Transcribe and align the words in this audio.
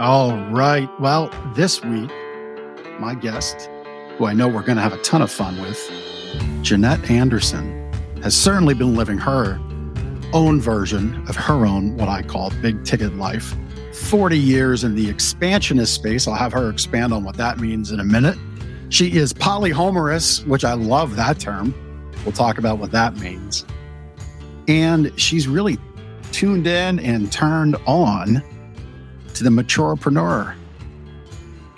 All 0.00 0.34
right. 0.46 0.88
Well, 0.98 1.28
this 1.54 1.84
week, 1.84 2.10
my 2.98 3.14
guest, 3.14 3.68
who 4.16 4.24
I 4.24 4.32
know 4.32 4.48
we're 4.48 4.62
going 4.62 4.76
to 4.76 4.82
have 4.82 4.94
a 4.94 5.02
ton 5.02 5.20
of 5.20 5.30
fun 5.30 5.60
with, 5.60 5.76
Jannette 6.62 7.10
Anderson, 7.10 7.92
has 8.22 8.34
certainly 8.34 8.72
been 8.72 8.94
living 8.94 9.18
her 9.18 9.60
own 10.32 10.58
version 10.58 11.22
of 11.28 11.36
her 11.36 11.66
own, 11.66 11.98
what 11.98 12.08
I 12.08 12.22
call 12.22 12.50
big 12.62 12.82
ticket 12.82 13.14
life. 13.16 13.54
40 13.92 14.38
years 14.38 14.84
in 14.84 14.94
the 14.94 15.06
expansionist 15.06 15.92
space. 15.92 16.26
I'll 16.26 16.32
have 16.32 16.54
her 16.54 16.70
expand 16.70 17.12
on 17.12 17.22
what 17.22 17.36
that 17.36 17.60
means 17.60 17.92
in 17.92 18.00
a 18.00 18.04
minute. 18.04 18.38
She 18.88 19.12
is 19.18 19.34
polyhomerous, 19.34 20.46
which 20.46 20.64
I 20.64 20.72
love 20.72 21.16
that 21.16 21.38
term. 21.38 21.74
We'll 22.24 22.32
talk 22.32 22.56
about 22.56 22.78
what 22.78 22.90
that 22.92 23.18
means. 23.18 23.66
And 24.66 25.12
she's 25.20 25.46
really 25.46 25.76
tuned 26.32 26.66
in 26.66 27.00
and 27.00 27.30
turned 27.30 27.76
on 27.86 28.42
to 29.34 29.44
the 29.44 29.50
maturepreneur 29.50 30.54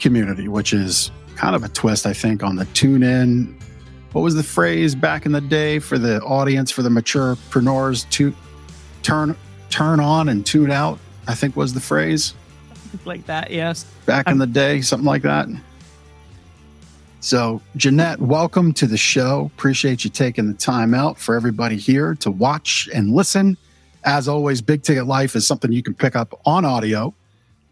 community, 0.01 0.49
which 0.49 0.73
is 0.73 1.11
kind 1.37 1.55
of 1.55 1.65
a 1.65 1.69
twist, 1.69 2.07
I 2.07 2.13
think, 2.13 2.43
on 2.43 2.57
the 2.57 2.65
tune 2.67 3.03
in. 3.03 3.59
What 4.13 4.23
was 4.23 4.35
the 4.35 4.43
phrase 4.43 4.95
back 4.95 5.25
in 5.27 5.33
the 5.33 5.41
day 5.41 5.79
for 5.79 5.99
the 5.99 6.21
audience, 6.23 6.71
for 6.71 6.83
the 6.83 6.91
maturepreneurs 6.91 8.09
to 8.11 8.35
turn 9.03 9.37
turn 9.71 10.01
on 10.01 10.29
and 10.29 10.45
tune 10.45 10.71
out? 10.71 10.99
I 11.27 11.35
think 11.35 11.57
was 11.57 11.73
the 11.73 11.81
phrase. 11.81 12.35
Like 13.05 13.25
that, 13.27 13.51
yes. 13.51 13.85
Back 14.07 14.27
I'm- 14.27 14.35
in 14.35 14.39
the 14.39 14.47
day, 14.47 14.81
something 14.83 15.07
like 15.07 15.23
that. 15.23 15.49
So, 17.21 17.63
Jannette, 17.77 18.19
welcome 18.19 18.73
to 18.75 18.87
the 18.89 18.97
show. 18.97 19.51
Appreciate 19.57 20.03
you 20.03 20.11
taking 20.11 20.49
the 20.49 20.59
time 20.59 20.93
out 20.93 21.19
for 21.19 21.37
everybody 21.37 21.77
here 21.77 22.17
to 22.17 22.33
watch 22.33 22.89
and 22.93 23.13
listen. 23.13 23.57
As 24.05 24.27
always, 24.27 24.61
Big 24.61 24.83
Ticket 24.83 25.07
Life 25.07 25.37
is 25.37 25.47
something 25.47 25.71
you 25.71 25.85
can 25.85 25.95
pick 25.95 26.17
up 26.17 26.39
on 26.45 26.65
audio, 26.65 27.15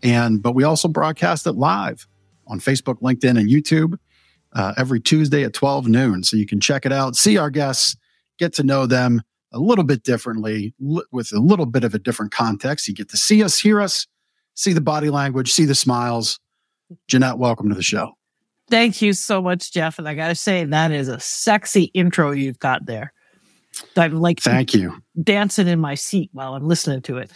and 0.02 0.42
but 0.42 0.54
we 0.54 0.64
also 0.64 0.88
broadcast 0.88 1.46
it 1.46 1.52
live 1.52 2.06
on 2.46 2.60
Facebook, 2.60 3.00
LinkedIn, 3.00 3.38
and 3.38 3.48
YouTube 3.48 3.98
uh, 4.52 4.74
every 4.76 5.00
Tuesday 5.00 5.44
at 5.44 5.52
12 5.52 5.86
noon. 5.86 6.22
So 6.22 6.36
you 6.36 6.46
can 6.46 6.60
check 6.60 6.84
it 6.84 6.92
out, 6.92 7.16
see 7.16 7.38
our 7.38 7.50
guests, 7.50 7.96
get 8.38 8.52
to 8.54 8.62
know 8.62 8.86
them 8.86 9.22
a 9.52 9.58
little 9.58 9.84
bit 9.84 10.02
differently 10.02 10.74
li- 10.78 11.04
with 11.12 11.32
a 11.32 11.40
little 11.40 11.66
bit 11.66 11.84
of 11.84 11.94
a 11.94 11.98
different 11.98 12.32
context. 12.32 12.88
You 12.88 12.94
get 12.94 13.08
to 13.10 13.16
see 13.16 13.42
us, 13.42 13.58
hear 13.58 13.80
us, 13.80 14.06
see 14.54 14.72
the 14.72 14.80
body 14.80 15.10
language, 15.10 15.52
see 15.52 15.64
the 15.64 15.74
smiles. 15.74 16.38
Jannette, 17.08 17.38
welcome 17.38 17.68
to 17.68 17.74
the 17.74 17.82
show. 17.82 18.12
Thank 18.68 19.02
you 19.02 19.12
so 19.12 19.42
much, 19.42 19.72
Jeff. 19.72 19.98
And 19.98 20.08
I 20.08 20.14
got 20.14 20.28
to 20.28 20.34
say, 20.34 20.64
that 20.64 20.92
is 20.92 21.08
a 21.08 21.18
sexy 21.18 21.84
intro 21.94 22.30
you've 22.30 22.58
got 22.58 22.86
there. 22.86 23.12
I'm 23.96 24.20
like, 24.20 24.40
thank 24.40 24.74
you. 24.74 25.02
Dancing 25.20 25.68
in 25.68 25.80
my 25.80 25.94
seat 25.94 26.30
while 26.32 26.54
I'm 26.54 26.66
listening 26.66 27.02
to 27.02 27.18
it. 27.18 27.30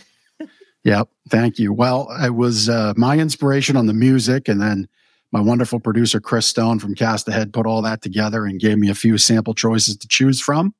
Yep. 0.84 1.08
Thank 1.28 1.58
you. 1.58 1.72
Well, 1.72 2.08
it 2.22 2.34
was 2.34 2.68
uh, 2.68 2.94
my 2.96 3.18
inspiration 3.18 3.76
on 3.76 3.86
the 3.86 3.94
music. 3.94 4.48
And 4.48 4.60
then 4.60 4.88
my 5.32 5.40
wonderful 5.40 5.80
producer, 5.80 6.20
Chris 6.20 6.46
Stone 6.46 6.78
from 6.78 6.94
Cast 6.94 7.26
Ahead, 7.26 7.52
put 7.52 7.66
all 7.66 7.82
that 7.82 8.02
together 8.02 8.46
and 8.46 8.60
gave 8.60 8.78
me 8.78 8.88
a 8.88 8.94
few 8.94 9.18
sample 9.18 9.54
choices 9.54 9.96
to 9.96 10.06
choose 10.06 10.40
from. 10.40 10.74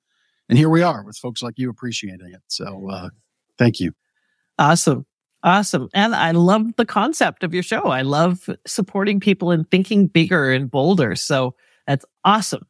And 0.48 0.56
here 0.58 0.68
we 0.68 0.82
are 0.82 1.02
with 1.02 1.16
folks 1.16 1.42
like 1.42 1.54
you 1.56 1.70
appreciating 1.70 2.30
it. 2.32 2.42
So 2.46 2.88
uh, 2.90 3.08
thank 3.58 3.80
you. 3.80 3.92
Awesome. 4.58 5.06
Awesome. 5.42 5.88
And 5.92 6.14
I 6.14 6.30
love 6.30 6.74
the 6.76 6.86
concept 6.86 7.42
of 7.42 7.52
your 7.52 7.62
show. 7.62 7.88
I 7.88 8.02
love 8.02 8.48
supporting 8.66 9.20
people 9.20 9.50
and 9.50 9.70
thinking 9.70 10.06
bigger 10.06 10.50
and 10.50 10.70
bolder. 10.70 11.16
So 11.16 11.54
that's 11.86 12.04
awesome. 12.24 12.66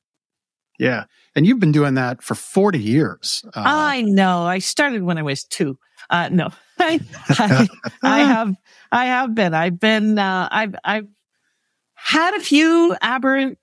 Yeah. 0.78 1.04
And 1.36 1.46
you've 1.46 1.60
been 1.60 1.72
doing 1.72 1.94
that 1.94 2.22
for 2.22 2.34
40 2.34 2.78
years. 2.78 3.44
Uh, 3.46 3.62
I 3.64 4.02
know. 4.02 4.42
I 4.42 4.58
started 4.58 5.02
when 5.02 5.18
I 5.18 5.22
was 5.22 5.44
two. 5.44 5.78
Uh, 6.10 6.28
no, 6.30 6.50
I, 6.78 7.00
I, 7.28 7.68
I, 8.02 8.18
have, 8.24 8.54
I 8.92 9.06
have 9.06 9.34
been, 9.34 9.54
I've 9.54 9.80
been, 9.80 10.18
uh, 10.18 10.48
I've, 10.50 10.74
I've 10.84 11.08
had 11.94 12.34
a 12.34 12.40
few 12.40 12.96
aberrant 13.00 13.58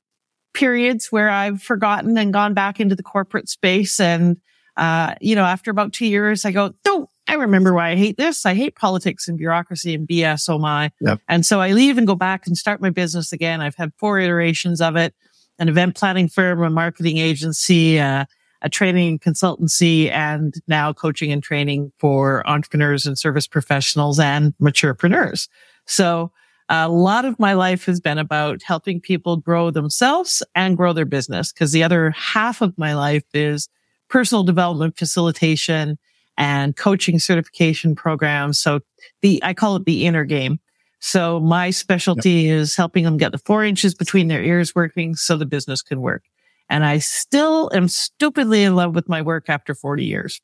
periods 0.53 1.07
where 1.11 1.29
I've 1.29 1.61
forgotten 1.61 2.17
and 2.17 2.33
gone 2.33 2.53
back 2.53 2.79
into 2.79 2.95
the 2.95 3.03
corporate 3.03 3.49
space. 3.49 3.99
And, 3.99 4.37
uh, 4.75 5.15
you 5.21 5.35
know, 5.35 5.43
after 5.43 5.71
about 5.71 5.93
two 5.93 6.07
years, 6.07 6.45
I 6.45 6.51
go, 6.51 6.73
no, 6.85 7.07
I 7.27 7.35
remember 7.35 7.73
why 7.73 7.91
I 7.91 7.95
hate 7.95 8.17
this. 8.17 8.45
I 8.45 8.55
hate 8.55 8.75
politics 8.75 9.27
and 9.27 9.37
bureaucracy 9.37 9.93
and 9.93 10.07
BS. 10.07 10.49
Oh 10.49 10.57
my. 10.59 10.91
Yep. 10.99 11.19
And 11.29 11.45
so 11.45 11.61
I 11.61 11.71
leave 11.71 11.97
and 11.97 12.07
go 12.07 12.15
back 12.15 12.47
and 12.47 12.57
start 12.57 12.81
my 12.81 12.89
business 12.89 13.31
again. 13.31 13.61
I've 13.61 13.75
had 13.75 13.93
four 13.97 14.19
iterations 14.19 14.81
of 14.81 14.95
it, 14.95 15.13
an 15.61 15.69
event 15.69 15.95
planning 15.95 16.27
firm, 16.27 16.63
a 16.63 16.69
marketing 16.71 17.19
agency, 17.19 17.99
uh, 17.99 18.25
a 18.63 18.69
training 18.69 19.19
consultancy, 19.19 20.11
and 20.11 20.55
now 20.67 20.91
coaching 20.91 21.31
and 21.31 21.43
training 21.43 21.91
for 21.99 22.45
entrepreneurs 22.49 23.05
and 23.05 23.17
service 23.17 23.47
professionals 23.47 24.19
and 24.19 24.53
maturepreneurs. 24.59 25.47
So 25.85 26.31
a 26.67 26.89
lot 26.89 27.25
of 27.25 27.37
my 27.37 27.53
life 27.53 27.85
has 27.85 27.99
been 27.99 28.17
about 28.17 28.63
helping 28.63 28.99
people 28.99 29.37
grow 29.37 29.69
themselves 29.69 30.41
and 30.55 30.75
grow 30.75 30.93
their 30.93 31.05
business 31.05 31.53
because 31.53 31.73
the 31.73 31.83
other 31.83 32.09
half 32.11 32.61
of 32.61 32.75
my 32.77 32.95
life 32.95 33.25
is 33.33 33.69
personal 34.09 34.43
development 34.43 34.97
facilitation 34.97 35.99
and 36.37 36.75
coaching 36.75 37.19
certification 37.19 37.93
programs. 37.93 38.57
So 38.57 38.79
the, 39.21 39.39
I 39.43 39.53
call 39.53 39.75
it 39.75 39.85
the 39.85 40.05
inner 40.05 40.23
game. 40.23 40.59
So 41.01 41.39
my 41.39 41.71
specialty 41.71 42.43
yep. 42.43 42.55
is 42.59 42.75
helping 42.75 43.03
them 43.03 43.17
get 43.17 43.31
the 43.31 43.37
four 43.37 43.63
inches 43.63 43.93
between 43.93 44.27
their 44.27 44.43
ears 44.43 44.73
working 44.73 45.15
so 45.15 45.35
the 45.35 45.45
business 45.45 45.81
can 45.81 45.99
work. 45.99 46.23
And 46.69 46.85
I 46.85 46.99
still 46.99 47.69
am 47.73 47.87
stupidly 47.87 48.63
in 48.63 48.75
love 48.75 48.95
with 48.95 49.09
my 49.09 49.21
work 49.21 49.49
after 49.49 49.75
40 49.75 50.05
years. 50.05 50.39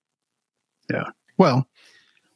Yeah. 0.92 1.10
Well, 1.38 1.68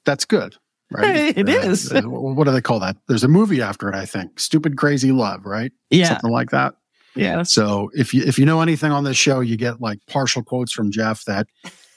that's 0.06 0.26
good 0.26 0.56
right? 0.92 1.38
It 1.38 1.50
is. 1.50 1.92
Uh, 1.92 2.02
what 2.06 2.46
do 2.46 2.52
they 2.52 2.62
call 2.62 2.80
that? 2.80 2.98
There's 3.08 3.24
a 3.24 3.28
movie 3.28 3.62
after 3.62 3.90
it, 3.90 3.96
I 3.96 4.06
think. 4.06 4.40
Stupid 4.40 4.78
Crazy 4.78 5.12
Love, 5.12 5.46
right? 5.46 5.72
Yeah. 5.90 6.10
Something 6.10 6.32
like 6.32 6.52
that. 6.52 6.76
Yeah. 7.16 7.44
So 7.44 7.92
if 7.94 8.14
you 8.14 8.24
if 8.24 8.40
you 8.40 8.46
know 8.46 8.62
anything 8.62 8.92
on 8.92 9.04
this 9.04 9.18
show, 9.18 9.42
you 9.42 9.58
get 9.58 9.82
like 9.82 10.00
partial 10.08 10.44
quotes 10.44 10.72
from 10.72 10.92
Jeff 10.92 11.26
that 11.26 11.48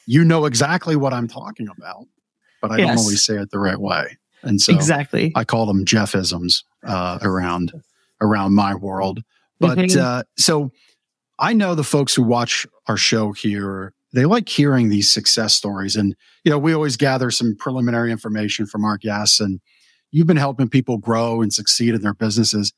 you 0.06 0.24
know 0.24 0.44
exactly 0.44 0.96
what 0.96 1.12
I'm 1.12 1.28
talking 1.28 1.68
about, 1.68 2.06
but 2.60 2.72
I 2.72 2.78
yes. 2.78 2.88
don't 2.88 2.98
always 2.98 3.24
say 3.24 3.36
it 3.36 3.50
the 3.50 3.60
right 3.60 3.78
way. 3.78 4.18
And 4.44 4.60
so 4.60 4.74
exactly, 4.74 5.32
I 5.34 5.44
call 5.44 5.66
them 5.66 5.84
Jeffisms 5.84 6.64
uh, 6.86 7.18
around 7.22 7.72
around 8.20 8.54
my 8.54 8.74
world. 8.74 9.22
But 9.60 9.78
mm-hmm. 9.78 10.00
uh, 10.00 10.22
so 10.36 10.72
I 11.38 11.52
know 11.52 11.74
the 11.74 11.84
folks 11.84 12.14
who 12.14 12.22
watch 12.22 12.66
our 12.86 12.96
show 12.96 13.32
here 13.32 13.92
they 14.14 14.24
like 14.24 14.48
hearing 14.48 14.88
these 14.88 15.10
success 15.10 15.54
stories. 15.54 15.96
And, 15.96 16.14
you 16.44 16.50
know, 16.50 16.58
we 16.58 16.72
always 16.72 16.96
gather 16.96 17.30
some 17.32 17.56
preliminary 17.58 18.12
information 18.12 18.64
from 18.64 18.84
our 18.84 18.96
guests 18.96 19.40
and 19.40 19.60
you've 20.12 20.28
been 20.28 20.36
helping 20.36 20.68
people 20.68 20.98
grow 20.98 21.42
and 21.42 21.52
succeed 21.52 21.94
in 21.94 22.00
their 22.00 22.14
businesses. 22.14 22.72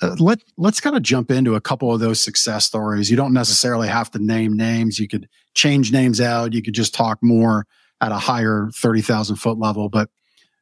Uh, 0.00 0.14
let, 0.20 0.38
let's 0.56 0.80
kind 0.80 0.96
of 0.96 1.02
jump 1.02 1.30
into 1.30 1.56
a 1.56 1.60
couple 1.60 1.92
of 1.92 1.98
those 1.98 2.22
success 2.22 2.64
stories. 2.66 3.10
You 3.10 3.16
don't 3.16 3.32
necessarily 3.32 3.88
have 3.88 4.12
to 4.12 4.20
name 4.20 4.56
names. 4.56 4.98
You 4.98 5.08
could 5.08 5.28
change 5.54 5.92
names 5.92 6.20
out. 6.20 6.54
You 6.54 6.62
could 6.62 6.74
just 6.74 6.94
talk 6.94 7.18
more 7.20 7.66
at 8.00 8.12
a 8.12 8.18
higher 8.18 8.70
30,000 8.76 9.36
foot 9.36 9.58
level, 9.58 9.88
but 9.88 10.08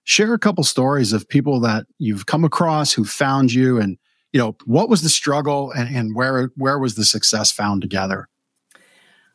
share 0.09 0.33
a 0.33 0.39
couple 0.39 0.65
stories 0.65 1.13
of 1.13 1.29
people 1.29 1.61
that 1.61 1.85
you've 1.99 2.25
come 2.25 2.43
across 2.43 2.95
who 2.95 3.05
found 3.05 3.53
you 3.53 3.79
and, 3.79 3.99
you 4.33 4.41
know, 4.41 4.57
what 4.65 4.89
was 4.89 5.03
the 5.03 5.09
struggle 5.11 5.71
and, 5.73 5.95
and 5.95 6.15
where, 6.17 6.51
where 6.57 6.79
was 6.79 6.95
the 6.95 7.05
success 7.05 7.53
found 7.53 7.83
together? 7.83 8.27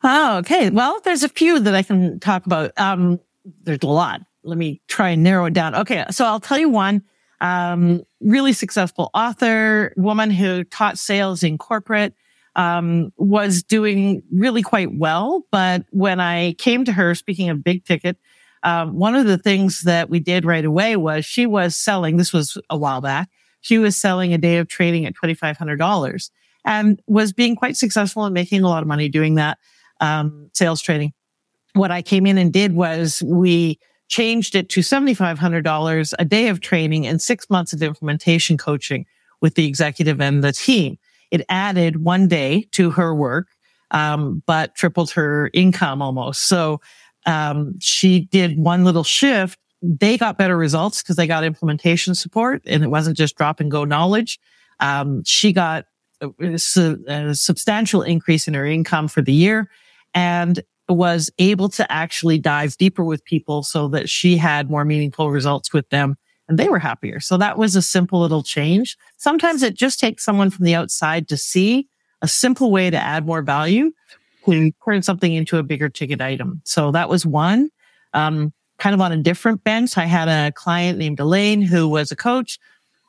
Oh, 0.02 0.38
okay. 0.38 0.70
Well, 0.70 1.00
there's 1.04 1.22
a 1.22 1.28
few 1.28 1.60
that 1.60 1.76
I 1.76 1.84
can 1.84 2.18
talk 2.18 2.44
about. 2.44 2.72
Um, 2.76 3.20
there's 3.62 3.84
a 3.84 3.86
lot. 3.86 4.22
Let 4.42 4.58
me 4.58 4.82
try 4.88 5.10
and 5.10 5.22
narrow 5.22 5.44
it 5.44 5.54
down. 5.54 5.76
Okay. 5.76 6.06
So 6.10 6.24
I'll 6.24 6.40
tell 6.40 6.58
you 6.58 6.68
one, 6.68 7.04
um, 7.40 8.02
really 8.20 8.52
successful 8.52 9.10
author, 9.14 9.94
woman 9.96 10.32
who 10.32 10.64
taught 10.64 10.98
sales 10.98 11.44
in 11.44 11.56
corporate, 11.56 12.14
um, 12.56 13.12
was 13.16 13.62
doing 13.62 14.24
really 14.32 14.62
quite 14.62 14.92
well. 14.92 15.46
But 15.52 15.84
when 15.90 16.18
I 16.18 16.54
came 16.54 16.84
to 16.84 16.92
her, 16.92 17.14
speaking 17.14 17.48
of 17.48 17.62
big 17.62 17.84
ticket, 17.84 18.16
um, 18.64 18.94
one 18.94 19.14
of 19.14 19.26
the 19.26 19.38
things 19.38 19.82
that 19.82 20.08
we 20.08 20.18
did 20.18 20.44
right 20.44 20.64
away 20.64 20.96
was 20.96 21.24
she 21.24 21.46
was 21.46 21.76
selling, 21.76 22.16
this 22.16 22.32
was 22.32 22.58
a 22.70 22.76
while 22.76 23.00
back, 23.00 23.28
she 23.60 23.78
was 23.78 23.96
selling 23.96 24.32
a 24.32 24.38
day 24.38 24.56
of 24.56 24.68
training 24.68 25.06
at 25.06 25.14
$2,500 25.14 26.30
and 26.64 27.00
was 27.06 27.32
being 27.32 27.56
quite 27.56 27.76
successful 27.76 28.24
and 28.24 28.34
making 28.34 28.62
a 28.62 28.68
lot 28.68 28.82
of 28.82 28.88
money 28.88 29.08
doing 29.08 29.34
that 29.34 29.58
um, 30.00 30.50
sales 30.54 30.80
training. 30.80 31.12
What 31.74 31.90
I 31.90 32.02
came 32.02 32.26
in 32.26 32.38
and 32.38 32.52
did 32.52 32.74
was 32.74 33.22
we 33.22 33.78
changed 34.08 34.54
it 34.54 34.68
to 34.70 34.80
$7,500 34.80 36.14
a 36.18 36.24
day 36.24 36.48
of 36.48 36.60
training 36.60 37.06
and 37.06 37.20
six 37.20 37.50
months 37.50 37.72
of 37.72 37.82
implementation 37.82 38.56
coaching 38.56 39.06
with 39.40 39.56
the 39.56 39.66
executive 39.66 40.20
and 40.20 40.42
the 40.42 40.52
team. 40.52 40.98
It 41.30 41.44
added 41.48 42.02
one 42.02 42.28
day 42.28 42.66
to 42.72 42.90
her 42.92 43.14
work, 43.14 43.48
um, 43.90 44.42
but 44.46 44.74
tripled 44.74 45.10
her 45.12 45.50
income 45.52 46.00
almost. 46.00 46.42
So 46.42 46.80
um, 47.26 47.78
she 47.80 48.20
did 48.20 48.58
one 48.58 48.84
little 48.84 49.04
shift. 49.04 49.58
They 49.82 50.16
got 50.16 50.38
better 50.38 50.56
results 50.56 51.02
because 51.02 51.16
they 51.16 51.26
got 51.26 51.44
implementation 51.44 52.14
support 52.14 52.62
and 52.66 52.82
it 52.82 52.88
wasn't 52.88 53.16
just 53.16 53.36
drop 53.36 53.60
and 53.60 53.70
go 53.70 53.84
knowledge. 53.84 54.38
Um, 54.80 55.22
she 55.24 55.52
got 55.52 55.84
a, 56.20 56.30
a 57.06 57.34
substantial 57.34 58.02
increase 58.02 58.48
in 58.48 58.54
her 58.54 58.66
income 58.66 59.08
for 59.08 59.22
the 59.22 59.32
year 59.32 59.70
and 60.14 60.62
was 60.88 61.30
able 61.38 61.68
to 61.70 61.90
actually 61.90 62.38
dive 62.38 62.76
deeper 62.76 63.04
with 63.04 63.24
people 63.24 63.62
so 63.62 63.88
that 63.88 64.08
she 64.08 64.36
had 64.36 64.70
more 64.70 64.84
meaningful 64.84 65.30
results 65.30 65.72
with 65.72 65.88
them 65.90 66.16
and 66.48 66.58
they 66.58 66.68
were 66.68 66.78
happier. 66.78 67.20
So 67.20 67.36
that 67.38 67.56
was 67.56 67.74
a 67.74 67.82
simple 67.82 68.20
little 68.20 68.42
change. 68.42 68.98
Sometimes 69.16 69.62
it 69.62 69.74
just 69.74 69.98
takes 69.98 70.24
someone 70.24 70.50
from 70.50 70.66
the 70.66 70.74
outside 70.74 71.28
to 71.28 71.36
see 71.36 71.88
a 72.20 72.28
simple 72.28 72.70
way 72.70 72.90
to 72.90 72.96
add 72.98 73.26
more 73.26 73.42
value 73.42 73.92
to 74.46 74.72
turn 74.84 75.02
something 75.02 75.32
into 75.32 75.58
a 75.58 75.62
bigger 75.62 75.88
ticket 75.88 76.20
item. 76.20 76.60
So 76.64 76.90
that 76.92 77.08
was 77.08 77.24
one. 77.24 77.70
Um, 78.12 78.52
kind 78.78 78.94
of 78.94 79.00
on 79.00 79.12
a 79.12 79.16
different 79.16 79.64
bench, 79.64 79.96
I 79.96 80.04
had 80.04 80.28
a 80.28 80.52
client 80.52 80.98
named 80.98 81.20
Elaine 81.20 81.62
who 81.62 81.88
was 81.88 82.12
a 82.12 82.16
coach, 82.16 82.58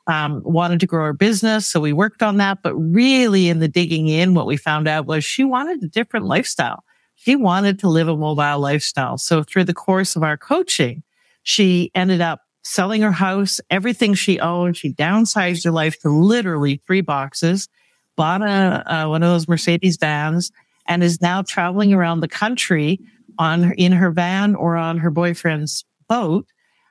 um, 0.06 0.42
wanted 0.44 0.80
to 0.80 0.86
grow 0.86 1.04
her 1.04 1.12
business. 1.12 1.66
So 1.66 1.80
we 1.80 1.92
worked 1.92 2.22
on 2.22 2.36
that. 2.38 2.62
But 2.62 2.74
really 2.76 3.48
in 3.48 3.58
the 3.58 3.68
digging 3.68 4.08
in, 4.08 4.34
what 4.34 4.46
we 4.46 4.56
found 4.56 4.88
out 4.88 5.06
was 5.06 5.24
she 5.24 5.44
wanted 5.44 5.82
a 5.82 5.88
different 5.88 6.26
lifestyle. 6.26 6.84
She 7.16 7.34
wanted 7.34 7.78
to 7.80 7.88
live 7.88 8.08
a 8.08 8.16
mobile 8.16 8.60
lifestyle. 8.60 9.18
So 9.18 9.42
through 9.42 9.64
the 9.64 9.74
course 9.74 10.16
of 10.16 10.22
our 10.22 10.36
coaching, 10.36 11.02
she 11.42 11.90
ended 11.94 12.20
up 12.20 12.40
selling 12.62 13.02
her 13.02 13.12
house, 13.12 13.60
everything 13.70 14.14
she 14.14 14.40
owned. 14.40 14.76
She 14.76 14.92
downsized 14.92 15.64
her 15.64 15.70
life 15.70 15.98
to 16.00 16.10
literally 16.10 16.80
three 16.86 17.00
boxes, 17.00 17.68
bought 18.16 18.42
a, 18.42 18.82
uh, 18.86 19.08
one 19.08 19.22
of 19.22 19.30
those 19.30 19.48
Mercedes 19.48 19.96
vans 19.96 20.52
and 20.88 21.02
is 21.02 21.20
now 21.20 21.42
traveling 21.42 21.92
around 21.92 22.20
the 22.20 22.28
country 22.28 23.00
on 23.38 23.72
in 23.72 23.92
her 23.92 24.10
van 24.10 24.54
or 24.54 24.76
on 24.76 24.98
her 24.98 25.10
boyfriend's 25.10 25.84
boat, 26.08 26.46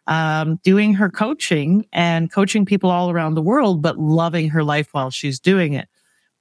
um, 0.07 0.59
doing 0.63 0.94
her 0.94 1.09
coaching 1.09 1.86
and 1.92 2.31
coaching 2.31 2.65
people 2.65 2.89
all 2.89 3.09
around 3.09 3.33
the 3.33 3.42
world, 3.42 3.81
but 3.81 3.97
loving 3.97 4.50
her 4.50 4.63
life 4.63 4.89
while 4.92 5.09
she's 5.09 5.39
doing 5.39 5.74
it. 5.74 5.88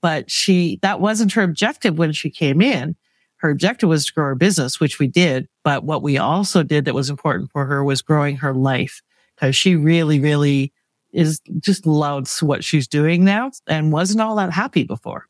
But 0.02 0.30
she, 0.30 0.78
that 0.82 1.00
wasn't 1.00 1.32
her 1.32 1.42
objective 1.42 1.96
when 1.96 2.12
she 2.12 2.30
came 2.30 2.60
in. 2.60 2.96
Her 3.36 3.50
objective 3.50 3.88
was 3.88 4.06
to 4.06 4.12
grow 4.12 4.26
her 4.26 4.34
business, 4.34 4.80
which 4.80 4.98
we 4.98 5.06
did. 5.06 5.48
But 5.62 5.84
what 5.84 6.02
we 6.02 6.18
also 6.18 6.62
did 6.62 6.84
that 6.84 6.94
was 6.94 7.10
important 7.10 7.50
for 7.50 7.64
her 7.66 7.82
was 7.82 8.02
growing 8.02 8.36
her 8.36 8.54
life 8.54 9.00
because 9.34 9.56
she 9.56 9.76
really, 9.76 10.20
really 10.20 10.72
is 11.12 11.40
just 11.60 11.86
loves 11.86 12.42
what 12.42 12.64
she's 12.64 12.88
doing 12.88 13.24
now 13.24 13.50
and 13.66 13.92
wasn't 13.92 14.20
all 14.20 14.36
that 14.36 14.50
happy 14.52 14.84
before. 14.84 15.26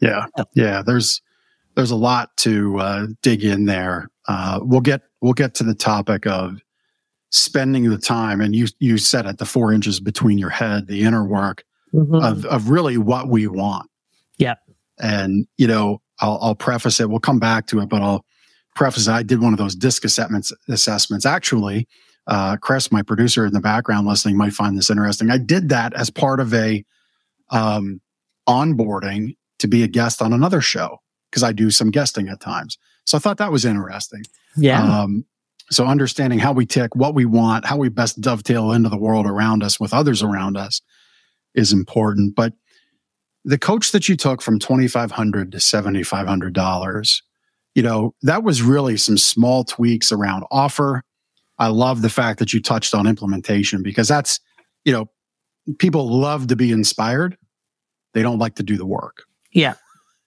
Yeah. 0.00 0.26
Yeah. 0.54 0.82
There's, 0.84 1.20
there's 1.78 1.92
a 1.92 1.96
lot 1.96 2.36
to 2.38 2.76
uh, 2.80 3.06
dig 3.22 3.44
in 3.44 3.66
there. 3.66 4.10
Uh, 4.26 4.58
we'll 4.60 4.80
get 4.80 5.02
we'll 5.20 5.32
get 5.32 5.54
to 5.54 5.62
the 5.62 5.76
topic 5.76 6.26
of 6.26 6.60
spending 7.30 7.88
the 7.88 7.96
time, 7.96 8.40
and 8.40 8.56
you 8.56 8.66
you 8.80 8.98
said 8.98 9.26
it, 9.26 9.38
the 9.38 9.46
four 9.46 9.72
inches 9.72 10.00
between 10.00 10.38
your 10.38 10.50
head, 10.50 10.88
the 10.88 11.04
inner 11.04 11.24
work 11.24 11.62
mm-hmm. 11.94 12.16
of 12.16 12.44
of 12.46 12.68
really 12.68 12.98
what 12.98 13.28
we 13.28 13.46
want. 13.46 13.88
Yeah, 14.38 14.56
and 14.98 15.46
you 15.56 15.68
know, 15.68 16.02
I'll, 16.18 16.40
I'll 16.42 16.54
preface 16.56 16.98
it. 16.98 17.10
We'll 17.10 17.20
come 17.20 17.38
back 17.38 17.68
to 17.68 17.78
it, 17.78 17.88
but 17.88 18.02
I'll 18.02 18.24
preface. 18.74 19.06
It. 19.06 19.12
I 19.12 19.22
did 19.22 19.40
one 19.40 19.52
of 19.52 19.58
those 19.60 19.76
disc 19.76 20.04
assessments. 20.04 20.52
Assessments 20.68 21.26
actually. 21.26 21.86
Uh, 22.26 22.56
Chris, 22.56 22.90
my 22.90 23.02
producer 23.02 23.46
in 23.46 23.52
the 23.52 23.60
background 23.60 24.04
listening, 24.04 24.36
might 24.36 24.52
find 24.52 24.76
this 24.76 24.90
interesting. 24.90 25.30
I 25.30 25.38
did 25.38 25.68
that 25.68 25.94
as 25.94 26.10
part 26.10 26.40
of 26.40 26.52
a 26.52 26.84
um, 27.50 28.00
onboarding 28.48 29.36
to 29.60 29.68
be 29.68 29.84
a 29.84 29.88
guest 29.88 30.20
on 30.20 30.32
another 30.32 30.60
show 30.60 30.98
because 31.30 31.42
I 31.42 31.52
do 31.52 31.70
some 31.70 31.90
guesting 31.90 32.28
at 32.28 32.40
times. 32.40 32.78
So 33.04 33.16
I 33.16 33.20
thought 33.20 33.38
that 33.38 33.52
was 33.52 33.64
interesting. 33.64 34.22
Yeah. 34.56 34.82
Um, 34.82 35.24
so 35.70 35.86
understanding 35.86 36.38
how 36.38 36.52
we 36.52 36.66
tick, 36.66 36.96
what 36.96 37.14
we 37.14 37.24
want, 37.24 37.66
how 37.66 37.76
we 37.76 37.88
best 37.88 38.20
dovetail 38.20 38.72
into 38.72 38.88
the 38.88 38.96
world 38.96 39.26
around 39.26 39.62
us 39.62 39.78
with 39.78 39.92
others 39.92 40.22
around 40.22 40.56
us 40.56 40.80
is 41.54 41.72
important. 41.72 42.34
But 42.34 42.54
the 43.44 43.58
coach 43.58 43.92
that 43.92 44.08
you 44.08 44.16
took 44.16 44.42
from 44.42 44.58
twenty 44.58 44.88
five 44.88 45.10
hundred 45.10 45.52
to 45.52 45.60
seventy 45.60 46.02
five 46.02 46.26
hundred 46.26 46.54
dollars, 46.54 47.22
you 47.74 47.82
know, 47.82 48.14
that 48.22 48.42
was 48.42 48.62
really 48.62 48.96
some 48.96 49.18
small 49.18 49.64
tweaks 49.64 50.10
around 50.10 50.44
offer. 50.50 51.02
I 51.58 51.68
love 51.68 52.02
the 52.02 52.10
fact 52.10 52.38
that 52.38 52.52
you 52.52 52.60
touched 52.62 52.94
on 52.94 53.06
implementation 53.06 53.82
because 53.82 54.08
that's, 54.08 54.40
you 54.84 54.92
know, 54.92 55.10
people 55.78 56.08
love 56.08 56.46
to 56.48 56.56
be 56.56 56.72
inspired. 56.72 57.36
They 58.14 58.22
don't 58.22 58.38
like 58.38 58.54
to 58.56 58.62
do 58.62 58.76
the 58.76 58.86
work. 58.86 59.24
Yeah. 59.52 59.74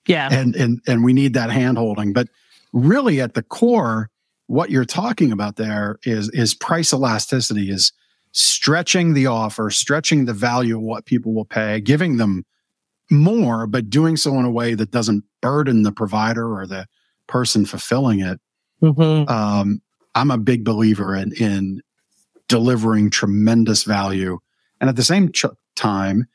Yeah. 0.07 0.29
And 0.31 0.55
and 0.55 0.81
and 0.87 1.03
we 1.03 1.13
need 1.13 1.33
that 1.33 1.51
hand 1.51 1.77
holding. 1.77 2.13
But 2.13 2.27
really 2.73 3.21
at 3.21 3.33
the 3.33 3.43
core, 3.43 4.09
what 4.47 4.69
you're 4.69 4.85
talking 4.85 5.31
about 5.31 5.55
there 5.55 5.99
is 6.03 6.29
is 6.29 6.53
price 6.53 6.93
elasticity, 6.93 7.69
is 7.69 7.93
stretching 8.31 9.13
the 9.13 9.27
offer, 9.27 9.69
stretching 9.69 10.25
the 10.25 10.33
value 10.33 10.77
of 10.77 10.83
what 10.83 11.05
people 11.05 11.33
will 11.33 11.45
pay, 11.45 11.81
giving 11.81 12.17
them 12.17 12.45
more, 13.09 13.67
but 13.67 13.89
doing 13.89 14.15
so 14.15 14.39
in 14.39 14.45
a 14.45 14.51
way 14.51 14.73
that 14.73 14.91
doesn't 14.91 15.23
burden 15.41 15.83
the 15.83 15.91
provider 15.91 16.53
or 16.53 16.65
the 16.65 16.87
person 17.27 17.65
fulfilling 17.65 18.21
it. 18.21 18.39
Mm-hmm. 18.81 19.29
Um, 19.31 19.81
I'm 20.15 20.31
a 20.31 20.37
big 20.37 20.63
believer 20.63 21.15
in 21.15 21.33
in 21.33 21.81
delivering 22.47 23.09
tremendous 23.09 23.83
value, 23.83 24.39
and 24.79 24.89
at 24.89 24.95
the 24.95 25.03
same 25.03 25.31
ch- 25.31 25.45
time, 25.75 26.27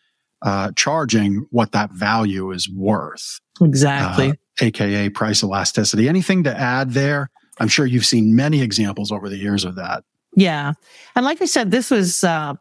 uh, 0.43 0.73
charging 0.77 1.47
what 1.51 1.73
that 1.73 1.91
value 1.91 2.51
is 2.51 2.71
worth. 2.71 3.41
Exactly. 3.61 4.31
Uh, 4.31 4.35
AKA 4.61 5.11
price 5.11 5.43
elasticity. 5.43 6.09
Anything 6.09 6.45
to 6.45 6.57
add 6.57 6.93
there? 6.93 7.31
I'm 7.59 7.69
sure 7.69 7.87
you've 7.87 8.07
seen 8.07 8.37
many 8.37 8.63
examples 8.63 9.11
over 9.13 9.29
the 9.29 9.37
years 9.37 9.65
of 9.65 9.77
that. 9.77 10.05
Yeah. 10.35 10.75
And 11.15 11.25
like 11.25 11.41
I 11.41 11.47
said, 11.47 11.71
this 11.71 11.91
was 11.91 12.23
uh, 12.23 12.55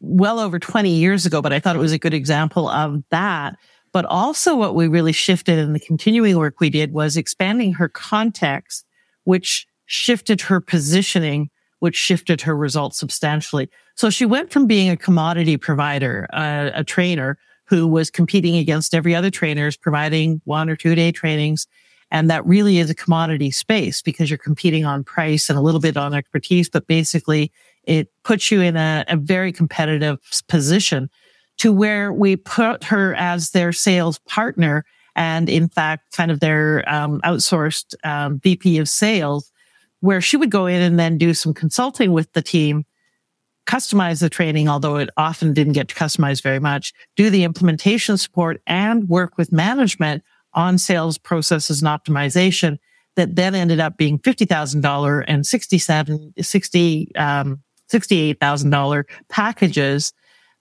well 0.00 0.40
over 0.40 0.58
20 0.58 0.90
years 0.90 1.26
ago, 1.26 1.40
but 1.40 1.52
I 1.52 1.60
thought 1.60 1.76
it 1.76 1.80
was 1.80 1.92
a 1.92 1.98
good 1.98 2.14
example 2.14 2.68
of 2.68 3.02
that. 3.10 3.56
But 3.92 4.04
also, 4.04 4.54
what 4.56 4.76
we 4.76 4.86
really 4.86 5.12
shifted 5.12 5.58
in 5.58 5.72
the 5.72 5.80
continuing 5.80 6.36
work 6.36 6.60
we 6.60 6.70
did 6.70 6.92
was 6.92 7.16
expanding 7.16 7.72
her 7.74 7.88
context, 7.88 8.86
which 9.24 9.66
shifted 9.86 10.40
her 10.42 10.60
positioning, 10.60 11.50
which 11.80 11.96
shifted 11.96 12.40
her 12.42 12.56
results 12.56 12.98
substantially. 12.98 13.68
So 13.96 14.08
she 14.08 14.26
went 14.26 14.52
from 14.52 14.66
being 14.66 14.90
a 14.90 14.96
commodity 14.96 15.56
provider, 15.56 16.28
uh, 16.32 16.70
a 16.72 16.84
trainer, 16.84 17.36
who 17.70 17.86
was 17.86 18.10
competing 18.10 18.56
against 18.56 18.94
every 18.94 19.14
other 19.14 19.30
trainers, 19.30 19.76
providing 19.76 20.42
one 20.44 20.68
or 20.68 20.76
two 20.76 20.94
day 20.94 21.12
trainings. 21.12 21.66
And 22.10 22.28
that 22.28 22.44
really 22.44 22.78
is 22.78 22.90
a 22.90 22.94
commodity 22.94 23.52
space 23.52 24.02
because 24.02 24.28
you're 24.28 24.38
competing 24.38 24.84
on 24.84 25.04
price 25.04 25.48
and 25.48 25.56
a 25.56 25.62
little 25.62 25.80
bit 25.80 25.96
on 25.96 26.12
expertise, 26.12 26.68
but 26.68 26.88
basically 26.88 27.52
it 27.84 28.08
puts 28.24 28.50
you 28.50 28.60
in 28.60 28.76
a, 28.76 29.04
a 29.06 29.16
very 29.16 29.52
competitive 29.52 30.18
position 30.48 31.08
to 31.58 31.72
where 31.72 32.12
we 32.12 32.34
put 32.34 32.82
her 32.84 33.14
as 33.14 33.50
their 33.50 33.72
sales 33.72 34.18
partner 34.26 34.84
and 35.14 35.48
in 35.48 35.68
fact, 35.68 36.16
kind 36.16 36.30
of 36.30 36.40
their 36.40 36.88
um, 36.88 37.20
outsourced 37.22 37.94
um, 38.04 38.40
VP 38.40 38.78
of 38.78 38.88
sales, 38.88 39.52
where 40.00 40.20
she 40.20 40.36
would 40.36 40.50
go 40.50 40.66
in 40.66 40.80
and 40.80 40.98
then 40.98 41.18
do 41.18 41.34
some 41.34 41.52
consulting 41.52 42.12
with 42.12 42.32
the 42.32 42.42
team 42.42 42.84
customize 43.70 44.20
the 44.20 44.28
training, 44.28 44.68
although 44.68 44.96
it 44.96 45.10
often 45.16 45.52
didn't 45.52 45.74
get 45.74 45.86
customized 45.88 46.42
very 46.42 46.58
much, 46.58 46.92
do 47.14 47.30
the 47.30 47.44
implementation 47.44 48.16
support 48.16 48.60
and 48.66 49.08
work 49.08 49.38
with 49.38 49.52
management 49.52 50.24
on 50.54 50.76
sales 50.76 51.18
processes 51.18 51.80
and 51.80 51.88
optimization 51.88 52.78
that 53.14 53.36
then 53.36 53.54
ended 53.54 53.78
up 53.78 53.96
being 53.96 54.18
$50,000 54.18 55.24
and 55.28 55.46
67, 55.46 56.34
60, 56.40 57.12
um, 57.16 57.62
$68,000 57.92 59.04
packages 59.28 60.12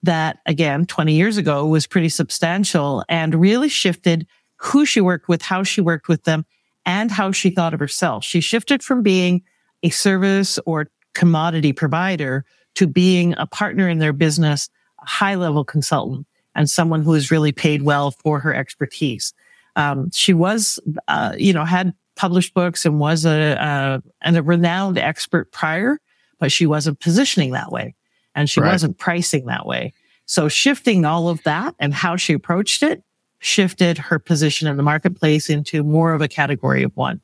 that 0.03 0.37
again, 0.45 0.85
20 0.85 1.13
years 1.13 1.37
ago 1.37 1.65
was 1.65 1.87
pretty 1.87 2.09
substantial 2.09 3.03
and 3.09 3.33
really 3.33 3.69
shifted 3.69 4.27
who 4.57 4.85
she 4.85 5.01
worked 5.01 5.27
with, 5.27 5.41
how 5.41 5.63
she 5.63 5.81
worked 5.81 6.07
with 6.07 6.25
them 6.25 6.45
and 6.85 7.09
how 7.09 7.31
she 7.31 7.49
thought 7.49 7.73
of 7.73 7.79
herself. 7.79 8.23
She 8.23 8.39
shifted 8.39 8.83
from 8.83 9.01
being 9.01 9.41
a 9.81 9.89
service 9.89 10.59
or 10.67 10.89
commodity 11.15 11.73
provider 11.73 12.45
to 12.79 12.87
being 12.87 13.35
a 13.37 13.45
partner 13.45 13.89
in 13.89 13.99
their 13.99 14.13
business, 14.13 14.69
a 15.01 15.05
high 15.05 15.35
level 15.35 15.65
consultant, 15.65 16.25
and 16.55 16.69
someone 16.69 17.01
who 17.01 17.13
is 17.13 17.29
really 17.29 17.51
paid 17.51 17.81
well 17.81 18.11
for 18.11 18.39
her 18.39 18.55
expertise. 18.55 19.33
Um, 19.75 20.09
she 20.11 20.33
was, 20.33 20.79
uh, 21.09 21.33
you 21.37 21.51
know, 21.51 21.65
had 21.65 21.93
published 22.15 22.53
books 22.53 22.85
and 22.85 22.97
was 22.97 23.25
a, 23.25 23.61
uh, 23.61 23.99
and 24.21 24.37
a 24.37 24.41
renowned 24.41 24.97
expert 24.97 25.51
prior, 25.51 25.99
but 26.39 26.53
she 26.53 26.65
wasn't 26.65 27.01
positioning 27.01 27.51
that 27.51 27.69
way 27.69 27.95
and 28.33 28.49
she 28.49 28.61
right. 28.61 28.71
wasn't 28.71 28.97
pricing 28.97 29.47
that 29.47 29.65
way. 29.65 29.93
So 30.25 30.47
shifting 30.47 31.03
all 31.03 31.27
of 31.27 31.43
that 31.43 31.75
and 31.79 31.93
how 31.93 32.15
she 32.15 32.31
approached 32.31 32.81
it 32.81 33.03
shifted 33.39 33.97
her 33.97 34.19
position 34.19 34.69
in 34.69 34.77
the 34.77 34.83
marketplace 34.83 35.49
into 35.49 35.83
more 35.83 36.13
of 36.13 36.21
a 36.21 36.29
category 36.29 36.83
of 36.83 36.95
one. 36.95 37.19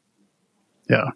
Yeah. 0.89 1.11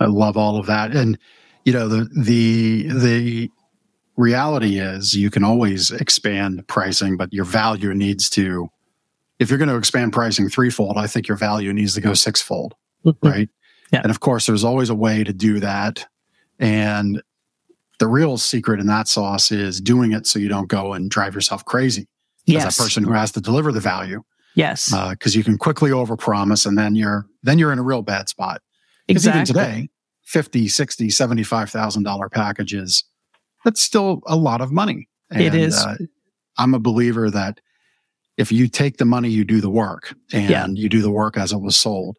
I 0.00 0.04
love 0.04 0.36
all 0.36 0.58
of 0.58 0.66
that. 0.66 0.94
And, 0.94 1.18
you 1.64 1.72
know, 1.72 1.88
the, 1.88 2.08
the, 2.14 2.88
the 2.88 3.50
reality 4.20 4.78
is 4.78 5.14
you 5.14 5.30
can 5.30 5.42
always 5.42 5.90
expand 5.90 6.66
pricing, 6.68 7.16
but 7.16 7.32
your 7.32 7.44
value 7.44 7.94
needs 7.94 8.28
to, 8.30 8.68
if 9.38 9.48
you're 9.48 9.58
going 9.58 9.70
to 9.70 9.76
expand 9.76 10.12
pricing 10.12 10.48
threefold, 10.48 10.96
I 10.96 11.06
think 11.06 11.26
your 11.26 11.36
value 11.36 11.72
needs 11.72 11.94
to 11.94 12.00
go 12.00 12.14
sixfold. 12.14 12.74
Mm-hmm. 13.04 13.26
Right. 13.26 13.48
Yeah. 13.92 14.02
And 14.02 14.10
of 14.10 14.20
course, 14.20 14.46
there's 14.46 14.62
always 14.62 14.90
a 14.90 14.94
way 14.94 15.24
to 15.24 15.32
do 15.32 15.58
that. 15.60 16.06
And 16.58 17.22
the 17.98 18.06
real 18.06 18.36
secret 18.36 18.78
in 18.78 18.86
that 18.86 19.08
sauce 19.08 19.50
is 19.50 19.80
doing 19.80 20.12
it 20.12 20.26
so 20.26 20.38
you 20.38 20.48
don't 20.48 20.68
go 20.68 20.92
and 20.92 21.10
drive 21.10 21.34
yourself 21.34 21.64
crazy 21.64 22.06
yes. 22.46 22.66
as 22.66 22.78
a 22.78 22.82
person 22.82 23.02
who 23.02 23.12
has 23.12 23.32
to 23.32 23.40
deliver 23.40 23.72
the 23.72 23.80
value. 23.80 24.22
Yes. 24.54 24.92
Because 25.10 25.34
uh, 25.34 25.38
you 25.38 25.44
can 25.44 25.56
quickly 25.58 25.90
overpromise 25.90 26.66
and 26.66 26.76
then 26.76 26.94
you're 26.94 27.26
then 27.42 27.58
you're 27.58 27.72
in 27.72 27.78
a 27.78 27.82
real 27.82 28.02
bad 28.02 28.28
spot. 28.28 28.60
Exactly. 29.08 29.40
Even 29.40 29.46
today, 29.46 29.88
50, 30.24 30.68
60, 30.68 31.08
$75,000 31.08 32.30
packages 32.30 33.04
that's 33.64 33.82
still 33.82 34.22
a 34.26 34.36
lot 34.36 34.60
of 34.60 34.72
money. 34.72 35.08
And, 35.30 35.42
it 35.42 35.54
is. 35.54 35.76
Uh, 35.76 35.96
I'm 36.58 36.74
a 36.74 36.78
believer 36.78 37.30
that 37.30 37.60
if 38.36 38.50
you 38.50 38.68
take 38.68 38.96
the 38.96 39.04
money, 39.04 39.28
you 39.28 39.44
do 39.44 39.60
the 39.60 39.70
work 39.70 40.14
and 40.32 40.50
yeah. 40.50 40.66
you 40.66 40.88
do 40.88 41.02
the 41.02 41.10
work 41.10 41.36
as 41.36 41.52
it 41.52 41.58
was 41.58 41.76
sold. 41.76 42.16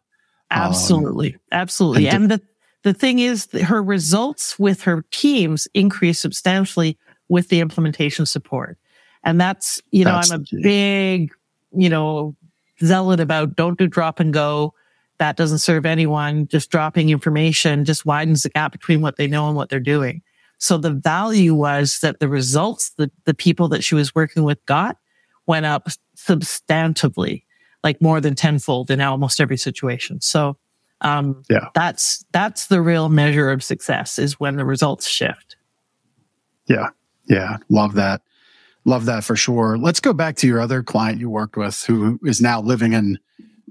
Absolutely. 0.50 1.34
Um, 1.34 1.40
Absolutely. 1.52 2.08
And, 2.08 2.24
and 2.24 2.30
the, 2.30 2.40
the 2.82 2.94
thing 2.94 3.18
is 3.18 3.48
her 3.52 3.82
results 3.82 4.58
with 4.58 4.82
her 4.82 5.04
teams 5.10 5.68
increase 5.74 6.20
substantially 6.20 6.98
with 7.28 7.48
the 7.48 7.60
implementation 7.60 8.26
support. 8.26 8.78
And 9.24 9.40
that's, 9.40 9.80
you 9.90 10.04
know, 10.04 10.12
that's 10.12 10.30
I'm 10.30 10.40
a 10.40 10.62
big, 10.62 11.32
you 11.72 11.88
know, 11.88 12.36
zealot 12.82 13.20
about 13.20 13.56
don't 13.56 13.78
do 13.78 13.86
drop 13.86 14.20
and 14.20 14.32
go. 14.32 14.74
That 15.18 15.36
doesn't 15.36 15.58
serve 15.58 15.86
anyone. 15.86 16.48
Just 16.48 16.70
dropping 16.70 17.10
information 17.10 17.84
just 17.84 18.04
widens 18.04 18.42
the 18.42 18.50
gap 18.50 18.72
between 18.72 19.00
what 19.00 19.16
they 19.16 19.28
know 19.28 19.46
and 19.46 19.56
what 19.56 19.68
they're 19.68 19.80
doing. 19.80 20.22
So 20.62 20.78
the 20.78 20.92
value 20.92 21.54
was 21.54 21.98
that 22.02 22.20
the 22.20 22.28
results 22.28 22.90
that 22.90 23.10
the 23.24 23.34
people 23.34 23.66
that 23.70 23.82
she 23.82 23.96
was 23.96 24.14
working 24.14 24.44
with 24.44 24.64
got 24.64 24.96
went 25.44 25.66
up 25.66 25.88
substantively, 26.16 27.42
like 27.82 28.00
more 28.00 28.20
than 28.20 28.36
tenfold 28.36 28.88
in 28.88 29.00
almost 29.00 29.40
every 29.40 29.56
situation. 29.56 30.20
So, 30.20 30.56
um, 31.00 31.42
yeah, 31.50 31.66
that's, 31.74 32.24
that's 32.30 32.68
the 32.68 32.80
real 32.80 33.08
measure 33.08 33.50
of 33.50 33.64
success 33.64 34.20
is 34.20 34.38
when 34.38 34.54
the 34.54 34.64
results 34.64 35.08
shift. 35.08 35.56
Yeah. 36.66 36.90
Yeah. 37.28 37.56
Love 37.68 37.94
that. 37.94 38.22
Love 38.84 39.06
that 39.06 39.24
for 39.24 39.34
sure. 39.34 39.76
Let's 39.76 39.98
go 39.98 40.12
back 40.12 40.36
to 40.36 40.46
your 40.46 40.60
other 40.60 40.84
client 40.84 41.18
you 41.18 41.28
worked 41.28 41.56
with 41.56 41.82
who 41.82 42.20
is 42.22 42.40
now 42.40 42.60
living 42.60 42.92
in 42.92 43.18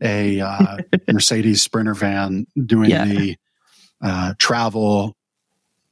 a 0.03 0.41
uh, 0.41 0.77
Mercedes 1.07 1.61
Sprinter 1.61 1.93
van 1.93 2.47
doing 2.65 2.89
yeah. 2.89 3.05
the 3.05 3.37
uh, 4.01 4.33
travel, 4.39 5.15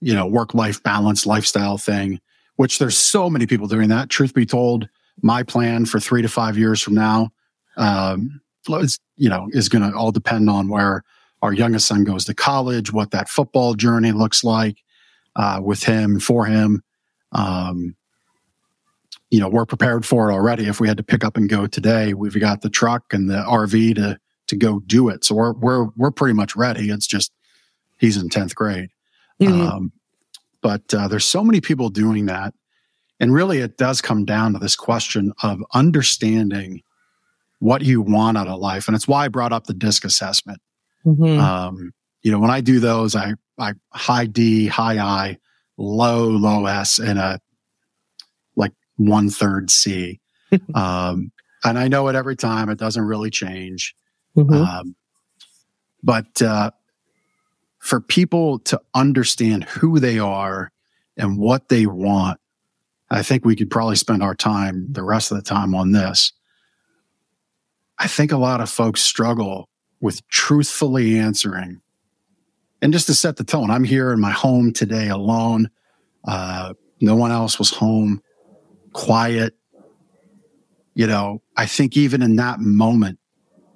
you 0.01 0.13
know, 0.13 0.25
work 0.25 0.53
life 0.53 0.81
balance 0.83 1.25
lifestyle 1.25 1.77
thing, 1.77 2.19
which 2.55 2.79
there's 2.79 2.97
so 2.97 3.29
many 3.29 3.45
people 3.45 3.67
doing 3.67 3.89
that. 3.89 4.09
Truth 4.09 4.33
be 4.33 4.45
told, 4.45 4.87
my 5.21 5.43
plan 5.43 5.85
for 5.85 5.99
three 5.99 6.21
to 6.21 6.29
five 6.29 6.57
years 6.57 6.81
from 6.81 6.95
now, 6.95 7.29
um, 7.77 8.41
is, 8.69 8.99
you 9.17 9.29
know, 9.29 9.49
is 9.51 9.69
going 9.69 9.89
to 9.89 9.97
all 9.97 10.11
depend 10.11 10.49
on 10.49 10.69
where 10.69 11.03
our 11.41 11.53
youngest 11.53 11.87
son 11.87 12.03
goes 12.03 12.25
to 12.25 12.33
college, 12.33 12.91
what 12.91 13.11
that 13.11 13.29
football 13.29 13.73
journey 13.73 14.11
looks 14.11 14.43
like 14.43 14.77
uh, 15.35 15.59
with 15.63 15.83
him, 15.83 16.19
for 16.19 16.45
him. 16.45 16.83
Um, 17.31 17.95
you 19.29 19.39
know, 19.39 19.47
we're 19.47 19.65
prepared 19.65 20.05
for 20.05 20.29
it 20.29 20.33
already. 20.33 20.65
If 20.65 20.79
we 20.79 20.87
had 20.87 20.97
to 20.97 21.03
pick 21.03 21.23
up 21.23 21.37
and 21.37 21.47
go 21.47 21.67
today, 21.67 22.13
we've 22.13 22.39
got 22.39 22.61
the 22.61 22.69
truck 22.69 23.13
and 23.13 23.29
the 23.29 23.43
RV 23.47 23.95
to 23.95 24.19
to 24.47 24.55
go 24.55 24.79
do 24.79 25.09
it. 25.09 25.23
So 25.23 25.35
we're 25.35 25.53
we're 25.53 25.85
we're 25.95 26.11
pretty 26.11 26.33
much 26.33 26.55
ready. 26.55 26.89
It's 26.89 27.05
just 27.07 27.31
he's 27.97 28.17
in 28.17 28.29
tenth 28.29 28.55
grade. 28.55 28.89
Mm-hmm. 29.41 29.61
Um, 29.61 29.91
but 30.61 30.93
uh, 30.93 31.07
there's 31.07 31.25
so 31.25 31.43
many 31.43 31.61
people 31.61 31.89
doing 31.89 32.25
that, 32.25 32.53
and 33.19 33.33
really, 33.33 33.59
it 33.59 33.77
does 33.77 34.01
come 34.01 34.25
down 34.25 34.53
to 34.53 34.59
this 34.59 34.75
question 34.75 35.33
of 35.41 35.63
understanding 35.73 36.81
what 37.59 37.81
you 37.81 38.01
want 38.01 38.37
out 38.37 38.47
of 38.47 38.59
life, 38.59 38.87
and 38.87 38.95
it's 38.95 39.07
why 39.07 39.25
I 39.25 39.27
brought 39.27 39.53
up 39.53 39.65
the 39.65 39.73
DISC 39.73 40.05
assessment. 40.05 40.61
Mm-hmm. 41.05 41.39
Um, 41.39 41.93
you 42.21 42.31
know, 42.31 42.39
when 42.39 42.51
I 42.51 42.61
do 42.61 42.79
those, 42.79 43.15
I 43.15 43.33
I 43.57 43.73
high 43.93 44.25
D, 44.25 44.67
high 44.67 44.99
I, 44.99 45.37
low 45.77 46.27
low 46.27 46.65
S, 46.65 46.99
and 46.99 47.19
a 47.19 47.39
like 48.55 48.73
one 48.97 49.29
third 49.29 49.69
C. 49.69 50.19
um, 50.73 51.31
and 51.63 51.77
I 51.77 51.87
know 51.87 52.07
it 52.07 52.15
every 52.15 52.35
time. 52.35 52.69
It 52.69 52.79
doesn't 52.79 53.03
really 53.03 53.29
change. 53.29 53.95
Mm-hmm. 54.35 54.53
Um, 54.53 54.95
but 56.03 56.41
uh, 56.41 56.71
for 57.79 57.99
people 57.99 58.59
to 58.59 58.79
understand 58.93 59.63
who 59.63 59.99
they 59.99 60.19
are 60.19 60.71
and 61.17 61.37
what 61.37 61.69
they 61.69 61.85
want, 61.85 62.39
I 63.09 63.23
think 63.23 63.43
we 63.43 63.55
could 63.55 63.71
probably 63.71 63.95
spend 63.95 64.21
our 64.21 64.35
time, 64.35 64.87
the 64.91 65.03
rest 65.03 65.31
of 65.31 65.37
the 65.37 65.43
time, 65.43 65.73
on 65.73 65.91
this. 65.91 66.31
I 67.97 68.07
think 68.07 68.31
a 68.31 68.37
lot 68.37 68.61
of 68.61 68.69
folks 68.69 69.01
struggle 69.01 69.67
with 69.99 70.25
truthfully 70.29 71.17
answering. 71.17 71.81
And 72.81 72.93
just 72.93 73.07
to 73.07 73.13
set 73.13 73.35
the 73.35 73.43
tone, 73.43 73.69
I'm 73.69 73.83
here 73.83 74.13
in 74.13 74.21
my 74.21 74.31
home 74.31 74.71
today 74.71 75.09
alone. 75.09 75.69
Uh, 76.25 76.73
no 77.01 77.15
one 77.15 77.31
else 77.31 77.59
was 77.59 77.71
home 77.71 78.21
quiet. 78.93 79.55
You 80.93 81.07
know, 81.07 81.41
I 81.57 81.65
think 81.65 81.97
even 81.97 82.21
in 82.21 82.35
that 82.37 82.59
moment, 82.59 83.18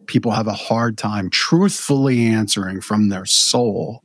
people 0.07 0.31
have 0.31 0.47
a 0.47 0.53
hard 0.53 0.97
time 0.97 1.29
truthfully 1.29 2.25
answering 2.25 2.81
from 2.81 3.09
their 3.09 3.25
soul 3.25 4.03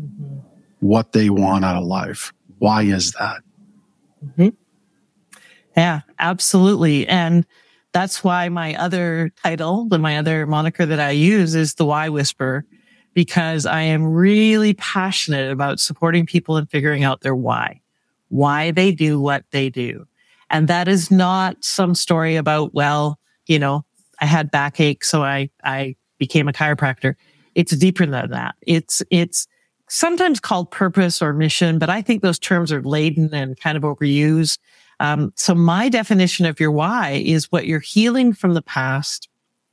mm-hmm. 0.00 0.38
what 0.80 1.12
they 1.12 1.30
want 1.30 1.64
out 1.64 1.76
of 1.76 1.84
life. 1.84 2.32
Why 2.58 2.82
is 2.82 3.12
that? 3.12 3.42
Mm-hmm. 4.24 4.48
Yeah, 5.76 6.00
absolutely. 6.18 7.06
And 7.06 7.46
that's 7.92 8.22
why 8.22 8.48
my 8.48 8.74
other 8.74 9.32
title, 9.42 9.86
my 9.86 10.18
other 10.18 10.46
moniker 10.46 10.86
that 10.86 11.00
I 11.00 11.10
use 11.10 11.54
is 11.54 11.74
the 11.74 11.84
Why 11.84 12.08
Whisper, 12.08 12.64
because 13.14 13.66
I 13.66 13.82
am 13.82 14.04
really 14.04 14.74
passionate 14.74 15.50
about 15.50 15.80
supporting 15.80 16.26
people 16.26 16.56
and 16.56 16.70
figuring 16.70 17.02
out 17.02 17.22
their 17.22 17.34
why, 17.34 17.80
why 18.28 18.70
they 18.70 18.92
do 18.92 19.20
what 19.20 19.44
they 19.50 19.70
do. 19.70 20.06
And 20.50 20.68
that 20.68 20.86
is 20.86 21.10
not 21.10 21.64
some 21.64 21.94
story 21.94 22.36
about, 22.36 22.74
well, 22.74 23.18
you 23.46 23.58
know, 23.58 23.84
I 24.20 24.26
had 24.26 24.50
backache, 24.50 25.04
so 25.04 25.22
I, 25.22 25.50
I 25.64 25.96
became 26.18 26.48
a 26.48 26.52
chiropractor. 26.52 27.14
It's 27.54 27.76
deeper 27.76 28.06
than 28.06 28.30
that. 28.30 28.54
It's, 28.62 29.02
it's 29.10 29.46
sometimes 29.88 30.40
called 30.40 30.70
purpose 30.70 31.20
or 31.20 31.32
mission, 31.32 31.78
but 31.78 31.90
I 31.90 32.02
think 32.02 32.22
those 32.22 32.38
terms 32.38 32.72
are 32.72 32.82
laden 32.82 33.34
and 33.34 33.58
kind 33.58 33.76
of 33.76 33.82
overused. 33.82 34.58
Um, 35.00 35.32
so 35.34 35.54
my 35.54 35.88
definition 35.88 36.46
of 36.46 36.60
your 36.60 36.70
why 36.70 37.22
is 37.24 37.50
what 37.50 37.66
you're 37.66 37.80
healing 37.80 38.32
from 38.32 38.54
the 38.54 38.62
past 38.62 39.28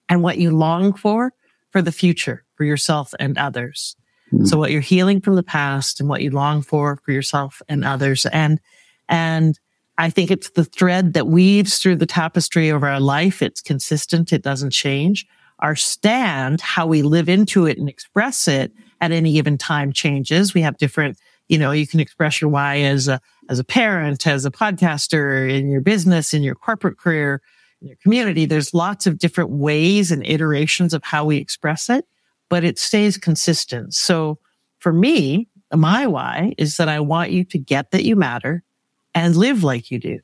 and 0.09 0.23
what 0.23 0.37
you 0.37 0.51
long 0.51 0.93
for 0.93 1.33
for 1.71 1.81
the 1.81 1.91
future 1.91 2.45
for 2.55 2.63
yourself 2.63 3.13
and 3.19 3.37
others. 3.37 3.95
Mm-hmm. 4.31 4.45
So 4.45 4.57
what 4.57 4.71
you're 4.71 4.81
healing 4.81 5.21
from 5.21 5.35
the 5.35 5.43
past 5.43 5.99
and 5.99 6.09
what 6.09 6.21
you 6.21 6.31
long 6.31 6.61
for 6.61 6.97
for 7.03 7.11
yourself 7.11 7.61
and 7.67 7.85
others. 7.85 8.25
And, 8.25 8.59
and 9.09 9.59
I 9.97 10.09
think 10.09 10.29
it's 10.29 10.51
the 10.51 10.63
thread 10.63 11.13
that 11.13 11.27
weaves 11.27 11.79
through 11.79 11.95
the 11.95 12.05
tapestry 12.05 12.69
of 12.69 12.83
our 12.83 12.99
life. 12.99 13.41
It's 13.41 13.61
consistent. 13.61 14.31
It 14.31 14.43
doesn't 14.43 14.69
change. 14.69 15.25
Our 15.59 15.75
stand, 15.75 16.61
how 16.61 16.85
we 16.85 17.01
live 17.01 17.27
into 17.27 17.65
it 17.65 17.79
and 17.79 17.89
express 17.89 18.47
it 18.47 18.71
at 19.01 19.11
any 19.11 19.33
given 19.33 19.57
time 19.57 19.91
changes. 19.91 20.53
We 20.53 20.61
have 20.61 20.77
different, 20.77 21.17
you 21.47 21.57
know, 21.57 21.71
you 21.71 21.87
can 21.87 21.99
express 21.99 22.39
your 22.39 22.51
why 22.51 22.81
as 22.81 23.07
a, 23.07 23.19
as 23.49 23.57
a 23.57 23.63
parent, 23.63 24.27
as 24.27 24.45
a 24.45 24.51
podcaster, 24.51 25.49
in 25.49 25.69
your 25.69 25.81
business, 25.81 26.31
in 26.33 26.43
your 26.43 26.53
corporate 26.53 26.99
career, 26.99 27.41
in 27.81 27.87
your 27.87 27.97
community. 28.03 28.45
There's 28.45 28.75
lots 28.75 29.07
of 29.07 29.17
different 29.17 29.49
ways 29.49 30.11
and 30.11 30.25
iterations 30.27 30.93
of 30.93 31.03
how 31.03 31.25
we 31.25 31.37
express 31.37 31.89
it, 31.89 32.05
but 32.49 32.63
it 32.63 32.77
stays 32.77 33.17
consistent. 33.17 33.95
So 33.95 34.37
for 34.79 34.93
me, 34.93 35.47
my 35.73 36.05
why 36.05 36.53
is 36.59 36.77
that 36.77 36.87
I 36.87 36.99
want 36.99 37.31
you 37.31 37.43
to 37.45 37.57
get 37.57 37.89
that 37.91 38.03
you 38.03 38.15
matter 38.15 38.63
and 39.17 39.35
live 39.35 39.63
like 39.63 39.89
you 39.89 39.99
do. 39.99 40.19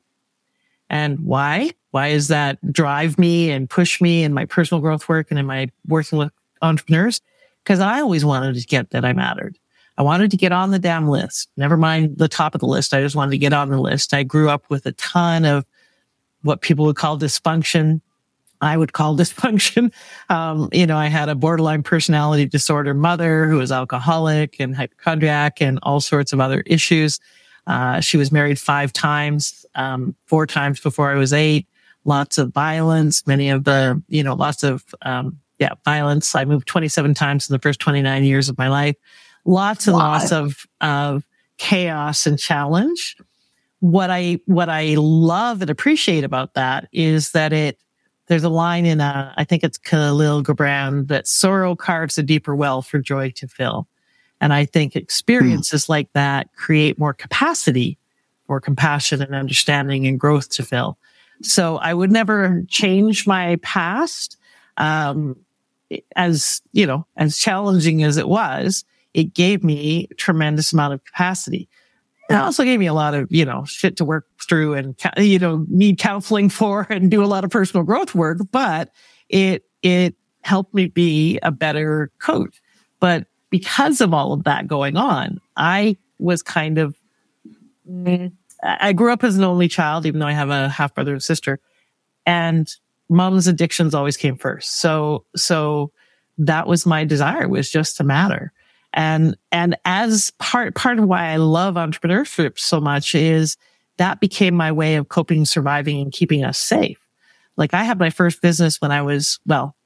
And 0.88 1.20
why? 1.20 1.72
Why 1.90 2.12
does 2.12 2.28
that 2.28 2.72
drive 2.72 3.18
me 3.18 3.50
and 3.50 3.68
push 3.68 4.00
me 4.00 4.22
in 4.22 4.32
my 4.32 4.44
personal 4.44 4.80
growth 4.80 5.08
work 5.08 5.28
and 5.30 5.38
in 5.38 5.46
my 5.46 5.70
working 5.88 6.18
with 6.18 6.30
entrepreneurs? 6.62 7.20
Because 7.62 7.80
I 7.80 8.00
always 8.00 8.24
wanted 8.24 8.54
to 8.54 8.66
get 8.66 8.90
that 8.90 9.04
I 9.04 9.12
mattered. 9.12 9.58
I 9.96 10.02
wanted 10.02 10.30
to 10.32 10.36
get 10.36 10.52
on 10.52 10.70
the 10.70 10.78
damn 10.78 11.08
list. 11.08 11.48
Never 11.56 11.76
mind 11.76 12.18
the 12.18 12.28
top 12.28 12.54
of 12.54 12.60
the 12.60 12.66
list. 12.66 12.94
I 12.94 13.00
just 13.00 13.16
wanted 13.16 13.32
to 13.32 13.38
get 13.38 13.52
on 13.52 13.70
the 13.70 13.80
list. 13.80 14.12
I 14.12 14.22
grew 14.22 14.48
up 14.48 14.68
with 14.68 14.86
a 14.86 14.92
ton 14.92 15.44
of 15.44 15.64
what 16.42 16.60
people 16.60 16.84
would 16.86 16.96
call 16.96 17.18
dysfunction. 17.18 18.00
I 18.60 18.76
would 18.76 18.92
call 18.92 19.16
dysfunction. 19.18 19.92
Um, 20.28 20.68
you 20.72 20.86
know, 20.86 20.96
I 20.96 21.06
had 21.06 21.28
a 21.28 21.34
borderline 21.34 21.82
personality 21.82 22.46
disorder 22.46 22.94
mother 22.94 23.48
who 23.48 23.56
was 23.56 23.72
alcoholic 23.72 24.60
and 24.60 24.76
hypochondriac 24.76 25.60
and 25.60 25.78
all 25.82 26.00
sorts 26.00 26.32
of 26.32 26.40
other 26.40 26.62
issues. 26.66 27.18
Uh, 27.66 28.00
she 28.00 28.16
was 28.16 28.30
married 28.30 28.58
five 28.58 28.92
times, 28.92 29.64
um, 29.74 30.14
four 30.26 30.46
times 30.46 30.80
before 30.80 31.10
I 31.10 31.14
was 31.14 31.32
eight. 31.32 31.66
Lots 32.04 32.36
of 32.36 32.52
violence, 32.52 33.26
many 33.26 33.48
of 33.48 33.64
the, 33.64 34.02
you 34.08 34.22
know, 34.22 34.34
lots 34.34 34.62
of, 34.62 34.84
um, 35.02 35.38
yeah, 35.58 35.70
violence. 35.84 36.34
I 36.34 36.44
moved 36.44 36.66
27 36.66 37.14
times 37.14 37.48
in 37.48 37.54
the 37.54 37.58
first 37.58 37.80
29 37.80 38.24
years 38.24 38.48
of 38.48 38.58
my 38.58 38.68
life. 38.68 38.96
Lots 39.46 39.86
and 39.86 39.96
wow. 39.96 40.12
lots 40.12 40.32
of, 40.32 40.66
of 40.80 41.24
chaos 41.56 42.26
and 42.26 42.38
challenge. 42.38 43.16
What 43.80 44.10
I, 44.10 44.40
what 44.46 44.68
I 44.68 44.94
love 44.98 45.62
and 45.62 45.70
appreciate 45.70 46.24
about 46.24 46.54
that 46.54 46.88
is 46.92 47.32
that 47.32 47.52
it, 47.52 47.78
there's 48.26 48.44
a 48.44 48.48
line 48.48 48.86
in 48.86 49.00
a, 49.00 49.32
I 49.36 49.44
think 49.44 49.64
it's 49.64 49.78
Kahlil 49.78 50.42
Gibran 50.42 51.08
that 51.08 51.26
sorrow 51.26 51.76
carves 51.76 52.18
a 52.18 52.22
deeper 52.22 52.54
well 52.54 52.82
for 52.82 52.98
joy 52.98 53.30
to 53.36 53.48
fill. 53.48 53.86
And 54.44 54.52
I 54.52 54.66
think 54.66 54.94
experiences 54.94 55.86
mm. 55.86 55.88
like 55.88 56.12
that 56.12 56.54
create 56.54 56.98
more 56.98 57.14
capacity 57.14 57.96
for 58.46 58.60
compassion 58.60 59.22
and 59.22 59.34
understanding 59.34 60.06
and 60.06 60.20
growth 60.20 60.50
to 60.50 60.62
fill. 60.62 60.98
So 61.40 61.78
I 61.78 61.94
would 61.94 62.12
never 62.12 62.62
change 62.68 63.26
my 63.26 63.56
past. 63.62 64.36
Um, 64.76 65.36
as, 66.14 66.60
you 66.72 66.86
know, 66.86 67.06
as 67.16 67.38
challenging 67.38 68.02
as 68.02 68.18
it 68.18 68.28
was, 68.28 68.84
it 69.14 69.32
gave 69.32 69.64
me 69.64 70.08
a 70.10 70.14
tremendous 70.16 70.74
amount 70.74 70.92
of 70.92 71.02
capacity. 71.06 71.66
it 72.28 72.34
also 72.34 72.64
gave 72.64 72.78
me 72.78 72.86
a 72.86 72.92
lot 72.92 73.14
of, 73.14 73.32
you 73.32 73.46
know, 73.46 73.64
shit 73.64 73.96
to 73.96 74.04
work 74.04 74.26
through 74.46 74.74
and, 74.74 74.94
you 75.16 75.38
know, 75.38 75.64
need 75.70 75.96
counseling 75.96 76.50
for 76.50 76.86
and 76.90 77.10
do 77.10 77.24
a 77.24 77.26
lot 77.26 77.44
of 77.44 77.50
personal 77.50 77.82
growth 77.82 78.14
work, 78.14 78.40
but 78.52 78.90
it, 79.30 79.64
it 79.80 80.14
helped 80.42 80.74
me 80.74 80.88
be 80.88 81.38
a 81.42 81.50
better 81.50 82.10
coach. 82.18 82.60
But 83.00 83.26
because 83.54 84.00
of 84.00 84.12
all 84.12 84.32
of 84.32 84.42
that 84.42 84.66
going 84.66 84.96
on, 84.96 85.40
I 85.56 85.96
was 86.18 86.42
kind 86.42 86.76
of, 86.76 86.96
I 88.64 88.92
grew 88.92 89.12
up 89.12 89.22
as 89.22 89.38
an 89.38 89.44
only 89.44 89.68
child, 89.68 90.06
even 90.06 90.18
though 90.18 90.26
I 90.26 90.32
have 90.32 90.50
a 90.50 90.68
half 90.68 90.92
brother 90.92 91.12
and 91.12 91.22
sister 91.22 91.60
and 92.26 92.68
mom's 93.08 93.46
addictions 93.46 93.94
always 93.94 94.16
came 94.16 94.36
first. 94.36 94.80
So, 94.80 95.24
so 95.36 95.92
that 96.36 96.66
was 96.66 96.84
my 96.84 97.04
desire 97.04 97.46
was 97.46 97.70
just 97.70 97.96
to 97.98 98.02
matter. 98.02 98.52
And, 98.92 99.36
and 99.52 99.76
as 99.84 100.32
part, 100.40 100.74
part 100.74 100.98
of 100.98 101.04
why 101.04 101.26
I 101.26 101.36
love 101.36 101.76
entrepreneurship 101.76 102.58
so 102.58 102.80
much 102.80 103.14
is 103.14 103.56
that 103.98 104.18
became 104.18 104.56
my 104.56 104.72
way 104.72 104.96
of 104.96 105.10
coping, 105.10 105.44
surviving 105.44 106.02
and 106.02 106.10
keeping 106.10 106.42
us 106.42 106.58
safe. 106.58 106.98
Like 107.56 107.72
I 107.72 107.84
had 107.84 108.00
my 108.00 108.10
first 108.10 108.42
business 108.42 108.80
when 108.80 108.90
I 108.90 109.02
was, 109.02 109.38
well, 109.46 109.76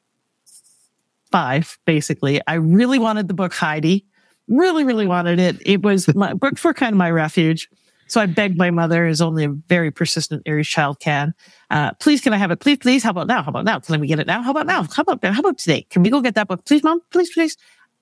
five, 1.30 1.78
basically. 1.85 2.40
I 2.47 2.54
really 2.54 2.99
wanted 2.99 3.28
the 3.28 3.35
book 3.35 3.52
Heidi. 3.54 4.06
Really, 4.49 4.85
really 4.85 5.06
wanted 5.06 5.38
it. 5.38 5.56
It 5.66 5.82
was 5.82 6.12
my 6.14 6.35
book 6.35 6.58
for 6.58 6.73
kind 6.75 6.92
of 6.92 6.99
my 6.99 7.11
refuge. 7.11 7.68
So 8.08 8.23
I 8.23 8.26
begged 8.26 8.56
my 8.56 8.70
mother, 8.70 9.06
as 9.06 9.20
only 9.20 9.44
a 9.44 9.50
very 9.50 9.90
persistent 9.90 10.42
Aries 10.47 10.66
child 10.66 10.99
can, 10.99 11.35
uh, 11.70 11.92
please, 11.94 12.23
can 12.23 12.32
I 12.32 12.38
have 12.38 12.50
it? 12.50 12.61
Please, 12.61 12.78
please. 12.78 13.02
How 13.02 13.11
about 13.11 13.26
now? 13.26 13.42
How 13.42 13.50
about 13.50 13.66
now? 13.66 13.78
Can 13.78 14.00
we 14.00 14.06
get 14.06 14.18
it 14.18 14.26
now? 14.26 14.42
How 14.42 14.50
about 14.50 14.66
now? 14.66 14.82
How 14.85 15.02
about 15.02 15.23
now? 15.23 15.32
How 15.32 15.40
about 15.40 15.58
today? 15.58 15.82
Can 15.90 16.02
we 16.02 16.11
go 16.11 16.23
get 16.23 16.35
that 16.35 16.49
book? 16.49 16.64
Please, 16.64 16.82
mom. 16.82 17.00
Please, 17.11 17.30
please. 17.32 17.56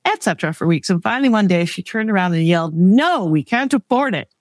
Etc. 0.04 0.52
for 0.52 0.68
weeks. 0.68 0.88
And 0.88 1.02
finally 1.02 1.28
one 1.28 1.48
day 1.48 1.64
she 1.64 1.82
turned 1.82 2.10
around 2.10 2.34
and 2.34 2.44
yelled, 2.44 2.74
no, 2.74 3.24
we 3.24 3.42
can't 3.42 3.74
afford 3.74 4.14
it. 4.14 4.32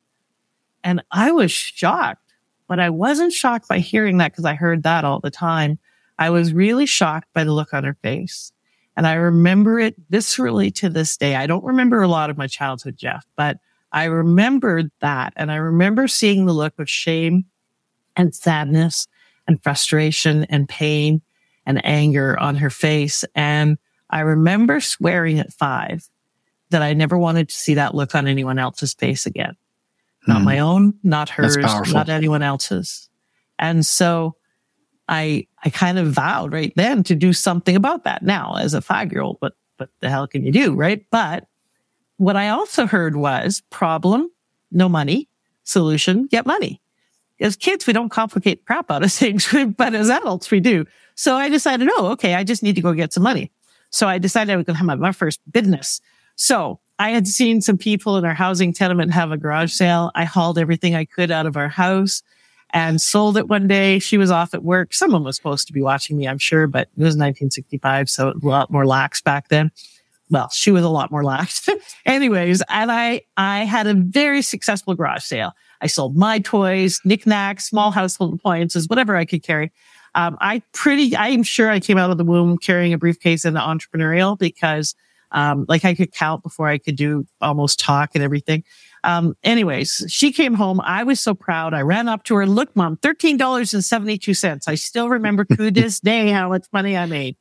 And 0.84 1.04
I 1.10 1.32
was 1.32 1.52
shocked, 1.52 2.34
but 2.68 2.80
I 2.80 2.92
wasn't 2.92 3.34
shocked 3.34 3.68
by 3.68 3.80
hearing 3.80 4.20
that 4.20 4.32
because 4.32 4.46
I 4.46 4.54
heard 4.54 4.84
that 4.84 5.04
all 5.04 5.20
the 5.20 5.32
time. 5.32 5.80
I 6.20 6.30
was 6.30 6.54
really 6.54 6.86
shocked 6.86 7.30
by 7.34 7.44
the 7.44 7.52
look 7.52 7.74
on 7.74 7.84
her 7.84 7.98
face. 8.04 8.52
And 8.98 9.06
I 9.06 9.14
remember 9.14 9.80
it 9.80 9.96
viscerally 10.10 10.74
to 10.76 10.90
this 10.90 11.18
day. 11.18 11.36
I 11.36 11.48
don't 11.48 11.64
remember 11.64 12.02
a 12.02 12.08
lot 12.08 12.30
of 12.30 12.38
my 12.38 12.48
childhood, 12.48 12.98
Jeff, 12.98 13.26
but 13.36 13.58
I 13.92 14.06
remembered 14.06 14.92
that. 15.02 15.34
And 15.36 15.52
I 15.52 15.56
remember 15.56 16.08
seeing 16.08 16.46
the 16.46 16.54
look 16.54 16.80
of 16.80 16.90
shame 16.90 17.46
and 18.16 18.34
sadness 18.34 19.08
and 19.48 19.62
frustration 19.62 20.46
and 20.46 20.68
pain 20.68 21.22
and 21.66 21.86
anger 21.86 22.40
on 22.40 22.56
her 22.56 22.70
face. 22.70 23.26
And 23.36 23.78
I 24.10 24.22
remember 24.22 24.80
swearing 24.80 25.40
at 25.40 25.54
five 25.54 26.08
that 26.70 26.82
I 26.82 26.94
never 26.94 27.18
wanted 27.18 27.50
to 27.50 27.56
see 27.56 27.76
that 27.76 27.96
look 27.96 28.16
on 28.16 28.28
anyone 28.28 28.60
else's 28.60 28.94
face 28.94 29.26
again. 29.26 29.56
Not 30.28 30.42
mm. 30.42 30.46
my 30.46 30.60
own, 30.60 30.96
not 31.04 31.30
hers, 31.30 31.58
not 31.58 32.10
anyone 32.10 32.42
else's. 32.42 33.10
And 33.60 33.86
so 33.86 34.36
I, 35.08 35.48
I 35.64 35.70
kind 35.70 36.00
of 36.00 36.08
vowed 36.08 36.54
right 36.54 36.74
then 36.76 37.04
to 37.04 37.16
do 37.16 37.34
something 37.34 37.76
about 37.76 38.04
that. 38.04 38.24
Now, 38.24 38.56
as 38.56 38.74
a 38.74 38.82
five 38.82 39.12
year 39.12 39.22
old, 39.22 39.38
but 39.40 39.54
what 39.78 39.90
the 40.00 40.10
hell 40.10 40.28
can 40.28 40.44
you 40.44 40.52
do? 40.52 40.74
Right. 40.74 41.06
But 41.12 41.48
what 42.18 42.36
I 42.36 42.50
also 42.50 42.88
heard 42.88 43.16
was 43.16 43.62
problem, 43.70 44.30
no 44.72 44.90
money, 44.90 45.30
solution, 45.64 46.28
get 46.28 46.46
money. 46.46 46.82
As 47.40 47.56
kids, 47.56 47.86
we 47.86 47.94
don't 47.94 48.10
complicate 48.10 48.66
crap 48.66 48.90
out 48.90 49.04
of 49.04 49.12
things, 49.14 49.54
but 49.78 49.94
as 49.94 50.10
adults, 50.10 50.50
we 50.50 50.60
do. 50.60 50.86
So 51.16 51.36
I 51.36 51.50
decided, 51.50 51.90
oh, 51.92 52.08
okay, 52.12 52.36
I 52.36 52.44
just 52.44 52.64
need 52.64 52.76
to 52.76 52.82
go 52.82 52.94
get 52.94 53.14
some 53.14 53.24
money. 53.24 53.52
So 53.90 54.08
I 54.08 54.18
decided 54.18 54.52
I 54.52 54.56
was 54.56 54.66
going 54.66 54.78
to 54.78 54.86
have 54.86 55.00
my 55.00 55.12
first 55.12 55.40
business. 55.52 56.02
So 56.36 56.80
I 57.00 57.12
had 57.12 57.28
seen 57.28 57.62
some 57.62 57.78
people 57.78 58.18
in 58.18 58.26
our 58.26 58.34
housing 58.34 58.74
tenement 58.74 59.14
have 59.14 59.32
a 59.32 59.38
garage 59.38 59.72
sale. 59.72 60.12
I 60.16 60.26
hauled 60.26 60.58
everything 60.58 60.96
I 60.96 61.06
could 61.06 61.32
out 61.32 61.46
of 61.46 61.58
our 61.58 61.70
house 61.70 62.24
and 62.72 63.02
sold 63.02 63.38
it 63.38 63.48
one 63.48 63.68
day. 63.68 64.00
She 64.00 64.18
was 64.18 64.32
off 64.32 64.54
at 64.54 64.64
work. 64.64 64.94
Someone 64.94 65.24
was 65.24 65.36
supposed 65.36 65.68
to 65.68 65.74
be 65.74 65.82
watching 65.82 66.18
me, 66.18 66.28
I'm 66.28 66.38
sure, 66.38 66.68
but 66.68 66.90
it 66.98 67.04
was 67.04 67.16
1965, 67.16 68.10
so 68.10 68.30
a 68.30 68.46
lot 68.46 68.72
more 68.72 68.86
lax 68.86 69.22
back 69.22 69.50
then 69.50 69.72
well, 70.30 70.50
she 70.50 70.72
was 70.72 70.84
a 70.84 70.90
lot 70.90 71.12
more 71.12 71.24
lax. 71.24 71.68
Anyways, 72.06 72.64
and 72.70 72.92
I, 72.92 73.22
I 73.38 73.64
had 73.66 73.88
a 73.88 73.94
very 73.94 74.42
successful 74.42 74.96
garage 74.96 75.24
sale. 75.24 75.54
I 75.82 75.88
sold 75.88 76.16
my 76.16 76.40
toys, 76.40 77.00
knickknacks, 77.06 77.70
small 77.70 77.92
household 77.92 78.34
appliances, 78.34 78.88
whatever 78.88 79.16
I 79.16 79.26
could 79.26 79.44
carry. 79.44 79.72
Um, 80.16 80.38
I 80.40 80.64
pretty, 80.74 81.16
I'm 81.16 81.44
sure 81.44 81.70
I 81.70 81.80
came 81.80 81.98
out 81.98 82.10
of 82.10 82.18
the 82.18 82.24
womb 82.24 82.58
carrying 82.58 82.94
a 82.94 82.98
briefcase 82.98 83.46
into 83.46 83.60
entrepreneurial 83.60 84.38
because, 84.38 84.96
um, 85.32 85.66
like 85.68 85.84
I 85.84 85.94
could 85.94 86.14
count 86.14 86.42
before 86.42 86.68
I 86.70 86.78
could 86.78 86.96
do 86.96 87.28
almost 87.42 87.80
talk 87.80 88.12
and 88.16 88.24
everything. 88.24 88.64
Um, 89.06 89.38
anyways, 89.44 90.06
she 90.10 90.32
came 90.32 90.56
home. 90.56 90.82
I 90.82 91.04
was 91.04 91.20
so 91.20 91.36
proud. 91.36 91.76
I 91.76 91.82
ran 91.82 92.10
up 92.10 92.24
to 92.24 92.36
her. 92.36 92.48
Look, 92.48 92.76
mom, 92.76 92.98
$13.72. 92.98 94.68
I 94.68 94.76
still 94.76 95.10
remember 95.10 95.46
to 95.46 95.70
this 95.70 96.00
day 96.00 96.30
how 96.32 96.50
much 96.50 96.66
money 96.74 96.98
I 96.98 97.06
made. 97.06 97.38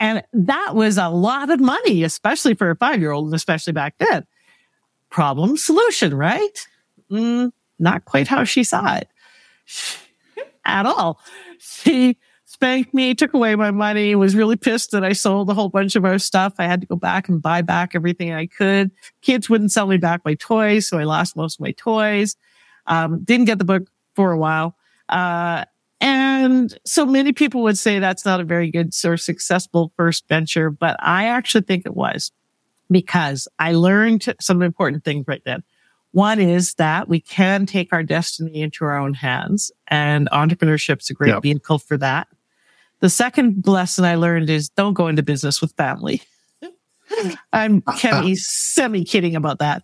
And 0.00 0.22
that 0.32 0.74
was 0.74 0.96
a 0.96 1.08
lot 1.08 1.50
of 1.50 1.60
money, 1.60 2.04
especially 2.04 2.54
for 2.54 2.70
a 2.70 2.76
five 2.76 3.00
year 3.00 3.10
old 3.10 3.26
and 3.26 3.34
especially 3.34 3.74
back 3.74 3.96
then. 3.98 4.24
Problem 5.10 5.56
solution, 5.56 6.14
right? 6.14 6.66
Mm, 7.10 7.52
not 7.78 8.04
quite 8.06 8.28
how 8.28 8.44
she 8.44 8.64
saw 8.64 8.96
it 8.96 9.08
at 10.64 10.86
all. 10.86 11.20
She 11.58 12.16
spanked 12.58 12.92
me, 12.92 13.14
took 13.14 13.34
away 13.34 13.54
my 13.54 13.70
money, 13.70 14.16
was 14.16 14.34
really 14.34 14.56
pissed 14.56 14.90
that 14.90 15.04
I 15.04 15.12
sold 15.12 15.48
a 15.48 15.54
whole 15.54 15.68
bunch 15.68 15.94
of 15.94 16.04
our 16.04 16.18
stuff. 16.18 16.54
I 16.58 16.64
had 16.64 16.80
to 16.80 16.88
go 16.88 16.96
back 16.96 17.28
and 17.28 17.40
buy 17.40 17.62
back 17.62 17.94
everything 17.94 18.32
I 18.32 18.46
could. 18.46 18.90
Kids 19.22 19.48
wouldn't 19.48 19.70
sell 19.70 19.86
me 19.86 19.96
back 19.96 20.22
my 20.24 20.34
toys, 20.34 20.88
so 20.88 20.98
I 20.98 21.04
lost 21.04 21.36
most 21.36 21.60
of 21.60 21.60
my 21.60 21.70
toys. 21.70 22.34
Um, 22.86 23.22
didn't 23.22 23.46
get 23.46 23.58
the 23.58 23.64
book 23.64 23.88
for 24.16 24.32
a 24.32 24.38
while. 24.38 24.74
Uh, 25.08 25.66
and 26.00 26.76
so 26.84 27.06
many 27.06 27.32
people 27.32 27.62
would 27.62 27.78
say 27.78 28.00
that's 28.00 28.24
not 28.24 28.40
a 28.40 28.44
very 28.44 28.72
good 28.72 28.92
or 29.04 29.16
successful 29.16 29.92
first 29.96 30.26
venture, 30.28 30.68
but 30.68 30.96
I 30.98 31.26
actually 31.26 31.62
think 31.62 31.86
it 31.86 31.94
was 31.94 32.32
because 32.90 33.46
I 33.60 33.72
learned 33.74 34.34
some 34.40 34.62
important 34.62 35.04
things 35.04 35.26
right 35.28 35.42
then. 35.44 35.62
One 36.10 36.40
is 36.40 36.74
that 36.74 37.08
we 37.08 37.20
can 37.20 37.66
take 37.66 37.92
our 37.92 38.02
destiny 38.02 38.62
into 38.62 38.84
our 38.84 38.98
own 38.98 39.14
hands 39.14 39.70
and 39.86 40.28
entrepreneurship 40.32 41.02
is 41.02 41.10
a 41.10 41.14
great 41.14 41.34
yep. 41.34 41.42
vehicle 41.42 41.78
for 41.78 41.96
that. 41.98 42.26
The 43.00 43.10
second 43.10 43.66
lesson 43.66 44.04
I 44.04 44.16
learned 44.16 44.50
is 44.50 44.68
don't 44.68 44.94
go 44.94 45.08
into 45.08 45.22
business 45.22 45.60
with 45.60 45.72
family. 45.72 46.22
I'm 47.52 47.82
semi 48.34 49.04
kidding 49.04 49.36
about 49.36 49.60
that. 49.60 49.82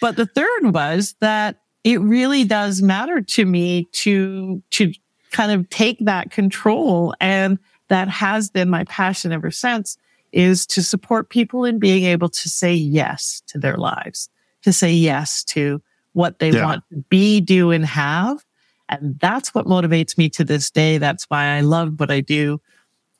But 0.00 0.16
the 0.16 0.26
third 0.26 0.72
was 0.72 1.14
that 1.20 1.60
it 1.84 2.00
really 2.00 2.44
does 2.44 2.82
matter 2.82 3.20
to 3.20 3.44
me 3.44 3.88
to, 3.92 4.62
to 4.70 4.92
kind 5.30 5.52
of 5.52 5.68
take 5.70 5.98
that 6.00 6.30
control. 6.30 7.14
And 7.20 7.58
that 7.88 8.08
has 8.08 8.50
been 8.50 8.70
my 8.70 8.84
passion 8.84 9.32
ever 9.32 9.50
since 9.50 9.98
is 10.32 10.66
to 10.66 10.82
support 10.82 11.28
people 11.28 11.64
in 11.64 11.78
being 11.78 12.04
able 12.04 12.28
to 12.28 12.48
say 12.48 12.72
yes 12.72 13.42
to 13.48 13.58
their 13.58 13.76
lives, 13.76 14.30
to 14.62 14.72
say 14.72 14.92
yes 14.92 15.44
to 15.44 15.82
what 16.14 16.38
they 16.38 16.50
yeah. 16.50 16.64
want 16.64 16.84
to 16.90 17.04
be, 17.08 17.40
do 17.40 17.70
and 17.70 17.84
have. 17.84 18.44
And 18.88 19.18
that's 19.20 19.54
what 19.54 19.66
motivates 19.66 20.18
me 20.18 20.28
to 20.30 20.44
this 20.44 20.70
day. 20.70 20.98
That's 20.98 21.24
why 21.24 21.46
I 21.56 21.60
love 21.60 21.98
what 21.98 22.10
I 22.10 22.20
do. 22.20 22.60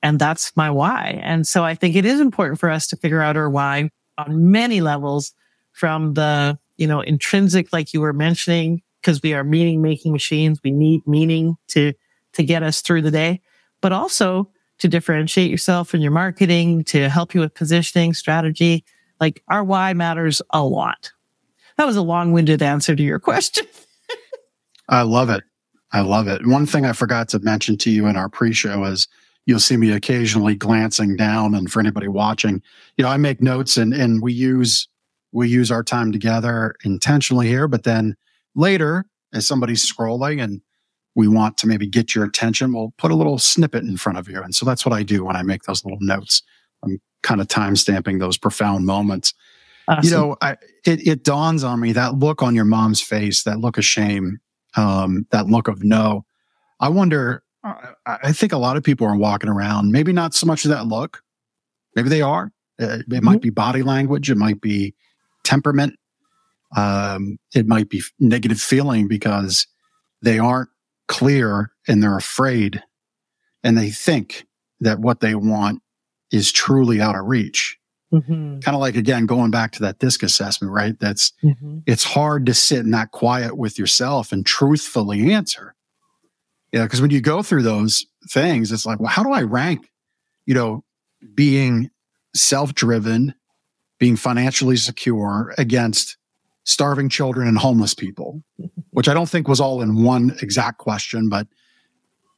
And 0.03 0.18
that's 0.18 0.55
my 0.57 0.70
why. 0.70 1.20
And 1.22 1.46
so 1.46 1.64
I 1.64 1.75
think 1.75 1.96
it 1.96 2.05
is 2.05 2.20
important 2.20 2.59
for 2.59 2.68
us 2.68 2.87
to 2.88 2.96
figure 2.96 3.22
out 3.22 3.37
our 3.37 3.48
why 3.48 3.90
on 4.18 4.51
many 4.51 4.81
levels 4.81 5.33
from 5.72 6.14
the, 6.14 6.59
you 6.77 6.87
know, 6.87 7.01
intrinsic, 7.01 7.72
like 7.72 7.94
you 7.94 8.01
were 8.01 8.12
mentioning, 8.12 8.83
because 9.01 9.22
we 9.22 9.35
are 9.35 9.44
meaning 9.44 9.81
making 9.81 10.12
machines. 10.12 10.61
We 10.62 10.70
need 10.70 11.07
meaning 11.07 11.57
to 11.68 11.92
to 12.35 12.42
get 12.42 12.62
us 12.62 12.81
through 12.81 13.03
the 13.03 13.11
day, 13.11 13.40
but 13.81 13.92
also 13.92 14.51
to 14.79 14.88
differentiate 14.88 15.51
yourself 15.51 15.94
in 15.94 16.01
your 16.01 16.12
marketing, 16.12 16.83
to 16.85 17.09
help 17.09 17.35
you 17.35 17.40
with 17.40 17.55
positioning 17.55 18.14
strategy. 18.14 18.85
Like 19.20 19.42
our 19.48 19.62
why 19.62 19.92
matters 19.92 20.42
a 20.51 20.64
lot. 20.64 21.12
That 21.77 21.87
was 21.87 21.96
a 21.96 22.03
long 22.03 22.33
winded 22.33 22.62
answer 22.62 22.96
to 22.96 23.03
your 23.03 23.18
question. 23.18 23.66
I 24.88 25.03
love 25.03 25.31
it. 25.31 25.44
I 25.92 26.00
love 26.00 26.26
it. 26.26 26.46
One 26.46 26.66
thing 26.66 26.87
I 26.87 26.92
forgot 26.92 27.28
to 27.31 27.38
mention 27.40 27.76
to 27.78 27.90
you 27.90 28.07
in 28.07 28.16
our 28.16 28.28
pre 28.28 28.52
show 28.52 28.85
is 28.85 29.09
you'll 29.46 29.61
see 29.61 29.76
me 29.76 29.92
occasionally 29.92 30.55
glancing 30.55 31.16
down. 31.16 31.55
And 31.55 31.70
for 31.70 31.81
anybody 31.81 32.09
watching, 32.09 32.62
you 32.96 33.05
know, 33.05 33.11
I 33.11 33.16
make 33.16 33.42
notes 33.42 33.76
and, 33.76 33.92
and 33.92 34.22
we 34.22 34.33
use, 34.33 34.88
we 35.33 35.48
use 35.48 35.70
our 35.70 35.83
time 35.83 36.12
together 36.12 36.74
intentionally 36.85 37.48
here, 37.48 37.68
but 37.68 37.83
then 37.83 38.16
later 38.55 39.05
as 39.35 39.46
somebody's 39.46 39.90
scrolling 39.90 40.42
and 40.42 40.61
we 41.14 41.28
want 41.28 41.59
to 41.59 41.66
maybe 41.66 41.87
get 41.87 42.14
your 42.14 42.24
attention, 42.24 42.72
we'll 42.72 42.94
put 42.96 43.11
a 43.11 43.14
little 43.14 43.38
snippet 43.38 43.85
in 43.85 43.96
front 43.96 44.18
of 44.18 44.28
you. 44.28 44.42
And 44.42 44.55
so 44.55 44.64
that's 44.64 44.87
what 44.87 44.94
I 44.94 45.02
do 45.02 45.24
when 45.24 45.37
I 45.37 45.42
make 45.42 45.64
those 45.64 45.85
little 45.85 46.00
notes. 46.00 46.42
I'm 46.83 47.00
kind 47.22 47.40
of 47.40 47.48
time 47.48 47.76
stamping 47.76 48.18
those 48.18 48.38
profound 48.38 48.87
moments. 48.87 49.35
Awesome. 49.88 50.05
You 50.05 50.11
know, 50.11 50.37
I, 50.40 50.52
it, 50.87 51.07
it 51.07 51.24
dawns 51.24 51.64
on 51.64 51.81
me 51.81 51.92
that 51.92 52.14
look 52.14 52.42
on 52.42 52.55
your 52.55 52.64
mom's 52.64 53.00
face, 53.00 53.42
that 53.42 53.59
look 53.59 53.76
of 53.76 53.85
shame, 53.85 54.38
um, 54.77 55.27
that 55.31 55.47
look 55.47 55.69
of 55.69 55.83
no. 55.83 56.25
I 56.81 56.89
wonder, 56.89 57.43
I 58.07 58.33
think 58.33 58.53
a 58.53 58.59
lot 58.59 58.77
of 58.77 58.83
people 58.83 59.07
are 59.07 59.17
walking 59.17 59.49
around, 59.49 59.93
maybe 59.93 60.13
not 60.13 60.35
so 60.35 60.47
much 60.47 60.65
of 60.65 60.71
that 60.71 60.87
look. 60.87 61.23
Maybe 61.95 62.09
they 62.09 62.23
are. 62.23 62.53
Uh, 62.81 62.87
it, 62.87 63.09
mm-hmm. 63.09 63.25
might 63.25 63.43
be 63.43 63.51
body 63.51 63.83
language. 63.83 64.31
It 64.31 64.37
might 64.37 64.61
be 64.61 64.95
temperament. 65.45 65.95
Um, 66.77 67.39
it 67.55 67.67
might 67.67 67.89
be 67.89 68.03
negative 68.19 68.61
feeling 68.61 69.07
because 69.07 69.67
they 70.23 70.39
aren't 70.39 70.71
clear 71.07 71.71
and 71.87 72.03
they're 72.03 72.17
afraid 72.17 72.83
and 73.63 73.77
they 73.77 73.91
think 73.91 74.47
that 74.81 74.99
what 74.99 75.21
they 75.21 75.35
want 75.35 75.83
is 76.31 76.51
truly 76.51 77.01
out 77.01 77.17
of 77.17 77.27
reach. 77.27 77.79
Mm-hmm. 78.12 78.61
Kind 78.61 78.75
of 78.75 78.81
like 78.81 78.94
again 78.94 79.27
going 79.27 79.51
back 79.51 79.72
to 79.72 79.83
that 79.83 79.98
disc 79.98 80.22
assessment, 80.22 80.72
right? 80.72 80.98
That's 81.01 81.33
mm-hmm. 81.42 81.79
it's 81.87 82.05
hard 82.05 82.46
to 82.46 82.55
sit 82.55 82.81
in 82.81 82.90
that 82.90 83.11
quiet 83.11 83.57
with 83.57 83.79
yourself 83.79 84.33
and 84.33 84.44
truthfully 84.44 85.33
answer. 85.33 85.75
Yeah, 86.72 86.85
because 86.85 87.01
when 87.01 87.11
you 87.11 87.20
go 87.20 87.42
through 87.42 87.62
those 87.62 88.07
things, 88.31 88.72
it's 88.72 88.87
like, 88.87 89.01
well, 89.01 89.11
how 89.11 89.22
do 89.22 89.33
I 89.33 89.42
rank? 89.42 89.90
You 90.46 90.55
know, 90.55 90.85
being 91.35 91.90
self-driven, 92.35 93.35
being 93.98 94.16
financially 94.16 94.77
secure 94.77 95.55
against 95.59 96.16
starving 96.64 97.09
children 97.09 97.48
and 97.48 97.59
homeless 97.59 97.94
people, 97.94 98.42
which 98.90 99.09
I 99.09 99.14
don't 99.14 99.29
think 99.29 99.48
was 99.48 99.61
all 99.61 99.83
in 99.83 100.03
one 100.03 100.37
exact 100.42 100.79
question, 100.79 101.29
but 101.29 101.46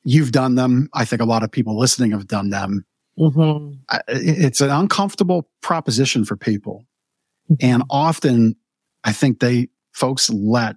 you've 0.04 0.32
done 0.32 0.54
them. 0.54 0.88
I 0.94 1.04
think 1.04 1.22
a 1.22 1.26
lot 1.26 1.42
of 1.42 1.50
people 1.50 1.78
listening 1.78 2.12
have 2.12 2.26
done 2.26 2.50
them. 2.50 2.84
Mm-hmm. 3.18 3.74
It's 4.08 4.60
an 4.60 4.70
uncomfortable 4.70 5.48
proposition 5.60 6.24
for 6.24 6.36
people. 6.36 6.84
Mm-hmm. 7.50 7.66
And 7.66 7.82
often 7.90 8.56
I 9.04 9.12
think 9.12 9.40
they, 9.40 9.68
folks 9.92 10.30
let 10.30 10.76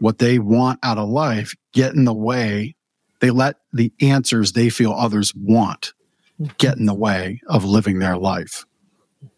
what 0.00 0.18
they 0.18 0.38
want 0.38 0.80
out 0.82 0.98
of 0.98 1.08
life 1.08 1.54
get 1.72 1.94
in 1.94 2.04
the 2.04 2.14
way. 2.14 2.74
They 3.20 3.30
let 3.30 3.56
the 3.72 3.92
answers 4.00 4.52
they 4.52 4.70
feel 4.70 4.92
others 4.92 5.34
want 5.34 5.92
mm-hmm. 6.40 6.52
get 6.58 6.78
in 6.78 6.86
the 6.86 6.94
way 6.94 7.40
of 7.46 7.64
living 7.64 8.00
their 8.00 8.16
life. 8.16 8.64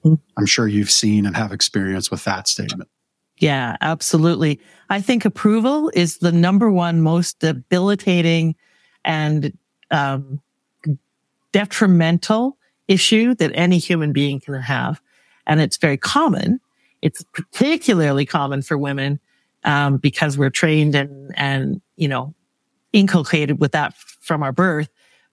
Mm-hmm. 0.04 0.14
I'm 0.36 0.46
sure 0.46 0.66
you've 0.66 0.90
seen 0.90 1.26
and 1.26 1.36
have 1.36 1.52
experience 1.52 2.10
with 2.10 2.24
that 2.24 2.48
statement. 2.48 2.88
Yeah, 3.38 3.76
absolutely. 3.82 4.60
I 4.88 5.02
think 5.02 5.24
approval 5.24 5.90
is 5.94 6.18
the 6.18 6.32
number 6.32 6.70
one 6.70 7.02
most 7.02 7.38
debilitating 7.40 8.56
and 9.04 9.56
um, 9.90 10.40
detrimental 11.56 12.58
issue 12.86 13.34
that 13.34 13.50
any 13.54 13.78
human 13.78 14.12
being 14.12 14.38
can 14.38 14.52
have. 14.52 15.00
And 15.46 15.58
it's 15.58 15.78
very 15.78 15.96
common. 15.96 16.60
It's 17.00 17.24
particularly 17.32 18.26
common 18.26 18.60
for 18.60 18.76
women 18.76 19.20
um, 19.64 19.96
because 19.96 20.36
we're 20.36 20.50
trained 20.50 20.94
and, 20.94 21.32
and, 21.34 21.80
you 21.96 22.08
know, 22.08 22.34
inculcated 22.92 23.58
with 23.58 23.72
that 23.72 23.94
from 23.96 24.42
our 24.42 24.52
birth. 24.52 24.90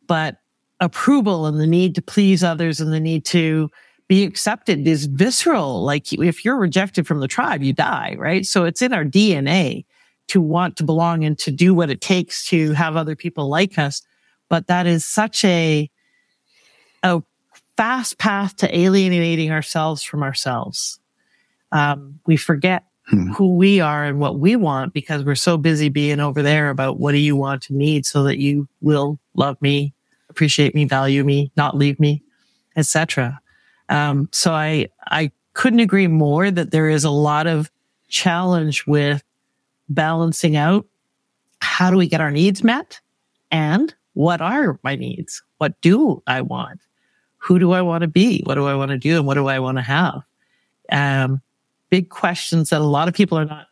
But 0.08 0.38
approval 0.80 1.46
and 1.46 1.60
the 1.60 1.68
need 1.68 1.94
to 1.96 2.02
please 2.02 2.42
others 2.42 2.80
and 2.80 2.94
the 2.94 3.02
need 3.02 3.26
to 3.26 3.70
be 4.08 4.24
accepted 4.24 4.88
is 4.88 5.08
visceral. 5.08 5.84
Like 5.84 6.14
if 6.14 6.46
you're 6.46 6.56
rejected 6.56 7.06
from 7.06 7.20
the 7.20 7.28
tribe, 7.28 7.64
you 7.64 7.74
die, 7.74 8.16
right? 8.18 8.46
So 8.46 8.64
it's 8.64 8.82
in 8.82 8.94
our 8.94 9.04
DNA 9.04 9.84
to 10.30 10.40
want 10.40 10.78
to 10.78 10.86
belong 10.86 11.26
and 11.26 11.38
to 11.40 11.52
do 11.52 11.74
what 11.74 11.90
it 11.90 12.00
takes 12.00 12.48
to 12.48 12.72
have 12.72 12.96
other 12.96 13.18
people 13.18 13.50
like 13.50 13.78
us. 13.78 14.02
But 14.50 14.68
that 14.68 14.88
is 14.88 15.04
such 15.04 15.44
a 15.44 15.90
a 17.04 17.22
fast 17.78 18.18
path 18.18 18.56
to 18.58 18.78
alienating 18.78 19.52
ourselves 19.52 20.04
from 20.04 20.24
ourselves. 20.24 21.00
Um, 21.72 22.20
we 22.26 22.38
forget 22.38 22.86
hmm. 23.08 23.32
who 23.34 23.56
we 23.56 23.80
are 23.80 24.04
and 24.06 24.20
what 24.20 24.40
we 24.40 24.56
want 24.56 24.94
because 24.94 25.24
we're 25.24 25.36
so 25.36 25.58
busy 25.58 25.90
being 25.90 26.20
over 26.20 26.42
there 26.42 26.70
about 26.70 27.00
what 27.00 27.12
do 27.12 27.18
you 27.18 27.36
want 27.36 27.62
to 27.64 27.74
need 27.74 28.06
so 28.06 28.24
that 28.24 28.38
you 28.38 28.68
will 28.82 29.20
love 29.36 29.62
me, 29.62 29.94
appreciate 30.30 30.74
me, 30.76 30.86
value 30.86 31.24
me, 31.24 31.52
not 31.58 31.76
leave 31.76 32.00
me, 32.00 32.24
etc. 32.76 33.40
Um, 33.90 34.30
so 34.32 34.54
I 34.54 34.88
I 35.08 35.32
couldn't 35.54 35.80
agree 35.80 36.08
more 36.08 36.50
that 36.50 36.72
there 36.72 36.90
is 36.90 37.04
a 37.04 37.10
lot 37.10 37.48
of 37.48 37.72
challenge 38.08 38.86
with 38.86 39.24
balancing 39.90 40.56
out 40.56 40.86
how 41.60 41.90
do 41.90 41.98
we 41.98 42.08
get 42.08 42.22
our 42.22 42.32
needs 42.32 42.64
met 42.64 43.00
and 43.52 43.94
what 44.14 44.42
are 44.42 44.80
my 44.84 44.96
needs? 44.96 45.42
What 45.58 45.80
do 45.82 46.22
I 46.28 46.42
want? 46.42 46.80
Who 47.44 47.60
do 47.60 47.74
I 47.74 47.82
want 47.82 48.04
to 48.04 48.08
be? 48.08 48.42
What 48.46 48.56
do 48.56 48.66
I 48.66 48.76
want 48.76 48.92
to 48.92 48.98
do? 48.98 49.18
And 49.18 49.28
what 49.28 49.34
do 49.34 49.48
I 49.48 49.60
want 49.60 49.78
to 49.78 49.82
have? 49.82 50.24
Um, 50.90 51.42
big 51.90 52.10
questions 52.10 52.70
that 52.70 52.80
a 52.80 52.86
lot 52.86 53.10
of 53.10 53.14
people 53.14 53.38
are 53.38 53.46
not 53.46 53.68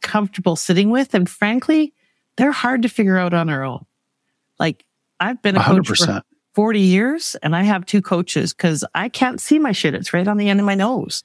comfortable 0.00 0.56
sitting 0.56 0.88
with. 0.88 1.14
And 1.14 1.28
frankly, 1.28 1.92
they're 2.36 2.52
hard 2.52 2.82
to 2.82 2.88
figure 2.88 3.18
out 3.18 3.34
on 3.34 3.50
our 3.50 3.64
own. 3.64 3.84
Like 4.58 4.86
I've 5.20 5.42
been 5.42 5.56
a 5.56 5.60
100%. 5.60 5.86
coach 5.86 5.98
for 5.98 6.22
40 6.54 6.80
years 6.80 7.36
and 7.42 7.54
I 7.54 7.64
have 7.64 7.84
two 7.84 8.00
coaches 8.00 8.54
because 8.54 8.82
I 8.94 9.10
can't 9.10 9.40
see 9.40 9.58
my 9.58 9.72
shit. 9.72 9.94
It's 9.94 10.14
right 10.14 10.26
on 10.26 10.38
the 10.38 10.48
end 10.48 10.58
of 10.58 10.64
my 10.64 10.74
nose. 10.74 11.22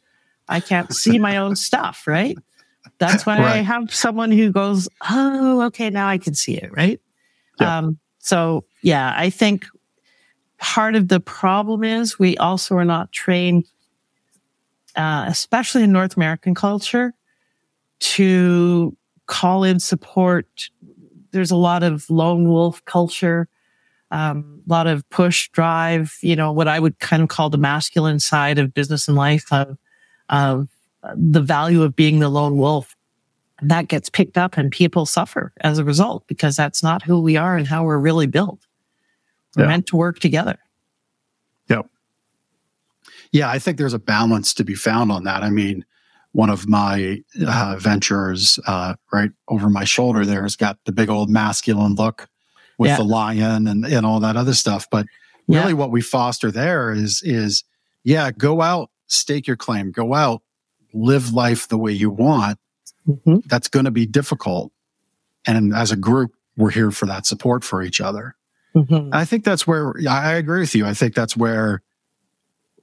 I 0.50 0.60
can't 0.60 0.94
see 0.94 1.20
my 1.20 1.38
own 1.38 1.56
stuff, 1.68 2.06
right? 2.06 2.38
That's 3.00 3.26
why 3.26 3.40
right. 3.40 3.48
I 3.48 3.58
have 3.58 3.94
someone 3.94 4.32
who 4.32 4.52
goes, 4.52 4.90
Oh, 5.10 5.62
okay, 5.68 5.90
now 5.90 6.10
I 6.10 6.18
can 6.18 6.34
see 6.34 6.58
it, 6.58 6.70
right? 6.76 7.00
Yeah. 7.62 7.78
Um, 7.78 8.00
so 8.20 8.66
yeah, 8.82 9.14
I 9.16 9.30
think 9.30 9.68
part 10.60 10.96
of 10.96 11.08
the 11.08 11.20
problem 11.20 11.84
is 11.84 12.20
we 12.20 12.38
also 12.38 12.76
are 12.76 12.86
not 12.86 13.12
trained, 13.12 13.66
uh, 14.96 15.26
especially 15.28 15.84
in 15.84 15.92
North 15.92 16.18
American 16.18 16.56
culture, 16.56 17.14
to 18.00 18.96
call 19.28 19.64
in 19.64 19.80
support. 19.80 20.70
There's 21.32 21.52
a 21.52 21.56
lot 21.56 21.84
of 21.84 22.10
lone 22.10 22.48
wolf 22.48 22.84
culture, 22.86 23.48
um, 24.12 24.62
a 24.68 24.72
lot 24.72 24.88
of 24.88 25.08
push 25.10 25.50
drive, 25.50 26.18
you 26.22 26.36
know, 26.36 26.52
what 26.52 26.68
I 26.68 26.80
would 26.80 27.00
kind 27.00 27.22
of 27.22 27.30
call 27.30 27.50
the 27.50 27.58
masculine 27.58 28.20
side 28.20 28.58
of 28.58 28.74
business 28.74 29.08
and 29.08 29.18
life 29.18 29.52
of, 29.52 29.78
of 30.30 30.70
the 31.16 31.42
value 31.42 31.84
of 31.84 31.96
being 31.96 32.20
the 32.20 32.30
lone 32.30 32.58
wolf. 32.58 32.96
That 33.62 33.88
gets 33.88 34.10
picked 34.10 34.38
up 34.38 34.58
and 34.58 34.72
people 34.72 35.06
suffer 35.06 35.52
as 35.62 35.80
a 35.80 35.84
result 35.84 36.26
because 36.28 36.56
that's 36.56 36.84
not 36.84 37.02
who 37.02 37.20
we 37.20 37.38
are 37.38 37.58
and 37.58 37.68
how 37.68 37.84
we're 37.84 37.98
really 37.98 38.28
built. 38.28 38.67
We're 39.56 39.64
yeah. 39.64 39.70
meant 39.70 39.88
to 39.88 39.96
work 39.96 40.20
together. 40.20 40.58
Yep. 41.70 41.88
Yeah, 43.32 43.50
I 43.50 43.60
think 43.60 43.78
there's 43.78 43.94
a 43.94 44.00
balance 44.00 44.54
to 44.56 44.64
be 44.64 44.76
found 44.76 45.12
on 45.12 45.24
that. 45.24 45.44
I 45.44 45.50
mean, 45.50 45.86
one 46.32 46.50
of 46.52 46.68
my 46.68 47.24
uh, 47.48 47.78
ventures 47.80 48.60
uh, 48.68 48.94
right 49.12 49.32
over 49.48 49.70
my 49.70 49.84
shoulder 49.84 50.24
there 50.24 50.44
has 50.44 50.56
got 50.56 50.78
the 50.86 50.92
big 50.92 51.10
old 51.10 51.30
masculine 51.30 51.96
look 51.96 52.30
with 52.78 52.90
yeah. 52.90 52.98
the 52.98 53.04
lion 53.04 53.68
and, 53.68 53.86
and 53.86 54.06
all 54.06 54.20
that 54.20 54.38
other 54.38 54.54
stuff. 54.54 54.88
But 54.92 55.08
really, 55.48 55.70
yeah. 55.70 55.74
what 55.74 55.92
we 55.92 56.02
foster 56.02 56.52
there 56.52 56.92
is 56.92 57.22
is 57.24 57.64
yeah, 58.04 58.32
go 58.32 58.62
out, 58.62 58.92
stake 59.08 59.48
your 59.48 59.58
claim, 59.58 59.92
go 59.92 60.14
out, 60.14 60.44
live 60.94 61.34
life 61.34 61.68
the 61.68 61.78
way 61.78 61.92
you 61.92 62.10
want. 62.10 62.60
Mm-hmm. 63.08 63.38
That's 63.48 63.68
going 63.68 63.86
to 63.86 63.92
be 63.92 64.06
difficult, 64.06 64.72
and 65.46 65.74
as 65.74 65.92
a 65.92 65.96
group, 65.96 66.34
we're 66.56 66.70
here 66.70 66.92
for 66.92 67.06
that 67.08 67.26
support 67.26 67.64
for 67.64 67.82
each 67.82 68.00
other. 68.00 68.36
Mm-hmm. 68.78 69.10
I 69.12 69.26
think 69.26 69.44
that's 69.44 69.66
where 69.66 69.94
I 70.08 70.34
agree 70.34 70.60
with 70.60 70.76
you. 70.76 70.86
I 70.86 70.94
think 70.94 71.16
that's 71.16 71.36
where 71.36 71.82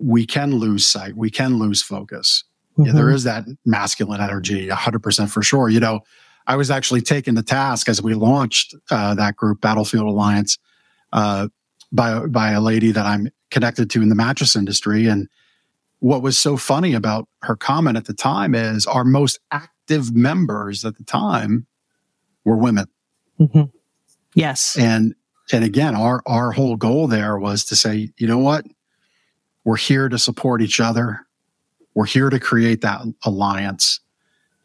we 0.00 0.26
can 0.26 0.56
lose 0.56 0.86
sight. 0.86 1.16
We 1.16 1.30
can 1.30 1.58
lose 1.58 1.82
focus. 1.82 2.44
Mm-hmm. 2.72 2.86
Yeah, 2.86 2.92
there 2.92 3.10
is 3.10 3.24
that 3.24 3.44
masculine 3.64 4.20
energy, 4.20 4.68
100% 4.68 5.30
for 5.30 5.42
sure. 5.42 5.68
You 5.68 5.78
know, 5.78 6.00
I 6.46 6.56
was 6.56 6.70
actually 6.70 7.00
taken 7.00 7.36
to 7.36 7.42
task 7.42 7.88
as 7.88 8.02
we 8.02 8.14
launched 8.14 8.74
uh, 8.90 9.14
that 9.14 9.36
group, 9.36 9.60
Battlefield 9.60 10.06
Alliance, 10.06 10.58
uh, 11.12 11.48
by 11.92 12.26
by 12.26 12.50
a 12.50 12.60
lady 12.60 12.90
that 12.90 13.06
I'm 13.06 13.28
connected 13.50 13.88
to 13.90 14.02
in 14.02 14.08
the 14.08 14.16
mattress 14.16 14.56
industry. 14.56 15.06
And 15.06 15.28
what 16.00 16.22
was 16.22 16.36
so 16.36 16.56
funny 16.56 16.92
about 16.92 17.28
her 17.42 17.54
comment 17.54 17.96
at 17.96 18.06
the 18.06 18.14
time 18.14 18.54
is 18.54 18.84
our 18.86 19.04
most 19.04 19.38
active 19.52 20.14
members 20.14 20.84
at 20.84 20.96
the 20.96 21.04
time 21.04 21.66
were 22.44 22.56
women. 22.56 22.86
Mm-hmm. 23.38 23.64
Yes, 24.34 24.76
and 24.76 25.14
and 25.52 25.64
again, 25.64 25.94
our, 25.94 26.22
our 26.26 26.52
whole 26.52 26.76
goal 26.76 27.06
there 27.06 27.38
was 27.38 27.64
to 27.66 27.76
say, 27.76 28.10
you 28.16 28.26
know 28.26 28.38
what? 28.38 28.64
We're 29.64 29.76
here 29.76 30.08
to 30.08 30.18
support 30.18 30.62
each 30.62 30.80
other. 30.80 31.26
We're 31.94 32.06
here 32.06 32.30
to 32.30 32.40
create 32.40 32.80
that 32.82 33.02
alliance. 33.24 34.00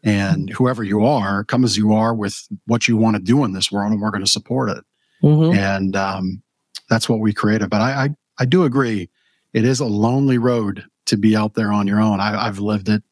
And 0.02 0.48
whoever 0.50 0.82
you 0.82 1.04
are, 1.04 1.44
come 1.44 1.64
as 1.64 1.76
you 1.76 1.92
are 1.92 2.14
with 2.14 2.48
what 2.66 2.88
you 2.88 2.96
want 2.96 3.16
to 3.16 3.22
do 3.22 3.44
in 3.44 3.52
this 3.52 3.70
world, 3.70 3.92
and 3.92 4.00
we're 4.00 4.10
going 4.10 4.24
to 4.24 4.30
support 4.30 4.70
it. 4.70 4.84
Mm-hmm. 5.22 5.58
And 5.58 5.96
um, 5.96 6.42
that's 6.88 7.08
what 7.08 7.20
we 7.20 7.34
created. 7.34 7.68
But 7.68 7.82
I, 7.82 8.04
I, 8.04 8.08
I, 8.38 8.44
do 8.46 8.64
agree, 8.64 9.10
it 9.52 9.66
is 9.66 9.80
a 9.80 9.84
lonely 9.84 10.38
road 10.38 10.86
to 11.06 11.18
be 11.18 11.36
out 11.36 11.54
there 11.54 11.70
on 11.70 11.86
your 11.86 12.00
own. 12.00 12.18
I, 12.18 12.46
have 12.46 12.58
lived 12.58 12.88
it. 12.88 13.02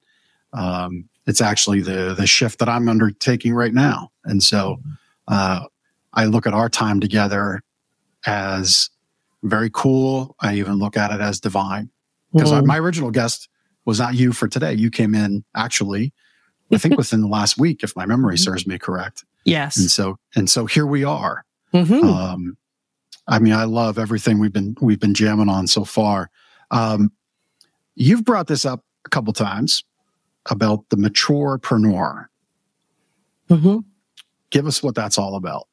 Um, 0.54 1.08
it's 1.26 1.42
actually 1.42 1.82
the 1.82 2.14
the 2.14 2.26
shift 2.26 2.58
that 2.58 2.70
I'm 2.70 2.88
undertaking 2.88 3.52
right 3.52 3.74
now, 3.74 4.10
and 4.24 4.42
so 4.42 4.80
uh, 5.26 5.66
I 6.12 6.24
look 6.24 6.46
at 6.46 6.54
our 6.54 6.68
time 6.68 7.00
together 7.00 7.62
as 8.26 8.90
very 9.42 9.70
cool. 9.72 10.34
I 10.40 10.54
even 10.56 10.74
look 10.74 10.96
at 10.96 11.10
it 11.10 11.20
as 11.20 11.40
divine 11.40 11.90
because 12.32 12.50
mm. 12.50 12.64
my 12.64 12.78
original 12.78 13.10
guest 13.10 13.48
was 13.84 13.98
not 13.98 14.14
you 14.14 14.32
for 14.32 14.48
today. 14.48 14.74
You 14.74 14.90
came 14.90 15.14
in 15.14 15.44
actually, 15.54 16.12
I 16.72 16.78
think 16.78 16.96
within 16.98 17.20
the 17.20 17.28
last 17.28 17.58
week, 17.58 17.82
if 17.82 17.94
my 17.96 18.06
memory 18.06 18.34
mm-hmm. 18.34 18.42
serves 18.42 18.66
me 18.66 18.78
correct. 18.78 19.24
Yes. 19.44 19.76
And 19.76 19.90
so, 19.90 20.18
and 20.34 20.50
so 20.50 20.66
here 20.66 20.86
we 20.86 21.04
are. 21.04 21.44
Mm-hmm. 21.72 22.06
Um, 22.06 22.56
I 23.26 23.38
mean, 23.38 23.52
I 23.52 23.64
love 23.64 23.98
everything 23.98 24.38
we've 24.38 24.52
been, 24.52 24.76
we've 24.80 25.00
been 25.00 25.14
jamming 25.14 25.48
on 25.48 25.66
so 25.66 25.84
far. 25.84 26.30
Um, 26.70 27.12
you've 27.94 28.24
brought 28.24 28.46
this 28.46 28.64
up 28.64 28.84
a 29.06 29.08
couple 29.08 29.32
times. 29.32 29.84
about 30.50 30.88
the 30.88 30.96
maturepreneur. 30.96 32.26
Mm-hmm. 33.50 33.78
Give 34.50 34.66
us 34.66 34.82
what 34.82 34.94
that's 34.94 35.18
all 35.18 35.36
about. 35.36 35.67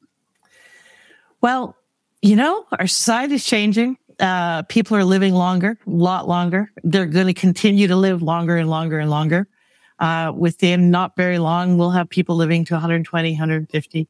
Well, 1.40 1.76
you 2.22 2.36
know, 2.36 2.66
our 2.78 2.86
society 2.86 3.34
is 3.34 3.44
changing. 3.44 3.98
Uh, 4.18 4.62
people 4.62 4.96
are 4.96 5.04
living 5.04 5.34
longer, 5.34 5.78
a 5.86 5.90
lot 5.90 6.26
longer. 6.26 6.72
They're 6.82 7.06
going 7.06 7.26
to 7.26 7.34
continue 7.34 7.86
to 7.88 7.96
live 7.96 8.22
longer 8.22 8.56
and 8.56 8.70
longer 8.70 8.98
and 8.98 9.10
longer. 9.10 9.46
Uh, 9.98 10.32
within 10.34 10.90
not 10.90 11.16
very 11.16 11.38
long, 11.38 11.78
we'll 11.78 11.90
have 11.90 12.08
people 12.08 12.36
living 12.36 12.64
to 12.66 12.74
120, 12.74 13.30
150. 13.32 14.08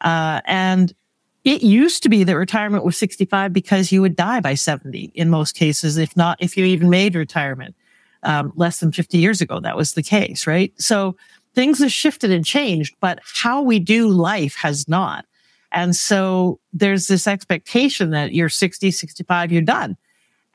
Uh, 0.00 0.40
and 0.46 0.94
it 1.44 1.62
used 1.62 2.02
to 2.02 2.08
be 2.08 2.24
that 2.24 2.36
retirement 2.36 2.84
was 2.84 2.96
65 2.96 3.52
because 3.52 3.90
you 3.92 4.00
would 4.00 4.16
die 4.16 4.40
by 4.40 4.54
70 4.54 5.12
in 5.14 5.30
most 5.30 5.54
cases, 5.54 5.96
if 5.96 6.16
not, 6.16 6.38
if 6.40 6.56
you 6.56 6.64
even 6.64 6.90
made 6.90 7.14
retirement. 7.14 7.74
Um, 8.24 8.52
less 8.56 8.80
than 8.80 8.90
50 8.90 9.16
years 9.18 9.40
ago, 9.40 9.60
that 9.60 9.76
was 9.76 9.92
the 9.92 10.02
case, 10.02 10.44
right? 10.46 10.72
So 10.76 11.16
things 11.54 11.78
have 11.78 11.92
shifted 11.92 12.32
and 12.32 12.44
changed, 12.44 12.96
but 13.00 13.20
how 13.22 13.62
we 13.62 13.78
do 13.78 14.08
life 14.08 14.56
has 14.56 14.88
not. 14.88 15.24
And 15.72 15.94
so 15.94 16.60
there's 16.72 17.06
this 17.06 17.26
expectation 17.26 18.10
that 18.10 18.32
you're 18.32 18.48
60, 18.48 18.90
65, 18.90 19.52
you're 19.52 19.62
done. 19.62 19.96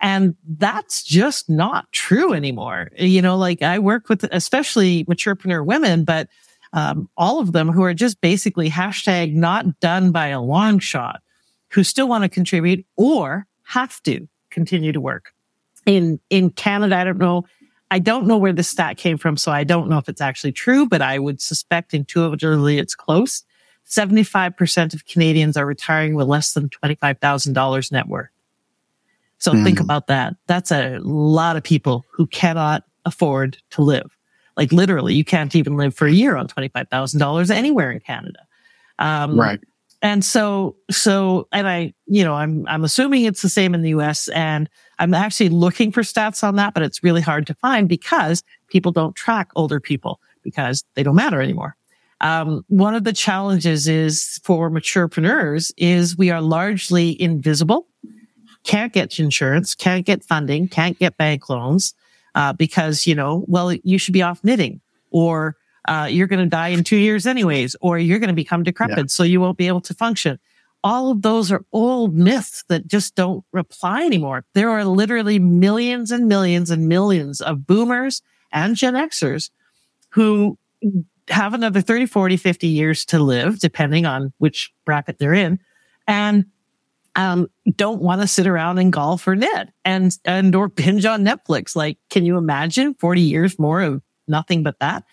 And 0.02 0.36
that's 0.46 1.04
just 1.04 1.50
not 1.50 1.90
true 1.92 2.34
anymore. 2.34 2.90
You 2.98 3.22
know, 3.22 3.38
like 3.38 3.62
I 3.62 3.80
work 3.80 4.10
with 4.10 4.26
especially 4.32 5.06
maturepreneur 5.06 5.66
women, 5.66 6.04
but 6.04 6.28
um, 6.74 7.08
all 7.16 7.40
of 7.40 7.54
them 7.54 7.70
who 7.70 7.84
are 7.84 7.94
just 7.94 8.20
basically 8.20 8.70
hashtag 8.70 9.34
not 9.34 9.80
done 9.80 10.12
by 10.12 10.28
a 10.28 10.42
long 10.42 10.80
shot, 10.80 11.22
who 11.72 11.84
still 11.84 12.08
want 12.08 12.24
to 12.24 12.30
contribute 12.30 12.86
or 12.98 13.46
have 13.64 14.02
to 14.04 14.28
continue 14.50 14.92
to 14.92 15.00
work. 15.00 15.32
In 15.86 16.20
in 16.30 16.50
Canada, 16.50 16.98
I 16.98 17.04
don't 17.04 17.18
know. 17.18 17.46
I 17.92 18.00
don't 18.00 18.26
know 18.26 18.38
where 18.38 18.54
the 18.54 18.64
stat 18.64 18.98
came 18.98 19.18
from, 19.18 19.38
so 19.38 19.52
I 19.52 19.64
don't 19.64 19.88
know 19.88 20.00
if 20.00 20.10
it's 20.10 20.22
actually 20.22 20.52
true, 20.52 20.88
but 20.88 21.02
I 21.02 21.20
would 21.20 21.40
suspect 21.40 21.94
intuitively 21.94 22.80
it's 22.80 22.96
close. 22.96 23.44
75% 23.88 24.94
of 24.94 25.06
Canadians 25.06 25.58
are 25.58 25.66
retiring 25.66 26.16
with 26.16 26.28
less 26.28 26.54
than 26.54 26.70
$25,000 26.70 27.92
net 27.92 28.08
worth. 28.08 28.30
So 29.38 29.52
mm. 29.52 29.64
think 29.64 29.80
about 29.80 30.08
that. 30.08 30.36
That's 30.48 30.72
a 30.72 31.00
lot 31.00 31.58
of 31.58 31.64
people 31.64 32.06
who 32.12 32.28
cannot 32.28 32.84
afford 33.06 33.58
to 33.72 33.82
live. 33.82 34.18
Like 34.56 34.72
literally, 34.72 35.16
you 35.16 35.26
can't 35.26 35.56
even 35.56 35.76
live 35.76 35.96
for 35.96 36.08
a 36.08 36.12
year 36.12 36.36
on 36.36 36.48
$25,000 36.48 37.50
anywhere 37.50 37.92
in 37.92 38.00
Canada. 38.00 38.40
Um, 39.00 39.40
right. 39.40 39.60
And 40.02 40.24
so, 40.24 40.76
so, 40.92 41.48
and 41.52 41.68
I, 41.68 41.94
you 42.06 42.24
know, 42.24 42.34
I'm, 42.34 42.68
I'm 42.68 42.84
assuming 42.84 43.24
it's 43.24 43.42
the 43.42 43.50
same 43.50 43.74
in 43.74 43.82
the 43.82 43.90
US 43.90 44.28
and 44.30 44.70
I'm 45.00 45.14
actually 45.14 45.50
looking 45.50 45.92
for 45.92 46.02
stats 46.02 46.44
on 46.44 46.58
that, 46.58 46.74
but 46.74 46.84
it's 46.84 47.04
really 47.04 47.22
hard 47.22 47.48
to 47.48 47.54
find 47.56 47.88
because 47.90 48.44
people 48.68 48.92
don't 48.92 49.16
track 49.16 49.50
older 49.56 49.80
people 49.80 50.20
because 50.44 50.84
they 50.96 51.04
don't 51.04 51.16
matter 51.16 51.42
anymore. 51.42 51.76
Um, 52.24 52.64
one 52.70 52.96
of 52.96 53.04
the 53.04 53.12
challenges 53.12 53.88
is 53.88 54.40
for 54.46 54.72
maturepreneurs 54.72 55.74
is 55.76 56.18
we 56.18 56.32
are 56.32 56.42
largely 56.42 57.22
invisible, 57.22 57.86
can't 58.64 58.94
get 58.94 59.20
insurance, 59.20 59.76
can't 59.76 60.06
get 60.06 60.24
funding, 60.24 60.70
can't 60.70 60.98
get 60.98 61.18
bank 61.18 61.50
loans 61.50 61.94
uh, 62.34 62.54
because, 62.54 63.06
you 63.06 63.14
know, 63.14 63.44
well, 63.50 63.74
you 63.74 63.98
should 63.98 64.14
be 64.14 64.22
off 64.22 64.42
knitting 64.42 64.80
or 65.12 65.58
uh, 65.90 66.08
you're 66.10 66.28
going 66.28 66.40
to 66.40 66.50
die 66.50 66.70
in 66.70 66.86
two 66.86 66.96
years 66.96 67.28
anyways, 67.28 67.76
or 67.82 68.00
you're 68.00 68.20
going 68.20 68.30
to 68.30 68.34
become 68.34 68.64
decrepit. 68.64 68.98
Yeah. 68.98 69.04
So 69.08 69.24
you 69.24 69.42
won't 69.42 69.58
be 69.58 69.68
able 69.68 69.82
to 69.82 69.94
function. 69.94 70.40
All 70.82 71.12
of 71.12 71.24
those 71.24 71.52
are 71.52 71.66
old 71.74 72.16
myths 72.16 72.64
that 72.70 72.88
just 72.88 73.16
don't 73.16 73.44
apply 73.54 74.06
anymore. 74.06 74.46
There 74.54 74.70
are 74.70 74.86
literally 74.86 75.40
millions 75.40 76.10
and 76.10 76.30
millions 76.30 76.72
and 76.72 76.88
millions 76.88 77.42
of 77.42 77.68
boomers 77.68 78.22
and 78.54 78.78
Gen 78.78 78.94
Xers 78.94 79.50
who 80.10 80.58
have 81.30 81.54
another 81.54 81.82
30, 81.82 82.06
40, 82.06 82.38
50 82.38 82.68
years 82.68 83.06
to 83.06 83.20
live, 83.20 83.60
depending 83.60 84.06
on 84.06 84.34
which 84.38 84.74
bracket 84.86 85.20
they're 85.20 85.34
in. 85.34 85.60
And 86.08 86.46
um, 87.16 87.48
don't 87.76 88.02
want 88.02 88.22
to 88.22 88.28
sit 88.28 88.48
around 88.48 88.80
and 88.80 88.92
golf 88.92 89.28
or 89.28 89.36
knit 89.36 89.70
and, 89.86 90.18
and 90.26 90.56
or 90.56 90.68
binge 90.68 91.06
on 91.06 91.24
Netflix. 91.24 91.76
Like, 91.76 91.98
can 92.10 92.26
you 92.26 92.38
imagine 92.38 92.96
40 92.96 93.22
years 93.22 93.60
more 93.60 93.82
of 93.82 94.02
nothing 94.28 94.64
but 94.64 94.80
that? 94.80 95.04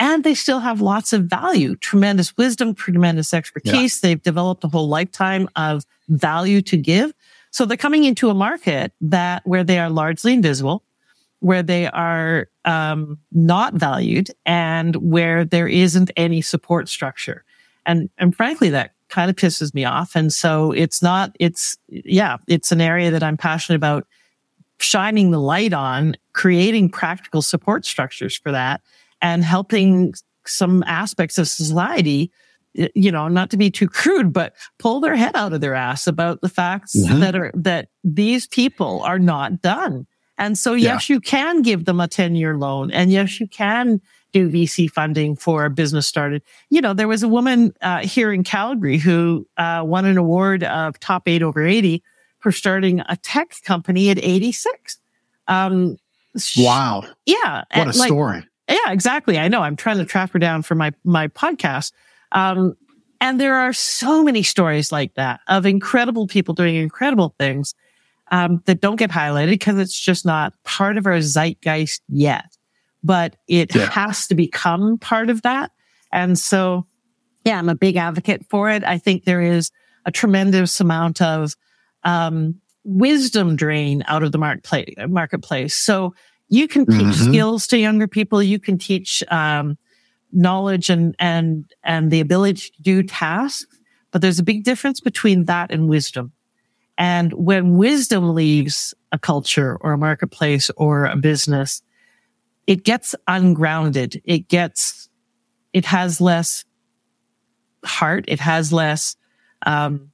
And 0.00 0.24
they 0.24 0.34
still 0.34 0.58
have 0.58 0.80
lots 0.80 1.12
of 1.12 1.24
value, 1.24 1.76
tremendous 1.76 2.36
wisdom, 2.36 2.74
tremendous 2.74 3.32
expertise. 3.32 4.00
Yeah. 4.02 4.08
They've 4.08 4.22
developed 4.22 4.64
a 4.64 4.68
whole 4.68 4.88
lifetime 4.88 5.48
of 5.54 5.84
value 6.08 6.62
to 6.62 6.76
give. 6.76 7.12
So 7.52 7.64
they're 7.64 7.76
coming 7.76 8.02
into 8.02 8.28
a 8.28 8.34
market 8.34 8.92
that 9.00 9.46
where 9.46 9.62
they 9.62 9.78
are 9.78 9.88
largely 9.88 10.32
invisible, 10.32 10.82
where 11.38 11.62
they 11.62 11.86
are 11.86 12.48
um, 12.64 13.18
not 13.32 13.74
valued, 13.74 14.30
and 14.46 14.96
where 14.96 15.44
there 15.44 15.68
isn't 15.68 16.10
any 16.16 16.40
support 16.40 16.88
structure. 16.88 17.44
And 17.86 18.08
and 18.18 18.34
frankly, 18.34 18.70
that 18.70 18.92
kind 19.08 19.30
of 19.30 19.36
pisses 19.36 19.74
me 19.74 19.84
off. 19.84 20.16
And 20.16 20.32
so 20.32 20.72
it's 20.72 21.00
not, 21.00 21.36
it's, 21.38 21.76
yeah, 21.88 22.38
it's 22.48 22.72
an 22.72 22.80
area 22.80 23.10
that 23.12 23.22
I'm 23.22 23.36
passionate 23.36 23.76
about 23.76 24.06
shining 24.80 25.30
the 25.30 25.40
light 25.40 25.72
on, 25.72 26.16
creating 26.32 26.90
practical 26.90 27.40
support 27.40 27.84
structures 27.86 28.36
for 28.36 28.50
that 28.50 28.80
and 29.22 29.44
helping 29.44 30.14
some 30.46 30.82
aspects 30.84 31.38
of 31.38 31.46
society 31.46 32.32
you 32.74 33.12
know, 33.12 33.28
not 33.28 33.50
to 33.50 33.56
be 33.56 33.70
too 33.70 33.88
crude, 33.88 34.32
but 34.32 34.54
pull 34.78 34.98
their 34.98 35.14
head 35.14 35.36
out 35.36 35.52
of 35.52 35.60
their 35.60 35.74
ass 35.74 36.08
about 36.08 36.40
the 36.40 36.48
facts 36.48 36.96
mm-hmm. 36.96 37.20
that 37.20 37.36
are, 37.36 37.52
that 37.54 37.88
these 38.02 38.48
people 38.48 39.00
are 39.02 39.18
not 39.18 39.62
done. 39.62 40.08
And 40.38 40.58
so, 40.58 40.74
yes, 40.74 41.08
yeah. 41.08 41.14
you 41.14 41.20
can 41.20 41.62
give 41.62 41.84
them 41.84 42.00
a 42.00 42.08
10 42.08 42.34
year 42.34 42.56
loan 42.56 42.90
and 42.90 43.10
yes, 43.10 43.38
you 43.38 43.46
can 43.46 44.00
do 44.32 44.50
VC 44.50 44.90
funding 44.90 45.36
for 45.36 45.64
a 45.64 45.70
business 45.70 46.08
started. 46.08 46.42
You 46.68 46.80
know, 46.80 46.92
there 46.92 47.06
was 47.06 47.22
a 47.22 47.28
woman 47.28 47.72
uh, 47.80 48.00
here 48.00 48.32
in 48.32 48.42
Calgary 48.42 48.98
who 48.98 49.46
uh, 49.56 49.82
won 49.86 50.04
an 50.04 50.18
award 50.18 50.64
of 50.64 50.98
top 50.98 51.28
eight 51.28 51.42
over 51.42 51.64
80 51.64 52.02
for 52.40 52.50
starting 52.50 53.00
a 53.08 53.16
tech 53.22 53.54
company 53.64 54.10
at 54.10 54.18
86. 54.18 54.98
Um, 55.46 55.96
wow. 56.58 57.04
Yeah. 57.26 57.62
What 57.72 57.94
a 57.94 57.98
like, 57.98 58.08
story. 58.08 58.44
Yeah, 58.68 58.90
exactly. 58.90 59.38
I 59.38 59.46
know. 59.46 59.60
I'm 59.60 59.76
trying 59.76 59.98
to 59.98 60.04
track 60.04 60.32
her 60.32 60.40
down 60.40 60.62
for 60.62 60.74
my, 60.74 60.92
my 61.04 61.28
podcast. 61.28 61.92
Um, 62.32 62.76
and 63.20 63.40
there 63.40 63.54
are 63.54 63.72
so 63.72 64.24
many 64.24 64.42
stories 64.42 64.90
like 64.90 65.14
that 65.14 65.40
of 65.46 65.64
incredible 65.64 66.26
people 66.26 66.54
doing 66.54 66.74
incredible 66.74 67.34
things 67.38 67.74
um, 68.34 68.62
that 68.66 68.80
don't 68.80 68.96
get 68.96 69.10
highlighted 69.10 69.50
because 69.50 69.78
it's 69.78 69.98
just 69.98 70.26
not 70.26 70.52
part 70.64 70.96
of 70.96 71.06
our 71.06 71.18
zeitgeist 71.18 72.00
yet 72.08 72.56
but 73.04 73.36
it 73.46 73.74
yeah. 73.74 73.90
has 73.90 74.26
to 74.28 74.34
become 74.34 74.98
part 74.98 75.28
of 75.28 75.42
that. 75.42 75.70
And 76.10 76.38
so, 76.38 76.86
yeah, 77.44 77.58
I'm 77.58 77.68
a 77.68 77.74
big 77.74 77.96
advocate 77.96 78.46
for 78.48 78.70
it. 78.70 78.82
I 78.82 78.96
think 78.98 79.24
there 79.24 79.42
is 79.42 79.70
a 80.06 80.10
tremendous 80.10 80.80
amount 80.80 81.20
of, 81.20 81.54
um, 82.02 82.60
wisdom 82.82 83.56
drain 83.56 84.02
out 84.08 84.22
of 84.22 84.32
the 84.32 84.38
marketplace, 84.38 84.94
marketplace. 85.08 85.76
So 85.76 86.14
you 86.48 86.66
can 86.66 86.86
teach 86.86 86.98
mm-hmm. 86.98 87.30
skills 87.30 87.66
to 87.68 87.78
younger 87.78 88.08
people. 88.08 88.42
You 88.42 88.58
can 88.58 88.78
teach, 88.78 89.22
um, 89.28 89.76
knowledge 90.32 90.90
and, 90.90 91.14
and, 91.18 91.64
and 91.84 92.10
the 92.10 92.20
ability 92.20 92.70
to 92.76 92.82
do 92.82 93.02
tasks. 93.02 93.66
But 94.10 94.22
there's 94.22 94.38
a 94.38 94.44
big 94.44 94.64
difference 94.64 95.00
between 95.00 95.44
that 95.44 95.70
and 95.70 95.88
wisdom. 95.88 96.32
And 96.96 97.32
when 97.32 97.76
wisdom 97.76 98.34
leaves 98.34 98.94
a 99.10 99.18
culture 99.18 99.76
or 99.80 99.92
a 99.92 99.98
marketplace 99.98 100.70
or 100.76 101.06
a 101.06 101.16
business, 101.16 101.82
it 102.66 102.84
gets 102.84 103.14
ungrounded. 103.26 104.22
It 104.24 104.48
gets, 104.48 105.08
it 105.72 105.84
has 105.86 106.20
less 106.20 106.64
heart. 107.84 108.24
It 108.28 108.40
has 108.40 108.72
less, 108.72 109.16
um, 109.66 110.10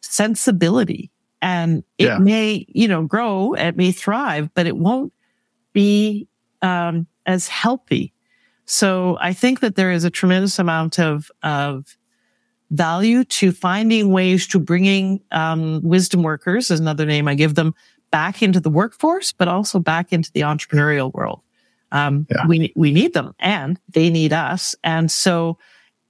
sensibility 0.00 1.10
and 1.42 1.84
it 1.98 2.06
yeah. 2.06 2.18
may, 2.18 2.66
you 2.68 2.88
know, 2.88 3.02
grow, 3.02 3.54
it 3.54 3.76
may 3.76 3.92
thrive, 3.92 4.50
but 4.54 4.66
it 4.66 4.76
won't 4.76 5.12
be, 5.72 6.26
um, 6.62 7.06
as 7.26 7.48
healthy. 7.48 8.12
So 8.64 9.18
I 9.20 9.32
think 9.32 9.60
that 9.60 9.76
there 9.76 9.92
is 9.92 10.04
a 10.04 10.10
tremendous 10.10 10.58
amount 10.58 10.98
of, 10.98 11.30
of 11.42 11.96
value 12.70 13.24
to 13.24 13.52
finding 13.52 14.10
ways 14.10 14.46
to 14.48 14.58
bringing, 14.58 15.20
um, 15.32 15.80
wisdom 15.82 16.22
workers 16.22 16.70
is 16.70 16.80
another 16.80 17.04
name 17.04 17.28
I 17.28 17.34
give 17.34 17.54
them 17.54 17.74
back 18.10 18.42
into 18.42 18.60
the 18.60 18.70
workforce, 18.70 19.32
but 19.32 19.48
also 19.48 19.78
back 19.78 20.12
into 20.12 20.30
the 20.32 20.40
entrepreneurial 20.40 21.12
world. 21.12 21.40
Um, 21.92 22.26
yeah. 22.30 22.46
we, 22.46 22.72
we 22.76 22.92
need 22.92 23.14
them 23.14 23.34
and 23.40 23.78
they 23.88 24.10
need 24.10 24.32
us. 24.32 24.76
And 24.84 25.10
so 25.10 25.58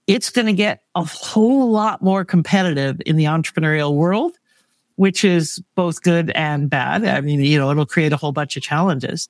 it's 0.06 0.28
going 0.28 0.46
to 0.46 0.52
get 0.52 0.82
a 0.94 1.04
whole 1.04 1.70
lot 1.70 2.02
more 2.02 2.24
competitive 2.24 3.00
in 3.06 3.16
the 3.16 3.24
entrepreneurial 3.24 3.94
world, 3.94 4.38
which 4.96 5.24
is 5.24 5.62
both 5.74 6.02
good 6.02 6.30
and 6.32 6.68
bad. 6.68 7.06
I 7.06 7.22
mean, 7.22 7.40
you 7.40 7.58
know, 7.58 7.70
it'll 7.70 7.86
create 7.86 8.12
a 8.12 8.18
whole 8.18 8.32
bunch 8.32 8.56
of 8.56 8.62
challenges. 8.62 9.28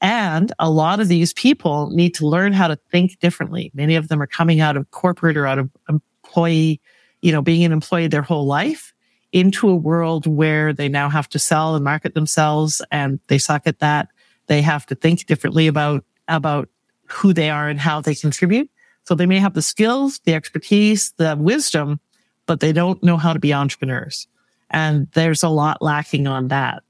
And 0.00 0.52
a 0.58 0.70
lot 0.70 1.00
of 1.00 1.08
these 1.08 1.32
people 1.34 1.90
need 1.90 2.14
to 2.14 2.26
learn 2.26 2.52
how 2.52 2.68
to 2.68 2.76
think 2.90 3.18
differently. 3.20 3.70
Many 3.74 3.94
of 3.94 4.08
them 4.08 4.20
are 4.22 4.26
coming 4.26 4.60
out 4.60 4.76
of 4.76 4.90
corporate 4.90 5.36
or 5.36 5.46
out 5.46 5.58
of 5.58 5.70
employee, 6.24 6.80
you 7.20 7.32
know, 7.32 7.42
being 7.42 7.64
an 7.64 7.72
employee 7.72 8.08
their 8.08 8.22
whole 8.22 8.46
life 8.46 8.92
into 9.32 9.68
a 9.68 9.76
world 9.76 10.26
where 10.26 10.72
they 10.72 10.88
now 10.88 11.08
have 11.08 11.28
to 11.30 11.38
sell 11.38 11.74
and 11.74 11.84
market 11.84 12.14
themselves 12.14 12.82
and 12.90 13.18
they 13.28 13.38
suck 13.38 13.62
at 13.66 13.78
that. 13.78 14.08
They 14.46 14.60
have 14.62 14.86
to 14.86 14.94
think 14.94 15.26
differently 15.26 15.66
about, 15.66 16.04
about 16.28 16.68
who 17.06 17.32
they 17.32 17.50
are 17.50 17.68
and 17.68 17.80
how 17.80 18.00
they 18.00 18.14
contribute. 18.14 18.70
So 19.04 19.14
they 19.14 19.26
may 19.26 19.38
have 19.38 19.54
the 19.54 19.62
skills, 19.62 20.20
the 20.24 20.34
expertise, 20.34 21.12
the 21.16 21.36
wisdom, 21.36 21.98
but 22.46 22.60
they 22.60 22.72
don't 22.72 23.02
know 23.02 23.16
how 23.16 23.32
to 23.32 23.38
be 23.38 23.52
entrepreneurs. 23.52 24.28
And 24.70 25.08
there's 25.12 25.42
a 25.42 25.48
lot 25.48 25.82
lacking 25.82 26.26
on 26.26 26.48
that. 26.48 26.82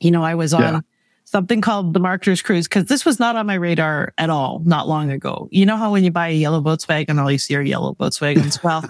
You 0.00 0.10
know, 0.10 0.22
I 0.22 0.34
was 0.34 0.54
on 0.54 0.60
yeah. 0.60 0.80
Something 1.30 1.60
called 1.60 1.92
the 1.92 2.00
Marketer's 2.00 2.40
Cruise 2.40 2.66
because 2.66 2.86
this 2.86 3.04
was 3.04 3.18
not 3.18 3.36
on 3.36 3.46
my 3.46 3.54
radar 3.54 4.14
at 4.16 4.30
all 4.30 4.62
not 4.64 4.88
long 4.88 5.10
ago. 5.10 5.48
You 5.50 5.66
know 5.66 5.76
how 5.76 5.92
when 5.92 6.02
you 6.02 6.10
buy 6.10 6.28
a 6.28 6.34
yellow 6.34 6.60
Volkswagen, 6.62 7.20
all 7.20 7.30
you 7.30 7.38
see 7.38 7.54
are 7.54 7.62
yellow 7.62 7.94
Volkswagens? 7.94 8.58
Well, 8.68 8.84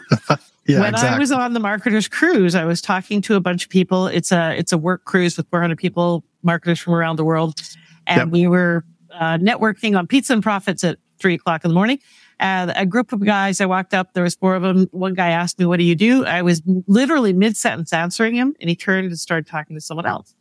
yeah, 0.67 0.81
when 0.81 0.95
exactly. 0.95 1.17
I 1.17 1.19
was 1.19 1.33
on 1.33 1.53
the 1.55 1.61
Marketer's 1.61 2.09
Cruise, 2.09 2.55
I 2.55 2.65
was 2.65 2.81
talking 2.81 3.23
to 3.23 3.37
a 3.37 3.41
bunch 3.41 3.65
of 3.65 3.71
people. 3.71 4.07
It's 4.07 4.33
a 4.33 4.55
it's 4.57 4.73
a 4.73 4.79
work 4.79 5.05
cruise 5.05 5.37
with 5.37 5.49
400 5.51 5.79
people, 5.79 6.25
marketers 6.43 6.79
from 6.79 6.95
around 6.95 7.17
the 7.17 7.25
world, 7.25 7.61
and 8.07 8.19
yep. 8.19 8.29
we 8.29 8.47
were 8.47 8.85
uh, 9.13 9.39
networking 9.39 9.97
on 9.99 10.07
pizza 10.07 10.33
and 10.33 10.43
profits 10.43 10.85
at 10.85 10.99
three 11.19 11.35
o'clock 11.35 11.65
in 11.65 11.69
the 11.69 11.75
morning. 11.75 11.99
And 12.41 12.73
a 12.77 12.87
group 12.87 13.13
of 13.13 13.25
guys, 13.25 13.61
I 13.61 13.67
walked 13.67 13.95
up, 13.95 14.13
there 14.13 14.23
was 14.23 14.37
four 14.37 14.55
of 14.55 14.63
them. 14.63 14.87
One 14.93 15.15
guy 15.15 15.31
asked 15.31 15.59
me, 15.59 15.67
what 15.67 15.79
do 15.79 15.85
you 15.85 15.97
do? 15.97 16.25
I 16.25 16.43
was 16.43 16.63
literally 16.87 17.33
mid 17.33 17.57
sentence 17.57 17.93
answering 17.93 18.35
him 18.35 18.55
and 18.61 18.71
he 18.71 18.77
turned 18.77 19.09
and 19.09 19.19
started 19.19 19.49
talking 19.49 19.75
to 19.75 19.81
someone 19.81 20.07
else. 20.07 20.35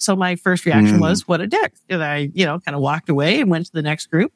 So 0.00 0.16
my 0.16 0.34
first 0.36 0.64
reaction 0.64 0.96
mm. 0.96 1.00
was, 1.00 1.28
what 1.28 1.40
a 1.40 1.46
dick. 1.46 1.74
And 1.88 2.02
I, 2.02 2.30
you 2.32 2.46
know, 2.46 2.58
kind 2.60 2.74
of 2.74 2.80
walked 2.80 3.08
away 3.08 3.40
and 3.40 3.50
went 3.50 3.66
to 3.66 3.72
the 3.72 3.82
next 3.82 4.06
group. 4.06 4.32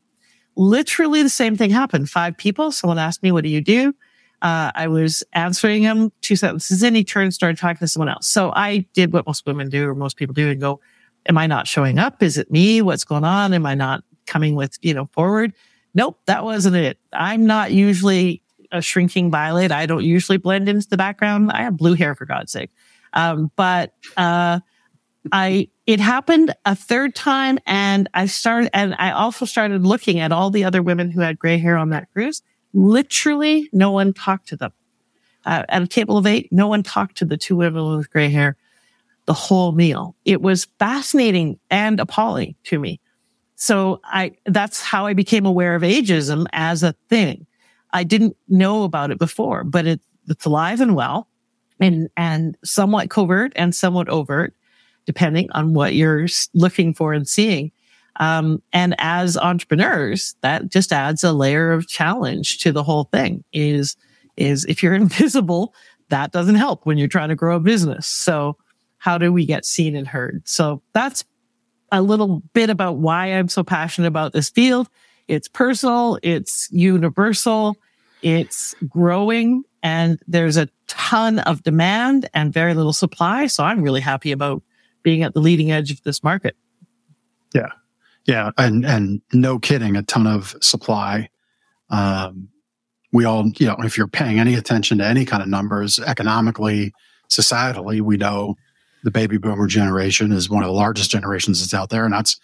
Literally 0.57 1.23
the 1.23 1.29
same 1.29 1.57
thing 1.57 1.71
happened. 1.71 2.11
Five 2.11 2.37
people. 2.37 2.71
Someone 2.71 2.99
asked 2.99 3.23
me, 3.23 3.33
what 3.33 3.43
do 3.45 3.51
you 3.51 3.61
do? 3.61 3.95
Uh, 4.43 4.71
I 4.75 4.89
was 4.89 5.23
answering 5.33 5.83
him 5.83 6.13
two 6.21 6.37
sentences 6.37 6.83
in. 6.83 6.95
He 6.95 7.03
turned 7.03 7.25
and 7.25 7.35
started 7.35 7.57
talking 7.57 7.79
to 7.79 7.89
someone 7.89 8.11
else. 8.11 8.29
So 8.29 8.53
I 8.55 8.87
did 8.93 9.13
what 9.13 9.27
most 9.27 9.47
women 9.47 9.71
do 9.71 9.89
or 9.89 9.95
most 9.95 10.17
people 10.17 10.35
do 10.35 10.51
and 10.51 10.61
go, 10.61 10.81
am 11.27 11.39
I 11.39 11.47
not 11.47 11.67
showing 11.67 11.99
up? 11.99 12.23
Is 12.23 12.37
it 12.37 12.51
me? 12.51 12.83
What's 12.83 13.05
going 13.05 13.25
on? 13.25 13.55
Am 13.55 13.65
I 13.65 13.75
not 13.75 14.05
coming 14.27 14.55
with, 14.55 14.77
you 14.83 14.93
know, 14.93 15.09
forward? 15.13 15.55
Nope, 15.95 16.21
that 16.27 16.45
wasn't 16.45 16.77
it. 16.77 16.99
I'm 17.13 17.47
not 17.47 17.73
usually 17.73 18.43
a 18.71 18.83
shrinking 18.83 19.31
violet. 19.31 19.73
I 19.73 19.87
don't 19.87 20.05
usually 20.05 20.37
blend 20.37 20.69
into 20.69 20.89
the 20.89 20.99
background. 20.99 21.51
I 21.51 21.63
have 21.63 21.77
blue 21.79 21.95
hair 21.95 22.15
for 22.15 22.27
God's 22.27 22.53
sake. 22.53 22.71
Um, 23.15 23.51
but, 23.57 23.95
uh, 24.17 24.61
I, 25.33 25.69
it 25.87 26.01
happened 26.01 26.55
a 26.65 26.75
third 26.75 27.15
time 27.15 27.59
and 27.67 28.09
I 28.15 28.27
started, 28.27 28.71
and 28.75 28.95
I 28.99 29.13
also 29.13 29.45
started 29.45 29.87
looking 29.87 30.21
at 30.21 30.33
all 30.33 30.51
the 30.51 30.65
other 30.65 30.83
women 30.83 31.11
who 31.11 31.21
had 31.21 31.39
gray 31.39 31.59
hair 31.59 31.77
on 31.77 31.91
that 31.91 32.11
cruise. 32.13 32.43
Literally 32.73 33.69
no 33.73 33.91
one 33.91 34.13
talked 34.13 34.49
to 34.49 34.57
them. 34.57 34.73
Uh, 35.47 35.65
at 35.69 35.83
a 35.83 35.87
table 35.87 36.17
of 36.17 36.27
eight, 36.27 36.49
no 36.51 36.69
one 36.69 36.83
talked 36.83 37.19
to 37.19 37.25
the 37.25 37.37
two 37.37 37.57
women 37.57 37.97
with 37.97 38.11
gray 38.11 38.29
hair 38.29 38.57
the 39.27 39.35
whole 39.35 39.73
meal. 39.73 40.17
It 40.25 40.43
was 40.43 40.67
fascinating 40.79 41.59
and 41.71 42.01
appalling 42.01 42.57
to 42.65 42.79
me. 42.79 43.01
So 43.57 44.01
I, 44.05 44.33
that's 44.47 44.83
how 44.83 45.07
I 45.07 45.15
became 45.15 45.47
aware 45.47 45.75
of 45.75 45.83
ageism 45.83 46.47
as 46.53 46.83
a 46.83 46.95
thing. 47.09 47.47
I 47.93 48.05
didn't 48.05 48.37
know 48.49 48.83
about 48.85 49.11
it 49.11 49.19
before, 49.19 49.65
but 49.65 49.87
it, 49.87 50.01
it's 50.29 50.45
alive 50.45 50.81
and 50.81 50.95
well 50.95 51.29
and, 51.81 52.09
and 52.17 52.57
somewhat 52.65 53.11
covert 53.11 53.53
and 53.57 53.75
somewhat 53.75 54.09
overt, 54.09 54.55
depending 55.07 55.51
on 55.53 55.75
what 55.75 55.95
you're 55.95 56.27
looking 56.55 56.95
for 56.95 57.13
and 57.13 57.29
seeing. 57.29 57.73
Um, 58.17 58.63
and 58.73 58.95
as 58.99 59.37
entrepreneurs, 59.37 60.37
that 60.43 60.69
just 60.69 60.93
adds 60.93 61.25
a 61.25 61.33
layer 61.33 61.73
of 61.73 61.89
challenge 61.89 62.59
to 62.59 62.73
the 62.73 62.85
whole 62.85 63.05
thing 63.05 63.45
is, 63.53 63.97
is 64.37 64.65
if 64.67 64.83
you're 64.83 64.95
invisible, 65.05 65.75
that 66.11 66.33
doesn't 66.33 66.55
help 66.57 66.87
when 66.87 66.99
you're 66.99 67.09
trying 67.09 67.31
to 67.31 67.35
grow 67.35 67.57
a 67.57 67.61
business. 67.61 68.07
So 68.07 68.57
how 68.99 69.19
do 69.19 69.33
we 69.33 69.47
get 69.47 69.65
seen 69.65 69.97
and 69.97 70.07
heard? 70.07 70.43
So 70.47 70.83
that's 70.93 71.25
a 71.93 72.03
little 72.03 72.43
bit 72.53 72.71
about 72.71 72.97
why 72.97 73.27
I'm 73.27 73.49
so 73.49 73.63
passionate 73.63 74.09
about 74.09 74.33
this 74.33 74.49
field. 74.49 74.89
It's 75.29 75.49
personal, 75.49 76.19
it's 76.23 76.69
universal, 76.71 77.77
it's 78.23 78.75
growing, 78.89 79.65
and 79.83 80.19
there's 80.27 80.57
a 80.57 80.69
ton 80.87 81.39
of 81.41 81.63
demand 81.63 82.29
and 82.35 82.53
very 82.53 82.75
little 82.75 82.93
supply. 82.93 83.47
So 83.47 83.65
I'm 83.65 83.83
really 83.83 84.01
happy 84.01 84.33
about 84.33 84.63
being 85.05 85.23
at 85.23 85.35
the 85.35 85.41
leading 85.41 85.71
edge 85.71 85.93
of 85.93 86.03
this 86.03 86.25
market. 86.25 86.57
Yeah. 87.55 87.69
Yeah. 88.27 88.51
And, 88.59 88.85
and 88.85 89.21
no 89.33 89.61
kidding, 89.61 89.95
a 89.95 90.03
ton 90.03 90.27
of 90.27 90.57
supply. 90.61 91.29
Um, 91.91 92.49
we 93.13 93.25
all, 93.25 93.47
you 93.59 93.67
know, 93.67 93.77
if 93.81 93.97
you're 93.97 94.09
paying 94.09 94.41
any 94.41 94.55
attention 94.55 94.99
to 94.99 95.07
any 95.07 95.25
kind 95.25 95.43
of 95.43 95.49
numbers 95.49 96.01
economically, 96.01 96.93
societally, 97.31 98.01
we 98.01 98.17
know 98.17 98.57
the 99.05 99.11
baby 99.11 99.37
boomer 99.37 99.67
generation 99.67 100.33
is 100.33 100.51
one 100.51 100.63
of 100.63 100.67
the 100.67 100.73
largest 100.73 101.11
generations 101.11 101.61
that's 101.61 101.75
out 101.75 101.91
there. 101.91 102.05
And 102.05 102.13
that's 102.13 102.41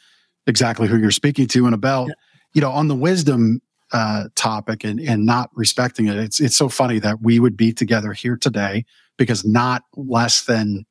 exactly 0.47 0.87
who 0.87 0.99
you're 0.99 1.11
speaking 1.11 1.49
to 1.49 1.65
and 1.65 1.75
about, 1.75 2.09
yeah. 2.09 2.15
you 2.53 2.61
know, 2.61 2.71
on 2.71 2.89
the 2.89 2.95
wisdom 2.95 3.61
uh, 3.93 4.25
topic 4.37 4.85
and, 4.85 5.01
and 5.01 5.27
not 5.27 5.51
respecting 5.55 6.07
it. 6.07 6.17
It's, 6.17 6.39
it's 6.39 6.57
so 6.57 6.69
funny 6.69 6.99
that 7.01 7.23
we 7.23 7.41
would 7.41 7.57
be 7.57 7.73
together 7.73 8.13
here 8.13 8.37
today 8.37 8.85
because 9.17 9.45
not 9.45 9.83
less 9.97 10.45
than, 10.45 10.85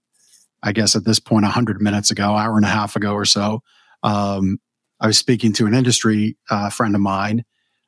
I 0.63 0.71
guess 0.71 0.95
at 0.95 1.05
this 1.05 1.19
point, 1.19 1.43
100 1.43 1.81
minutes 1.81 2.11
ago, 2.11 2.35
hour 2.35 2.55
and 2.55 2.65
a 2.65 2.69
half 2.69 2.95
ago 2.95 3.13
or 3.13 3.25
so, 3.25 3.61
um, 4.03 4.59
I 4.99 5.07
was 5.07 5.17
speaking 5.17 5.53
to 5.53 5.65
an 5.65 5.73
industry 5.73 6.37
uh, 6.49 6.69
friend 6.69 6.95
of 6.95 7.01
mine 7.01 7.45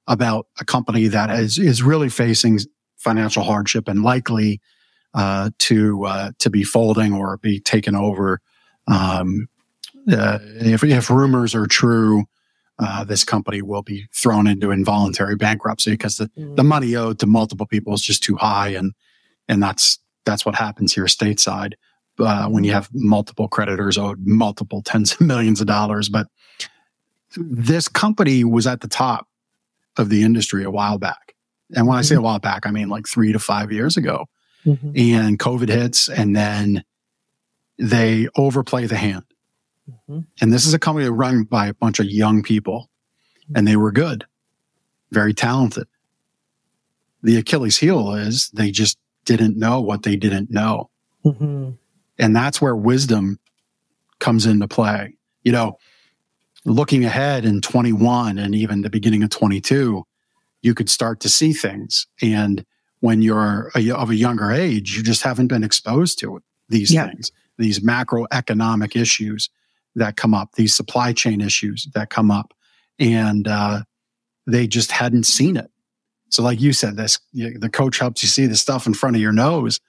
about 0.07 0.47
a 0.59 0.65
company 0.65 1.07
that 1.07 1.29
is, 1.29 1.57
is 1.57 1.83
really 1.83 2.09
facing 2.09 2.59
financial 2.97 3.43
hardship 3.43 3.87
and 3.87 4.03
likely 4.03 4.61
uh, 5.13 5.49
to 5.59 6.05
uh, 6.05 6.31
to 6.39 6.49
be 6.49 6.63
folding 6.63 7.13
or 7.13 7.37
be 7.37 7.59
taken 7.59 7.95
over. 7.95 8.39
Um, 8.87 9.47
uh, 10.11 10.39
if, 10.41 10.83
if 10.83 11.09
rumors 11.09 11.53
are 11.53 11.67
true, 11.67 12.23
uh, 12.79 13.03
this 13.03 13.23
company 13.23 13.61
will 13.61 13.83
be 13.83 14.07
thrown 14.13 14.47
into 14.47 14.71
involuntary 14.71 15.35
bankruptcy 15.35 15.91
because 15.91 16.17
the, 16.17 16.27
mm. 16.29 16.55
the 16.55 16.63
money 16.63 16.95
owed 16.95 17.19
to 17.19 17.27
multiple 17.27 17.65
people 17.65 17.93
is 17.93 18.01
just 18.01 18.23
too 18.23 18.37
high, 18.37 18.69
and 18.69 18.93
and 19.49 19.61
that's 19.61 19.99
that's 20.25 20.45
what 20.45 20.55
happens 20.55 20.93
here 20.93 21.05
stateside 21.05 21.73
uh, 22.21 22.47
when 22.47 22.63
you 22.63 22.71
have 22.71 22.89
multiple 22.93 23.47
creditors 23.47 23.97
owed 23.97 24.19
multiple 24.25 24.81
tens 24.81 25.13
of 25.13 25.21
millions 25.21 25.61
of 25.61 25.67
dollars. 25.67 26.09
But 26.09 26.27
this 27.35 27.87
company 27.87 28.43
was 28.43 28.67
at 28.67 28.81
the 28.81 28.87
top 28.87 29.27
of 29.97 30.09
the 30.09 30.23
industry 30.23 30.63
a 30.63 30.71
while 30.71 30.97
back, 30.97 31.35
and 31.75 31.87
when 31.87 31.97
I 31.97 32.01
say 32.01 32.15
a 32.15 32.17
mm-hmm. 32.17 32.25
while 32.25 32.39
back, 32.39 32.65
I 32.65 32.71
mean 32.71 32.89
like 32.89 33.07
three 33.07 33.31
to 33.31 33.39
five 33.39 33.71
years 33.71 33.97
ago 33.97 34.25
mm-hmm. 34.65 34.91
and 34.95 35.39
COVID 35.39 35.69
hits, 35.69 36.09
and 36.09 36.35
then 36.35 36.83
they 37.77 38.27
overplay 38.35 38.85
the 38.85 38.97
hand. 38.97 39.23
Mm-hmm. 39.89 40.19
And 40.41 40.53
this 40.53 40.65
is 40.65 40.73
a 40.73 40.79
company 40.79 41.09
run 41.09 41.43
by 41.43 41.67
a 41.67 41.73
bunch 41.73 41.99
of 41.99 42.05
young 42.05 42.43
people, 42.43 42.89
and 43.55 43.67
they 43.67 43.75
were 43.75 43.91
good, 43.91 44.25
very 45.11 45.33
talented. 45.33 45.87
The 47.23 47.37
Achilles 47.37 47.77
heel 47.77 48.13
is 48.13 48.49
they 48.49 48.71
just 48.71 48.97
didn't 49.25 49.57
know 49.57 49.79
what 49.81 50.03
they 50.03 50.15
didn't 50.15 50.49
know. 50.49 50.89
And 52.19 52.35
that's 52.35 52.61
where 52.61 52.75
wisdom 52.75 53.39
comes 54.19 54.45
into 54.45 54.67
play. 54.67 55.15
You 55.43 55.51
know, 55.51 55.77
looking 56.65 57.05
ahead 57.05 57.45
in 57.45 57.61
21 57.61 58.37
and 58.37 58.53
even 58.53 58.81
the 58.81 58.89
beginning 58.89 59.23
of 59.23 59.29
22, 59.29 60.05
you 60.61 60.73
could 60.73 60.89
start 60.89 61.19
to 61.21 61.29
see 61.29 61.53
things. 61.53 62.07
And 62.21 62.65
when 62.99 63.21
you're 63.21 63.71
a, 63.75 63.91
of 63.91 64.09
a 64.09 64.15
younger 64.15 64.51
age, 64.51 64.95
you 64.95 65.03
just 65.03 65.23
haven't 65.23 65.47
been 65.47 65.63
exposed 65.63 66.19
to 66.19 66.41
these 66.69 66.93
yeah. 66.93 67.07
things, 67.07 67.31
these 67.57 67.79
macroeconomic 67.79 68.95
issues 68.95 69.49
that 69.95 70.15
come 70.15 70.33
up, 70.33 70.53
these 70.53 70.75
supply 70.75 71.11
chain 71.13 71.41
issues 71.41 71.87
that 71.93 72.09
come 72.09 72.31
up, 72.31 72.53
and 72.99 73.47
uh, 73.47 73.81
they 74.47 74.67
just 74.67 74.91
hadn't 74.91 75.25
seen 75.25 75.57
it. 75.57 75.69
So, 76.29 76.43
like 76.43 76.61
you 76.61 76.71
said, 76.71 76.95
this 76.95 77.19
the 77.33 77.69
coach 77.69 77.99
helps 77.99 78.23
you 78.23 78.29
see 78.29 78.45
the 78.45 78.55
stuff 78.55 78.87
in 78.87 78.93
front 78.93 79.17
of 79.17 79.21
your 79.21 79.33
nose. 79.33 79.81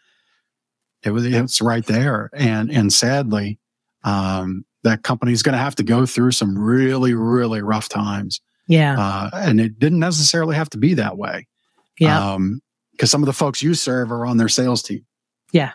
It 1.04 1.10
was 1.10 1.26
it's 1.26 1.60
right 1.60 1.84
there, 1.84 2.30
and 2.32 2.70
and 2.70 2.92
sadly, 2.92 3.58
um, 4.04 4.64
that 4.84 5.02
company's 5.02 5.42
going 5.42 5.54
to 5.54 5.58
have 5.58 5.74
to 5.76 5.82
go 5.82 6.06
through 6.06 6.32
some 6.32 6.58
really 6.58 7.14
really 7.14 7.62
rough 7.62 7.88
times. 7.88 8.40
Yeah, 8.68 8.98
uh, 8.98 9.30
and 9.34 9.60
it 9.60 9.78
didn't 9.78 9.98
necessarily 9.98 10.56
have 10.56 10.70
to 10.70 10.78
be 10.78 10.94
that 10.94 11.16
way. 11.16 11.46
Yeah. 11.98 12.34
Um, 12.34 12.60
because 12.92 13.10
some 13.10 13.22
of 13.22 13.26
the 13.26 13.32
folks 13.32 13.62
you 13.62 13.74
serve 13.74 14.12
are 14.12 14.26
on 14.26 14.36
their 14.36 14.48
sales 14.48 14.82
team. 14.82 15.04
Yeah. 15.52 15.72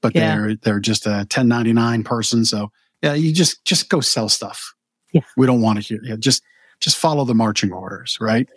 But 0.00 0.14
yeah. 0.14 0.36
they're 0.36 0.56
they're 0.56 0.80
just 0.80 1.06
a 1.06 1.26
1099 1.26 2.04
person. 2.04 2.44
So 2.44 2.70
yeah, 3.02 3.14
you 3.14 3.32
just 3.32 3.64
just 3.64 3.88
go 3.88 4.00
sell 4.00 4.28
stuff. 4.28 4.74
Yeah. 5.12 5.22
We 5.36 5.46
don't 5.46 5.62
want 5.62 5.82
to 5.82 5.84
hear. 5.84 6.00
Yeah, 6.02 6.16
just 6.18 6.42
just 6.80 6.96
follow 6.96 7.24
the 7.24 7.34
marching 7.34 7.72
orders, 7.72 8.18
right? 8.20 8.48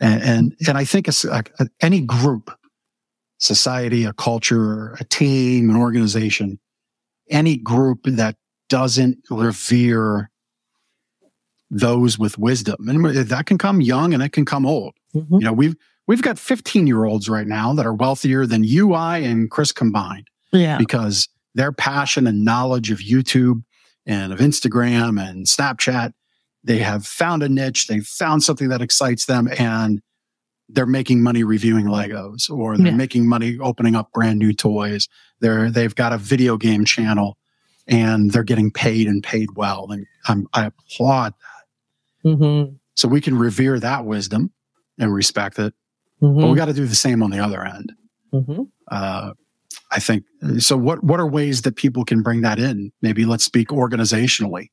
And 0.00 0.22
and, 0.22 0.56
and 0.66 0.78
I 0.78 0.84
think 0.84 1.08
it's 1.08 1.24
like 1.24 1.52
any 1.80 2.00
group, 2.00 2.50
society, 3.38 4.04
a 4.04 4.12
culture, 4.12 4.94
a 5.00 5.04
team, 5.04 5.70
an 5.70 5.76
organization, 5.76 6.58
any 7.30 7.56
group 7.56 8.00
that 8.04 8.36
doesn't 8.68 9.18
revere 9.30 10.30
those 11.70 12.18
with 12.18 12.38
wisdom, 12.38 12.88
and 12.88 13.04
that 13.04 13.46
can 13.46 13.58
come 13.58 13.80
young 13.80 14.14
and 14.14 14.22
it 14.22 14.32
can 14.32 14.44
come 14.44 14.66
old. 14.66 14.94
Mm-hmm. 15.14 15.34
You 15.34 15.40
know, 15.40 15.52
we've 15.52 15.76
We've 16.08 16.22
got 16.22 16.38
15 16.38 16.86
year 16.86 17.04
olds 17.04 17.28
right 17.28 17.46
now 17.46 17.74
that 17.74 17.86
are 17.86 17.92
wealthier 17.94 18.46
than 18.46 18.64
you, 18.64 18.94
I, 18.94 19.18
and 19.18 19.50
Chris 19.50 19.72
combined. 19.72 20.28
Yeah. 20.52 20.78
Because 20.78 21.28
their 21.54 21.70
passion 21.70 22.26
and 22.26 22.46
knowledge 22.46 22.90
of 22.90 22.98
YouTube 23.00 23.62
and 24.06 24.32
of 24.32 24.38
Instagram 24.38 25.22
and 25.22 25.46
Snapchat 25.46 26.14
they 26.64 26.78
have 26.78 27.06
found 27.06 27.42
a 27.42 27.48
niche, 27.48 27.86
they've 27.86 28.04
found 28.04 28.42
something 28.42 28.68
that 28.68 28.82
excites 28.82 29.26
them, 29.26 29.48
and 29.58 30.02
they're 30.68 30.86
making 30.86 31.22
money 31.22 31.44
reviewing 31.44 31.86
Legos, 31.86 32.50
or 32.50 32.76
they're 32.76 32.88
yeah. 32.88 32.92
making 32.92 33.26
money 33.26 33.58
opening 33.58 33.94
up 33.94 34.12
brand 34.12 34.38
new 34.38 34.52
toys. 34.52 35.08
They're 35.40 35.70
they've 35.70 35.94
got 35.94 36.12
a 36.12 36.18
video 36.18 36.56
game 36.56 36.84
channel, 36.84 37.38
and 37.86 38.30
they're 38.30 38.42
getting 38.42 38.70
paid 38.70 39.06
and 39.06 39.22
paid 39.22 39.48
well, 39.56 39.88
and 39.90 40.06
I'm, 40.26 40.46
i 40.52 40.66
applaud 40.66 41.32
that. 41.32 42.28
Mm-hmm. 42.30 42.74
So 42.94 43.08
we 43.08 43.20
can 43.20 43.38
revere 43.38 43.78
that 43.80 44.04
wisdom 44.04 44.52
and 44.98 45.12
respect 45.12 45.58
it, 45.58 45.74
mm-hmm. 46.20 46.40
but 46.40 46.48
we 46.48 46.56
got 46.56 46.66
to 46.66 46.72
do 46.72 46.86
the 46.86 46.94
same 46.94 47.22
on 47.22 47.30
the 47.30 47.38
other 47.38 47.64
end. 47.64 47.92
Mm-hmm. 48.32 48.62
Uh, 48.88 49.32
I 49.90 50.00
think 50.00 50.24
so. 50.58 50.76
What 50.76 51.02
what 51.02 51.18
are 51.18 51.26
ways 51.26 51.62
that 51.62 51.76
people 51.76 52.04
can 52.04 52.22
bring 52.22 52.42
that 52.42 52.58
in? 52.58 52.92
Maybe 53.00 53.24
let's 53.24 53.44
speak 53.44 53.68
organizationally 53.68 54.68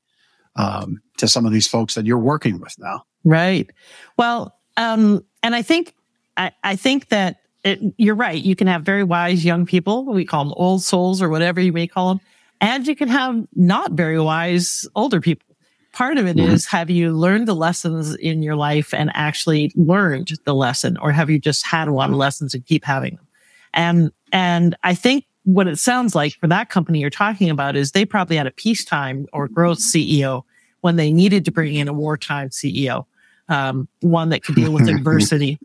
um, 0.55 1.01
to 1.17 1.27
some 1.27 1.45
of 1.45 1.53
these 1.53 1.67
folks 1.67 1.95
that 1.95 2.05
you're 2.05 2.19
working 2.19 2.59
with 2.59 2.75
now. 2.79 3.03
Right. 3.23 3.69
Well, 4.17 4.54
um, 4.77 5.23
and 5.43 5.55
I 5.55 5.61
think 5.61 5.95
I, 6.37 6.51
I 6.63 6.75
think 6.75 7.09
that 7.09 7.37
it, 7.63 7.79
you're 7.97 8.15
right. 8.15 8.41
You 8.41 8.55
can 8.55 8.67
have 8.67 8.83
very 8.83 9.03
wise 9.03 9.43
young 9.43 9.65
people. 9.65 10.05
We 10.05 10.25
call 10.25 10.43
them 10.43 10.53
old 10.55 10.83
souls 10.83 11.21
or 11.21 11.29
whatever 11.29 11.59
you 11.59 11.73
may 11.73 11.87
call 11.87 12.09
them, 12.09 12.21
and 12.61 12.87
you 12.87 12.95
can 12.95 13.07
have 13.07 13.45
not 13.55 13.93
very 13.93 14.19
wise 14.19 14.87
older 14.95 15.21
people. 15.21 15.55
Part 15.93 16.17
of 16.17 16.27
it 16.27 16.35
mm-hmm. 16.35 16.51
is 16.51 16.65
have 16.67 16.89
you 16.89 17.13
learned 17.13 17.47
the 17.47 17.55
lessons 17.55 18.15
in 18.15 18.43
your 18.43 18.55
life 18.55 18.93
and 18.93 19.09
actually 19.13 19.71
learned 19.75 20.31
the 20.43 20.53
lesson, 20.53 20.97
or 20.97 21.11
have 21.11 21.29
you 21.29 21.39
just 21.39 21.65
had 21.65 21.87
a 21.87 21.93
lot 21.93 22.09
of 22.09 22.15
lessons 22.15 22.53
and 22.53 22.65
keep 22.65 22.83
having 22.83 23.15
them? 23.15 23.27
And 23.73 24.11
and 24.31 24.75
I 24.83 24.93
think 24.93 25.25
what 25.45 25.67
it 25.67 25.77
sounds 25.77 26.15
like 26.15 26.33
for 26.33 26.47
that 26.47 26.69
company 26.69 26.99
you're 26.99 27.09
talking 27.09 27.49
about 27.49 27.75
is 27.75 27.91
they 27.91 28.03
probably 28.03 28.35
had 28.35 28.47
a 28.47 28.51
peacetime 28.51 29.27
or 29.31 29.47
growth 29.47 29.77
CEO 29.77 30.43
when 30.81 30.95
they 30.95 31.11
needed 31.11 31.45
to 31.45 31.51
bring 31.51 31.75
in 31.75 31.87
a 31.87 31.93
wartime 31.93 32.49
CEO, 32.49 33.05
um, 33.49 33.87
one 34.01 34.29
that 34.29 34.43
could 34.43 34.55
deal 34.55 34.71
with 34.71 34.87
adversity. 34.89 35.59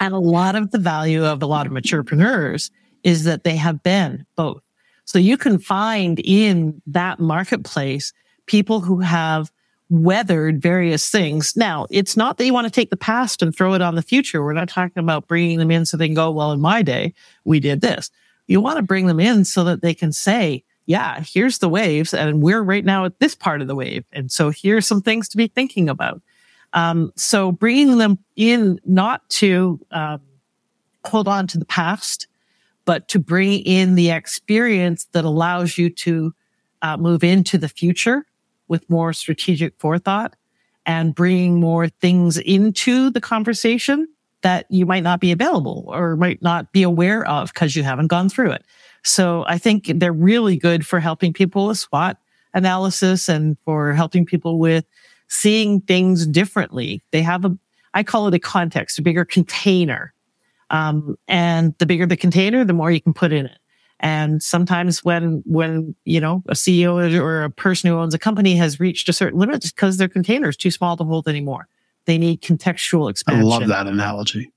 And 0.00 0.14
a 0.14 0.18
lot 0.18 0.56
of 0.56 0.70
the 0.70 0.78
value 0.78 1.24
of 1.24 1.42
a 1.42 1.46
lot 1.46 1.66
of 1.66 1.72
maturepreneurs 1.72 2.70
is 3.04 3.24
that 3.24 3.44
they 3.44 3.56
have 3.56 3.82
been 3.82 4.26
both. 4.36 4.62
So 5.04 5.18
you 5.18 5.36
can 5.36 5.58
find 5.58 6.20
in 6.20 6.82
that 6.86 7.20
marketplace 7.20 8.12
people 8.46 8.80
who 8.80 9.00
have 9.00 9.50
weathered 9.88 10.60
various 10.60 11.08
things. 11.08 11.56
Now, 11.56 11.86
it's 11.90 12.16
not 12.16 12.38
that 12.38 12.44
you 12.44 12.52
want 12.52 12.66
to 12.66 12.72
take 12.72 12.90
the 12.90 12.96
past 12.96 13.40
and 13.40 13.54
throw 13.54 13.74
it 13.74 13.82
on 13.82 13.94
the 13.94 14.02
future. 14.02 14.42
We're 14.42 14.52
not 14.52 14.68
talking 14.68 15.00
about 15.00 15.28
bringing 15.28 15.58
them 15.58 15.70
in 15.70 15.86
so 15.86 15.96
they 15.96 16.08
can 16.08 16.14
go, 16.14 16.32
well, 16.32 16.50
in 16.50 16.60
my 16.60 16.82
day, 16.82 17.14
we 17.44 17.60
did 17.60 17.80
this. 17.80 18.10
You 18.48 18.60
want 18.60 18.78
to 18.78 18.82
bring 18.82 19.06
them 19.06 19.20
in 19.20 19.44
so 19.44 19.62
that 19.64 19.82
they 19.82 19.94
can 19.94 20.12
say, 20.12 20.64
yeah, 20.86 21.20
here's 21.20 21.58
the 21.58 21.68
waves 21.68 22.14
and 22.14 22.42
we're 22.42 22.62
right 22.62 22.84
now 22.84 23.04
at 23.04 23.18
this 23.18 23.34
part 23.34 23.60
of 23.60 23.68
the 23.68 23.74
wave. 23.74 24.04
And 24.12 24.30
so 24.30 24.50
here's 24.50 24.86
some 24.86 25.02
things 25.02 25.28
to 25.30 25.36
be 25.36 25.48
thinking 25.48 25.88
about. 25.88 26.22
Um, 26.76 27.10
so 27.16 27.50
bringing 27.50 27.96
them 27.96 28.18
in 28.36 28.78
not 28.84 29.26
to 29.30 29.80
um, 29.90 30.20
hold 31.04 31.26
on 31.26 31.46
to 31.48 31.58
the 31.58 31.64
past, 31.64 32.28
but 32.84 33.08
to 33.08 33.18
bring 33.18 33.60
in 33.60 33.94
the 33.94 34.10
experience 34.10 35.06
that 35.12 35.24
allows 35.24 35.78
you 35.78 35.88
to 35.90 36.34
uh, 36.82 36.96
move 36.98 37.24
into 37.24 37.56
the 37.56 37.68
future 37.68 38.26
with 38.68 38.88
more 38.90 39.14
strategic 39.14 39.74
forethought 39.78 40.36
and 40.84 41.14
bringing 41.14 41.58
more 41.58 41.88
things 41.88 42.36
into 42.36 43.10
the 43.10 43.22
conversation 43.22 44.06
that 44.42 44.66
you 44.68 44.84
might 44.84 45.02
not 45.02 45.18
be 45.18 45.32
available 45.32 45.84
or 45.88 46.14
might 46.14 46.42
not 46.42 46.72
be 46.72 46.82
aware 46.82 47.26
of 47.26 47.52
because 47.52 47.74
you 47.74 47.82
haven't 47.82 48.08
gone 48.08 48.28
through 48.28 48.50
it. 48.50 48.64
So 49.02 49.44
I 49.48 49.56
think 49.56 49.90
they're 49.94 50.12
really 50.12 50.58
good 50.58 50.86
for 50.86 51.00
helping 51.00 51.32
people 51.32 51.68
with 51.68 51.78
SWOT 51.78 52.18
analysis 52.52 53.28
and 53.28 53.56
for 53.64 53.94
helping 53.94 54.26
people 54.26 54.58
with 54.58 54.84
seeing 55.28 55.80
things 55.80 56.26
differently. 56.26 57.02
They 57.10 57.22
have 57.22 57.44
a, 57.44 57.56
I 57.94 58.02
call 58.02 58.28
it 58.28 58.34
a 58.34 58.38
context, 58.38 58.98
a 58.98 59.02
bigger 59.02 59.24
container. 59.24 60.12
Um, 60.70 61.16
and 61.28 61.74
the 61.78 61.86
bigger 61.86 62.06
the 62.06 62.16
container, 62.16 62.64
the 62.64 62.72
more 62.72 62.90
you 62.90 63.00
can 63.00 63.14
put 63.14 63.32
in 63.32 63.46
it. 63.46 63.58
And 64.00 64.42
sometimes 64.42 65.02
when, 65.04 65.42
when, 65.46 65.94
you 66.04 66.20
know, 66.20 66.42
a 66.48 66.54
CEO 66.54 67.18
or 67.18 67.44
a 67.44 67.50
person 67.50 67.90
who 67.90 67.96
owns 67.96 68.14
a 68.14 68.18
company 68.18 68.56
has 68.56 68.78
reached 68.78 69.08
a 69.08 69.12
certain 69.12 69.38
limit 69.38 69.62
because 69.62 69.96
their 69.96 70.08
container 70.08 70.48
is 70.48 70.56
too 70.56 70.70
small 70.70 70.96
to 70.96 71.04
hold 71.04 71.28
anymore. 71.28 71.66
They 72.04 72.18
need 72.18 72.42
contextual 72.42 73.10
expansion. 73.10 73.42
I 73.42 73.44
love 73.44 73.68
that 73.68 73.86
analogy. 73.86 74.52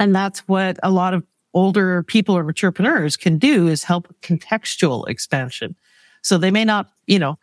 And 0.00 0.14
that's 0.14 0.40
what 0.48 0.78
a 0.82 0.90
lot 0.90 1.12
of 1.12 1.24
older 1.54 2.02
people 2.04 2.36
or 2.36 2.46
entrepreneurs 2.46 3.16
can 3.16 3.38
do 3.38 3.68
is 3.68 3.84
help 3.84 4.14
contextual 4.22 5.08
expansion. 5.08 5.76
So 6.22 6.38
they 6.38 6.50
may 6.50 6.64
not, 6.64 6.90
you 7.06 7.18
know, 7.18 7.38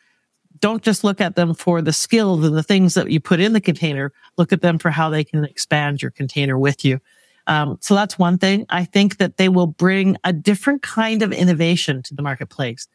don't 0.59 0.83
just 0.83 1.03
look 1.03 1.21
at 1.21 1.35
them 1.35 1.53
for 1.53 1.81
the 1.81 1.93
skills 1.93 2.45
and 2.45 2.55
the 2.55 2.63
things 2.63 2.93
that 2.93 3.11
you 3.11 3.19
put 3.19 3.39
in 3.39 3.53
the 3.53 3.61
container. 3.61 4.11
Look 4.37 4.53
at 4.53 4.61
them 4.61 4.77
for 4.79 4.89
how 4.89 5.09
they 5.09 5.23
can 5.23 5.43
expand 5.43 6.01
your 6.01 6.11
container 6.11 6.57
with 6.57 6.85
you. 6.85 6.99
Um, 7.47 7.77
so 7.81 7.93
that's 7.93 8.17
one 8.17 8.37
thing. 8.37 8.65
I 8.69 8.85
think 8.85 9.17
that 9.17 9.37
they 9.37 9.49
will 9.49 9.67
bring 9.67 10.17
a 10.23 10.33
different 10.33 10.81
kind 10.81 11.21
of 11.21 11.31
innovation 11.31 12.01
to 12.03 12.15
the 12.15 12.23
marketplace 12.23 12.87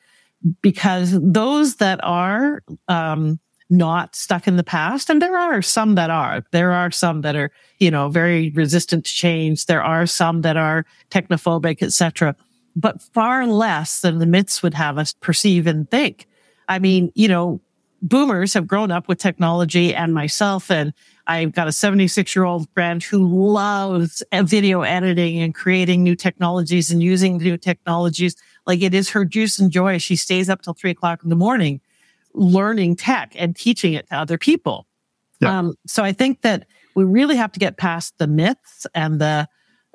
because 0.63 1.17
those 1.21 1.77
that 1.77 2.01
are, 2.03 2.63
um, 2.89 3.39
not 3.71 4.17
stuck 4.17 4.49
in 4.49 4.57
the 4.57 4.65
past. 4.65 5.09
And 5.09 5.23
there 5.23 5.39
are 5.39 5.63
some 5.63 5.95
that 5.95 6.11
are. 6.11 6.43
There 6.51 6.73
are 6.73 6.91
some 6.91 7.21
that 7.21 7.37
are, 7.37 7.53
you 7.79 7.91
know, 7.91 8.09
very 8.09 8.51
resistant 8.51 9.07
to 9.07 9.13
change. 9.13 9.67
There 9.67 9.83
are 9.83 10.07
some 10.07 10.43
that 10.43 10.57
are 10.57 10.85
technophobic, 11.11 11.81
etc. 11.81 12.35
But 12.75 13.01
far 13.01 13.47
less 13.47 14.01
than 14.01 14.19
the 14.19 14.27
myths 14.27 14.63
would 14.63 14.75
have 14.75 14.99
us 14.99 15.13
perceive 15.13 15.69
and 15.69 15.89
think. 15.89 16.27
I 16.71 16.79
mean, 16.79 17.13
you 17.17 17.27
know, 17.27 17.61
boomers 18.01 18.55
have 18.55 18.67
grown 18.67 18.93
up 18.93 19.09
with 19.09 19.19
technology 19.19 19.95
and 19.95 20.15
myself 20.15 20.71
and 20.71 20.95
I've 21.27 21.53
got 21.53 21.69
a 21.69 21.73
76 21.73 22.35
year 22.35 22.45
old 22.45 22.69
friend 22.75 23.03
who 23.03 23.27
loves 23.53 24.23
video 24.33 24.83
editing 24.83 25.43
and 25.43 25.55
creating 25.55 26.03
new 26.03 26.15
technologies 26.15 26.91
and 26.91 27.03
using 27.03 27.39
new 27.39 27.59
technologies. 27.59 28.37
Like 28.67 28.83
it 28.83 28.95
is 28.95 29.11
her 29.11 29.25
juice 29.25 29.59
and 29.59 29.71
joy. 29.71 29.99
She 29.99 30.17
stays 30.17 30.49
up 30.49 30.63
till 30.63 30.73
three 30.73 30.91
o'clock 30.91 31.23
in 31.23 31.29
the 31.29 31.37
morning 31.37 31.81
learning 32.33 32.95
tech 32.95 33.33
and 33.37 33.57
teaching 33.57 33.93
it 33.95 34.09
to 34.09 34.15
other 34.15 34.39
people. 34.39 34.87
Yeah. 35.41 35.59
Um, 35.59 35.75
so 35.87 36.05
I 36.05 36.13
think 36.13 36.43
that 36.43 36.69
we 36.95 37.03
really 37.03 37.37
have 37.37 37.51
to 37.53 37.59
get 37.59 37.77
past 37.77 38.15
the 38.19 38.29
myths 38.29 38.87
and 38.95 39.21
the 39.21 39.49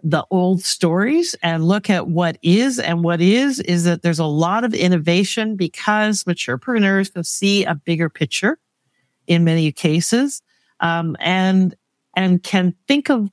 the 0.06 0.24
old 0.30 0.64
stories 0.64 1.36
and 1.42 1.68
look 1.68 1.90
at 1.90 2.08
what 2.08 2.38
is 2.44 2.78
and 2.78 3.04
what 3.04 3.20
is 3.20 3.60
is 3.62 3.86
that 3.86 4.04
there's 4.04 4.20
a 4.20 4.26
lot 4.26 4.64
of 4.64 4.72
innovation 4.76 5.56
because 5.56 6.24
maturepreneurs 6.26 7.12
can 7.12 7.24
see 7.24 7.66
a 7.66 7.74
bigger 7.74 8.08
picture 8.08 8.60
in 9.26 9.44
many 9.44 9.72
cases 9.72 10.44
um, 10.80 11.18
and 11.20 11.76
and 12.16 12.44
can 12.44 12.76
think 12.88 13.10
of 13.10 13.32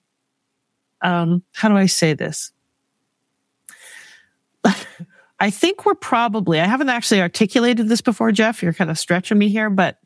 um, 1.02 1.42
how 1.52 1.68
do 1.68 1.76
I 1.76 1.86
say 1.86 2.14
this 2.14 2.52
I 5.40 5.50
think 5.50 5.84
we're 5.84 5.96
probably, 5.96 6.60
I 6.60 6.66
haven't 6.66 6.88
actually 6.88 7.20
articulated 7.20 7.88
this 7.88 8.00
before, 8.00 8.30
Jeff. 8.30 8.62
You're 8.62 8.72
kind 8.72 8.90
of 8.90 8.98
stretching 8.98 9.38
me 9.38 9.48
here, 9.48 9.70
but 9.70 9.98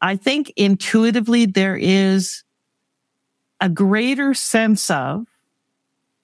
I 0.00 0.14
think 0.14 0.52
intuitively 0.56 1.44
there 1.46 1.76
is 1.76 2.44
a 3.60 3.68
greater 3.68 4.32
sense 4.32 4.88
of 4.88 5.26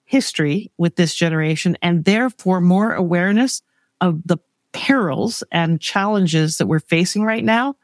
history 0.06 0.72
with 0.78 0.96
this 0.96 1.14
generation 1.14 1.76
and 1.82 2.04
therefore 2.04 2.60
more 2.60 2.94
awareness 2.94 3.60
of 4.00 4.22
the 4.24 4.38
perils 4.72 5.44
and 5.52 5.80
challenges 5.80 6.58
that 6.58 6.66
we're 6.66 6.80
facing 6.80 7.24
right 7.24 7.44
now. 7.44 7.76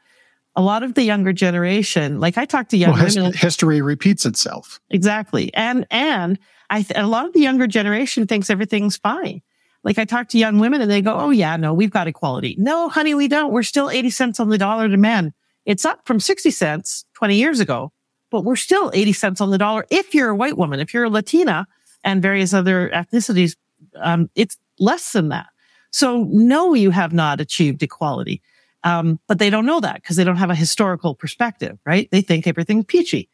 A 0.55 0.61
lot 0.61 0.83
of 0.83 0.93
the 0.93 1.01
younger 1.01 1.33
generation, 1.33 2.19
like 2.19 2.37
I 2.37 2.45
talk 2.45 2.69
to 2.69 2.77
young 2.77 2.93
well, 2.93 3.05
women. 3.05 3.33
History 3.33 3.81
repeats 3.81 4.25
itself. 4.25 4.79
Exactly. 4.89 5.53
And, 5.53 5.85
and 5.89 6.37
I, 6.69 6.83
th- 6.83 6.97
a 6.97 7.07
lot 7.07 7.25
of 7.25 7.33
the 7.33 7.39
younger 7.39 7.67
generation 7.67 8.27
thinks 8.27 8.49
everything's 8.49 8.97
fine. 8.97 9.41
Like 9.83 9.97
I 9.97 10.05
talk 10.05 10.29
to 10.29 10.37
young 10.37 10.59
women 10.59 10.81
and 10.81 10.89
they 10.89 11.01
go, 11.01 11.17
Oh 11.17 11.31
yeah, 11.31 11.57
no, 11.57 11.73
we've 11.73 11.91
got 11.91 12.07
equality. 12.07 12.55
No, 12.57 12.87
honey, 12.87 13.15
we 13.15 13.27
don't. 13.27 13.51
We're 13.51 13.63
still 13.63 13.89
80 13.89 14.09
cents 14.11 14.39
on 14.39 14.49
the 14.49 14.57
dollar 14.57 14.87
to 14.87 14.97
men. 14.97 15.33
It's 15.65 15.85
up 15.85 16.05
from 16.05 16.19
60 16.19 16.51
cents 16.51 17.05
20 17.15 17.35
years 17.35 17.59
ago, 17.59 17.91
but 18.31 18.43
we're 18.43 18.55
still 18.55 18.91
80 18.93 19.13
cents 19.13 19.41
on 19.41 19.51
the 19.51 19.57
dollar. 19.57 19.85
If 19.89 20.13
you're 20.13 20.29
a 20.29 20.35
white 20.35 20.57
woman, 20.57 20.79
if 20.79 20.93
you're 20.93 21.05
a 21.05 21.09
Latina 21.09 21.67
and 22.03 22.21
various 22.21 22.53
other 22.53 22.89
ethnicities, 22.89 23.55
um, 23.95 24.29
it's 24.35 24.57
less 24.79 25.11
than 25.11 25.29
that. 25.29 25.47
So 25.91 26.27
no, 26.29 26.73
you 26.73 26.89
have 26.91 27.13
not 27.13 27.39
achieved 27.39 27.83
equality. 27.83 28.41
Um, 28.83 29.19
but 29.27 29.39
they 29.39 29.49
don't 29.49 29.65
know 29.65 29.79
that 29.79 29.95
because 29.95 30.17
they 30.17 30.23
don't 30.23 30.35
have 30.37 30.49
a 30.49 30.55
historical 30.55 31.15
perspective, 31.15 31.77
right? 31.85 32.09
They 32.11 32.21
think 32.21 32.47
everything's 32.47 32.85
peachy. 32.85 33.29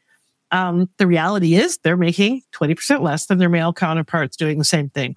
Um, 0.52 0.88
the 0.98 1.06
reality 1.06 1.54
is 1.54 1.78
they're 1.78 1.96
making 1.96 2.42
20% 2.52 3.02
less 3.02 3.26
than 3.26 3.38
their 3.38 3.48
male 3.48 3.72
counterparts 3.72 4.36
doing 4.36 4.58
the 4.58 4.64
same 4.64 4.90
thing. 4.90 5.16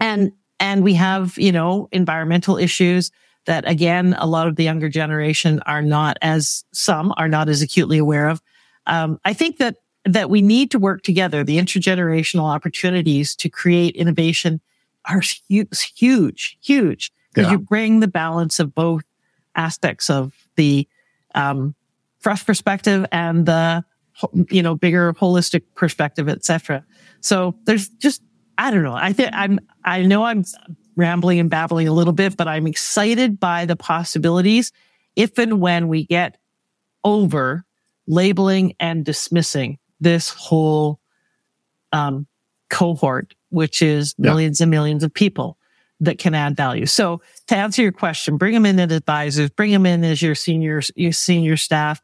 And 0.00 0.32
and 0.58 0.84
we 0.84 0.94
have, 0.94 1.38
you 1.38 1.52
know, 1.52 1.88
environmental 1.90 2.58
issues 2.58 3.10
that 3.46 3.68
again, 3.68 4.14
a 4.18 4.26
lot 4.26 4.46
of 4.46 4.56
the 4.56 4.64
younger 4.64 4.88
generation 4.88 5.60
are 5.66 5.82
not 5.82 6.18
as 6.20 6.64
some 6.72 7.14
are 7.16 7.28
not 7.28 7.48
as 7.48 7.62
acutely 7.62 7.98
aware 7.98 8.28
of. 8.28 8.42
Um, 8.86 9.18
I 9.24 9.32
think 9.32 9.58
that 9.58 9.76
that 10.04 10.30
we 10.30 10.42
need 10.42 10.70
to 10.70 10.78
work 10.78 11.02
together. 11.02 11.44
The 11.44 11.58
intergenerational 11.58 12.44
opportunities 12.44 13.34
to 13.36 13.48
create 13.48 13.94
innovation 13.96 14.60
are 15.06 15.22
huge, 15.48 15.92
huge, 15.96 16.58
huge 16.62 17.12
because 17.32 17.46
yeah. 17.46 17.52
you 17.52 17.58
bring 17.58 18.00
the 18.00 18.08
balance 18.08 18.58
of 18.58 18.74
both 18.74 19.04
aspects 19.54 20.10
of 20.10 20.32
the 20.56 20.88
um, 21.34 21.74
fresh 22.18 22.44
perspective 22.44 23.06
and 23.12 23.46
the, 23.46 23.84
you 24.50 24.62
know, 24.62 24.74
bigger 24.74 25.12
holistic 25.14 25.62
perspective, 25.74 26.28
etc. 26.28 26.84
So 27.20 27.56
there's 27.64 27.88
just, 27.88 28.22
I 28.58 28.70
don't 28.70 28.82
know. 28.82 28.94
I 28.94 29.12
think 29.12 29.30
I'm, 29.32 29.60
I 29.84 30.02
know 30.02 30.24
I'm 30.24 30.44
rambling 30.96 31.40
and 31.40 31.48
babbling 31.48 31.88
a 31.88 31.92
little 31.92 32.12
bit, 32.12 32.36
but 32.36 32.48
I'm 32.48 32.66
excited 32.66 33.40
by 33.40 33.64
the 33.64 33.76
possibilities 33.76 34.72
if 35.16 35.38
and 35.38 35.60
when 35.60 35.88
we 35.88 36.04
get 36.04 36.36
over 37.04 37.64
labeling 38.06 38.74
and 38.78 39.04
dismissing 39.04 39.78
this 40.00 40.30
whole 40.30 41.00
um, 41.92 42.26
cohort, 42.68 43.34
which 43.50 43.82
is 43.82 44.14
millions 44.18 44.60
yeah. 44.60 44.64
and 44.64 44.70
millions 44.70 45.04
of 45.04 45.12
people 45.12 45.58
that 46.00 46.18
can 46.18 46.34
add 46.34 46.56
value. 46.56 46.86
So 46.86 47.20
to 47.48 47.56
answer 47.56 47.82
your 47.82 47.92
question, 47.92 48.36
bring 48.36 48.54
them 48.54 48.64
in 48.64 48.80
as 48.80 48.90
advisors, 48.90 49.50
bring 49.50 49.70
them 49.70 49.84
in 49.84 50.02
as 50.02 50.22
your 50.22 50.34
senior, 50.34 50.80
your 50.94 51.12
senior 51.12 51.56
staff. 51.56 52.00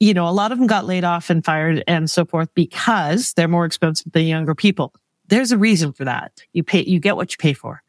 You 0.00 0.14
know, 0.14 0.26
a 0.26 0.30
lot 0.30 0.50
of 0.50 0.58
them 0.58 0.66
got 0.66 0.86
laid 0.86 1.04
off 1.04 1.30
and 1.30 1.44
fired 1.44 1.84
and 1.86 2.10
so 2.10 2.24
forth 2.24 2.52
because 2.54 3.32
they're 3.34 3.46
more 3.46 3.64
expensive 3.64 4.10
than 4.12 4.24
younger 4.24 4.56
people. 4.56 4.92
There's 5.28 5.52
a 5.52 5.58
reason 5.58 5.92
for 5.92 6.04
that. 6.04 6.42
You 6.52 6.64
pay, 6.64 6.82
you 6.82 6.98
get 6.98 7.16
what 7.16 7.30
you 7.32 7.36
pay 7.38 7.52
for. 7.52 7.82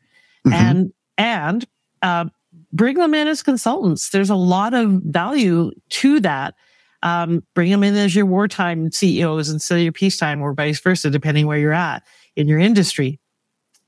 Mm-hmm. 0.45 0.53
And, 0.53 0.93
and, 1.17 1.65
uh, 2.03 2.25
bring 2.71 2.97
them 2.97 3.13
in 3.13 3.27
as 3.27 3.41
consultants. 3.41 4.09
There's 4.09 4.29
a 4.29 4.35
lot 4.35 4.73
of 4.73 4.89
value 5.03 5.71
to 5.89 6.19
that. 6.19 6.55
Um, 7.03 7.43
bring 7.53 7.69
them 7.69 7.83
in 7.83 7.95
as 7.95 8.15
your 8.15 8.25
wartime 8.25 8.91
CEOs 8.91 9.49
instead 9.49 9.77
of 9.77 9.83
your 9.83 9.91
peacetime 9.91 10.41
or 10.41 10.53
vice 10.53 10.79
versa, 10.79 11.09
depending 11.09 11.45
where 11.45 11.59
you're 11.59 11.73
at 11.73 12.01
in 12.35 12.47
your 12.47 12.59
industry. 12.59 13.19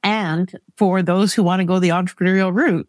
And 0.03 0.51
for 0.77 1.01
those 1.01 1.33
who 1.33 1.41
want 1.41 1.61
to 1.61 1.65
go 1.65 1.79
the 1.79 1.89
entrepreneurial 1.89 2.53
route, 2.53 2.87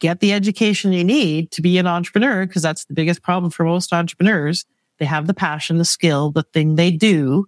get 0.00 0.20
the 0.20 0.32
education 0.32 0.92
you 0.92 1.04
need 1.04 1.52
to 1.52 1.62
be 1.62 1.78
an 1.78 1.86
entrepreneur, 1.86 2.44
because 2.44 2.62
that's 2.62 2.84
the 2.84 2.94
biggest 2.94 3.22
problem 3.22 3.50
for 3.50 3.64
most 3.64 3.92
entrepreneurs. 3.92 4.66
They 4.98 5.06
have 5.06 5.26
the 5.26 5.34
passion, 5.34 5.78
the 5.78 5.84
skill, 5.84 6.32
the 6.32 6.42
thing 6.42 6.74
they 6.74 6.90
do, 6.90 7.46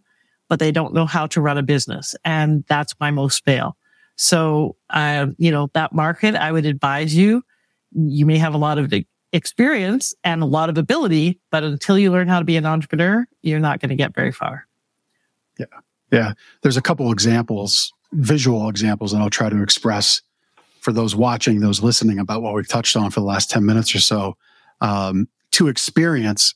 but 0.48 0.60
they 0.60 0.72
don't 0.72 0.94
know 0.94 1.06
how 1.06 1.26
to 1.28 1.40
run 1.40 1.58
a 1.58 1.62
business. 1.62 2.14
And 2.24 2.64
that's 2.68 2.94
why 2.98 3.10
most 3.10 3.44
fail. 3.44 3.76
So, 4.16 4.76
uh, 4.90 5.28
you 5.36 5.50
know, 5.50 5.70
that 5.74 5.92
market, 5.92 6.34
I 6.36 6.52
would 6.52 6.66
advise 6.66 7.14
you, 7.14 7.42
you 7.92 8.24
may 8.24 8.38
have 8.38 8.54
a 8.54 8.58
lot 8.58 8.78
of 8.78 8.88
experience 9.32 10.14
and 10.24 10.42
a 10.42 10.46
lot 10.46 10.68
of 10.68 10.78
ability, 10.78 11.38
but 11.50 11.62
until 11.62 11.98
you 11.98 12.10
learn 12.10 12.28
how 12.28 12.38
to 12.38 12.44
be 12.44 12.56
an 12.56 12.66
entrepreneur, 12.66 13.26
you're 13.42 13.60
not 13.60 13.80
going 13.80 13.90
to 13.90 13.96
get 13.96 14.14
very 14.14 14.32
far. 14.32 14.66
Yeah. 15.58 15.66
Yeah. 16.10 16.32
There's 16.62 16.76
a 16.76 16.82
couple 16.82 17.10
examples 17.12 17.92
visual 18.12 18.68
examples 18.68 19.12
and 19.12 19.22
I'll 19.22 19.30
try 19.30 19.48
to 19.48 19.62
express 19.62 20.22
for 20.80 20.92
those 20.92 21.14
watching, 21.14 21.60
those 21.60 21.82
listening 21.82 22.18
about 22.18 22.42
what 22.42 22.54
we've 22.54 22.66
touched 22.66 22.96
on 22.96 23.10
for 23.10 23.20
the 23.20 23.26
last 23.26 23.50
10 23.50 23.64
minutes 23.64 23.94
or 23.94 24.00
so. 24.00 24.36
Um, 24.80 25.28
to 25.52 25.68
experience, 25.68 26.54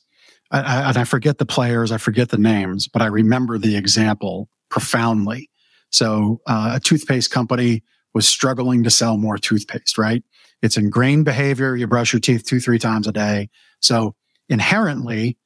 I, 0.51 0.61
I, 0.61 0.89
and 0.89 0.97
I 0.97 1.03
forget 1.03 1.37
the 1.37 1.45
players, 1.45 1.91
I 1.91 1.97
forget 1.97 2.29
the 2.29 2.37
names, 2.37 2.87
but 2.87 3.01
I 3.01 3.07
remember 3.07 3.57
the 3.57 3.75
example 3.77 4.49
profoundly. 4.69 5.49
So, 5.91 6.41
uh, 6.47 6.73
a 6.75 6.79
toothpaste 6.79 7.29
company 7.29 7.83
was 8.13 8.27
struggling 8.27 8.83
to 8.83 8.89
sell 8.89 9.17
more 9.17 9.37
toothpaste, 9.37 9.97
right? 9.97 10.23
It's 10.65 10.77
ingrained 10.77 11.25
behavior. 11.25 11.75
You 11.75 11.87
brush 11.87 12.11
your 12.11 12.19
teeth 12.19 12.43
two, 12.43 12.59
three 12.59 12.79
times 12.79 13.07
a 13.07 13.11
day. 13.11 13.49
So 13.81 14.15
inherently, 14.49 15.37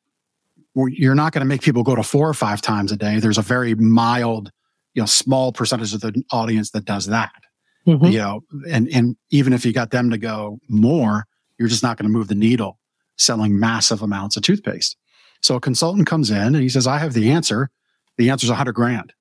you're 0.76 1.16
not 1.16 1.34
going 1.34 1.42
to 1.42 1.46
make 1.46 1.62
people 1.62 1.84
go 1.84 1.96
to 1.96 2.04
four 2.04 2.28
or 2.28 2.34
five 2.34 2.62
times 2.62 2.92
a 2.92 2.98
day. 2.98 3.20
There's 3.20 3.38
a 3.38 3.44
very 3.44 3.76
mild 3.76 4.52
you 4.94 5.02
know, 5.02 5.06
small 5.06 5.52
percentage 5.52 5.94
of 5.94 6.02
the 6.02 6.24
audience 6.32 6.72
that 6.72 6.86
does 6.86 7.08
that. 7.08 7.32
Mm-hmm. 7.86 8.06
You 8.06 8.18
know, 8.18 8.42
and, 8.70 8.88
and 8.90 9.16
even 9.30 9.54
if 9.54 9.66
you 9.66 9.74
got 9.74 9.92
them 9.92 10.10
to 10.10 10.18
go 10.18 10.60
more, 10.68 11.26
you're 11.58 11.68
just 11.68 11.84
not 11.84 11.98
going 11.98 12.10
to 12.10 12.18
move 12.18 12.28
the 12.28 12.36
needle 12.36 12.80
selling 13.18 13.60
massive 13.60 14.02
amounts 14.02 14.38
of 14.38 14.44
toothpaste. 14.44 14.98
So 15.42 15.56
a 15.56 15.60
consultant 15.60 16.08
comes 16.08 16.32
in 16.32 16.38
and 16.38 16.58
he 16.62 16.70
says, 16.70 16.88
I 16.88 16.98
have 16.98 17.14
the 17.14 17.32
answer. 17.32 17.70
The 18.18 18.30
answer 18.30 18.46
is 18.46 18.50
a 18.50 18.56
hundred 18.56 18.74
grand 18.74 19.14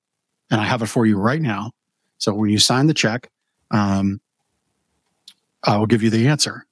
and 0.49 0.59
I 0.59 0.65
have 0.65 0.81
it 0.81 0.87
for 0.87 1.05
you 1.05 1.17
right 1.17 1.41
now. 1.41 1.71
So 2.17 2.33
when 2.33 2.49
you 2.49 2.59
sign 2.59 2.87
the 2.87 2.93
check, 2.93 3.29
um, 3.71 4.19
I 5.63 5.77
will 5.77 5.87
give 5.87 6.03
you 6.03 6.09
the 6.09 6.27
answer. 6.27 6.65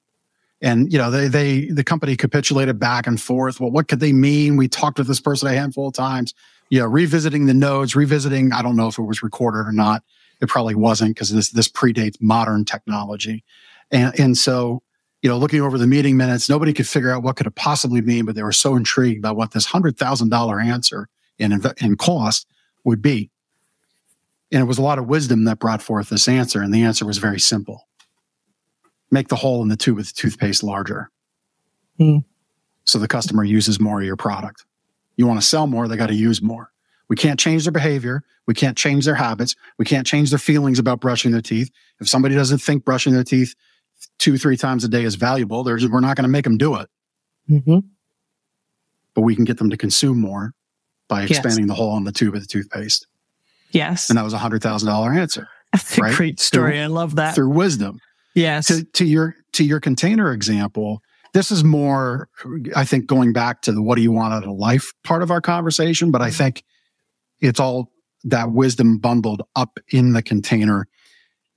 And, 0.60 0.92
you 0.92 0.98
know, 0.98 1.10
they, 1.10 1.28
they, 1.28 1.66
the 1.66 1.84
company 1.84 2.16
capitulated 2.16 2.78
back 2.78 3.06
and 3.06 3.20
forth. 3.20 3.60
Well, 3.60 3.70
what 3.70 3.86
could 3.86 4.00
they 4.00 4.12
mean? 4.12 4.56
We 4.56 4.66
talked 4.66 4.98
with 4.98 5.06
this 5.06 5.20
person 5.20 5.48
a 5.48 5.52
handful 5.52 5.88
of 5.88 5.94
times 5.94 6.34
you 6.70 6.80
know, 6.80 6.86
revisiting 6.86 7.46
the 7.46 7.54
nodes, 7.54 7.96
revisiting, 7.96 8.52
I 8.52 8.62
don't 8.62 8.76
know 8.76 8.88
if 8.88 8.98
it 8.98 9.02
was 9.02 9.22
recorded 9.22 9.66
or 9.66 9.72
not. 9.72 10.02
It 10.40 10.48
probably 10.48 10.74
wasn't 10.74 11.14
because 11.14 11.32
this, 11.32 11.50
this 11.50 11.68
predates 11.68 12.16
modern 12.20 12.64
technology. 12.64 13.44
And, 13.90 14.18
and 14.18 14.38
so, 14.38 14.82
you 15.22 15.28
know, 15.28 15.38
looking 15.38 15.60
over 15.60 15.78
the 15.78 15.86
meeting 15.86 16.16
minutes, 16.16 16.48
nobody 16.48 16.72
could 16.72 16.86
figure 16.86 17.10
out 17.10 17.22
what 17.22 17.36
could 17.36 17.46
it 17.46 17.54
possibly 17.54 18.00
mean, 18.00 18.24
but 18.24 18.34
they 18.34 18.42
were 18.42 18.52
so 18.52 18.76
intrigued 18.76 19.22
by 19.22 19.32
what 19.32 19.52
this 19.52 19.66
hundred 19.66 19.96
thousand 19.96 20.28
dollar 20.28 20.60
answer 20.60 21.08
in, 21.38 21.60
in 21.80 21.96
cost 21.96 22.46
would 22.84 23.02
be. 23.02 23.30
And 24.52 24.60
it 24.60 24.66
was 24.66 24.78
a 24.78 24.82
lot 24.82 24.98
of 24.98 25.06
wisdom 25.06 25.44
that 25.44 25.58
brought 25.58 25.82
forth 25.82 26.08
this 26.08 26.28
answer. 26.28 26.62
And 26.62 26.72
the 26.72 26.84
answer 26.84 27.04
was 27.04 27.18
very 27.18 27.40
simple. 27.40 27.87
Make 29.10 29.28
the 29.28 29.36
hole 29.36 29.62
in 29.62 29.68
the 29.68 29.76
tube 29.76 29.96
with 29.96 30.14
toothpaste 30.14 30.62
larger. 30.62 31.10
Mm. 31.98 32.24
So 32.84 32.98
the 32.98 33.08
customer 33.08 33.44
uses 33.44 33.80
more 33.80 34.00
of 34.00 34.06
your 34.06 34.16
product. 34.16 34.64
You 35.16 35.26
want 35.26 35.40
to 35.40 35.46
sell 35.46 35.66
more, 35.66 35.88
they 35.88 35.96
got 35.96 36.08
to 36.08 36.14
use 36.14 36.40
more. 36.40 36.70
We 37.08 37.16
can't 37.16 37.40
change 37.40 37.64
their 37.64 37.72
behavior. 37.72 38.22
We 38.46 38.54
can't 38.54 38.76
change 38.76 39.04
their 39.04 39.14
habits. 39.14 39.56
We 39.78 39.84
can't 39.84 40.06
change 40.06 40.30
their 40.30 40.38
feelings 40.38 40.78
about 40.78 41.00
brushing 41.00 41.32
their 41.32 41.42
teeth. 41.42 41.70
If 42.00 42.08
somebody 42.08 42.34
doesn't 42.34 42.58
think 42.58 42.84
brushing 42.84 43.12
their 43.12 43.24
teeth 43.24 43.54
two, 44.18 44.38
three 44.38 44.56
times 44.56 44.84
a 44.84 44.88
day 44.88 45.04
is 45.04 45.16
valuable, 45.16 45.64
we're 45.64 46.00
not 46.00 46.16
going 46.16 46.24
to 46.24 46.28
make 46.28 46.44
them 46.44 46.58
do 46.58 46.76
it. 46.76 46.88
Mm-hmm. 47.50 47.78
But 49.14 49.22
we 49.22 49.34
can 49.34 49.44
get 49.44 49.58
them 49.58 49.70
to 49.70 49.76
consume 49.76 50.20
more 50.20 50.54
by 51.08 51.22
expanding 51.22 51.64
yes. 51.64 51.68
the 51.68 51.74
hole 51.74 51.96
in 51.96 52.04
the 52.04 52.12
tube 52.12 52.34
of 52.34 52.40
the 52.40 52.46
toothpaste. 52.46 53.06
Yes. 53.70 54.08
And 54.08 54.18
that 54.18 54.22
was 54.22 54.34
a 54.34 54.38
hundred 54.38 54.62
thousand 54.62 54.88
dollar 54.88 55.12
answer. 55.12 55.48
That's 55.72 55.98
right? 55.98 56.12
a 56.12 56.16
great 56.16 56.40
story. 56.40 56.72
Through, 56.72 56.82
I 56.82 56.86
love 56.86 57.16
that. 57.16 57.34
Through 57.34 57.50
wisdom. 57.50 58.00
Yes. 58.38 58.66
To, 58.66 58.84
to 58.84 59.04
your 59.04 59.34
to 59.52 59.64
your 59.64 59.80
container 59.80 60.32
example, 60.32 61.02
this 61.34 61.50
is 61.50 61.64
more, 61.64 62.28
I 62.74 62.84
think, 62.84 63.06
going 63.06 63.32
back 63.32 63.62
to 63.62 63.72
the 63.72 63.82
what 63.82 63.96
do 63.96 64.02
you 64.02 64.12
want 64.12 64.32
out 64.32 64.44
of 64.44 64.56
life 64.56 64.92
part 65.04 65.22
of 65.22 65.30
our 65.30 65.40
conversation, 65.40 66.10
but 66.10 66.22
I 66.22 66.28
mm-hmm. 66.28 66.36
think 66.36 66.64
it's 67.40 67.60
all 67.60 67.92
that 68.24 68.52
wisdom 68.52 68.98
bundled 68.98 69.42
up 69.56 69.78
in 69.90 70.12
the 70.12 70.22
container. 70.22 70.86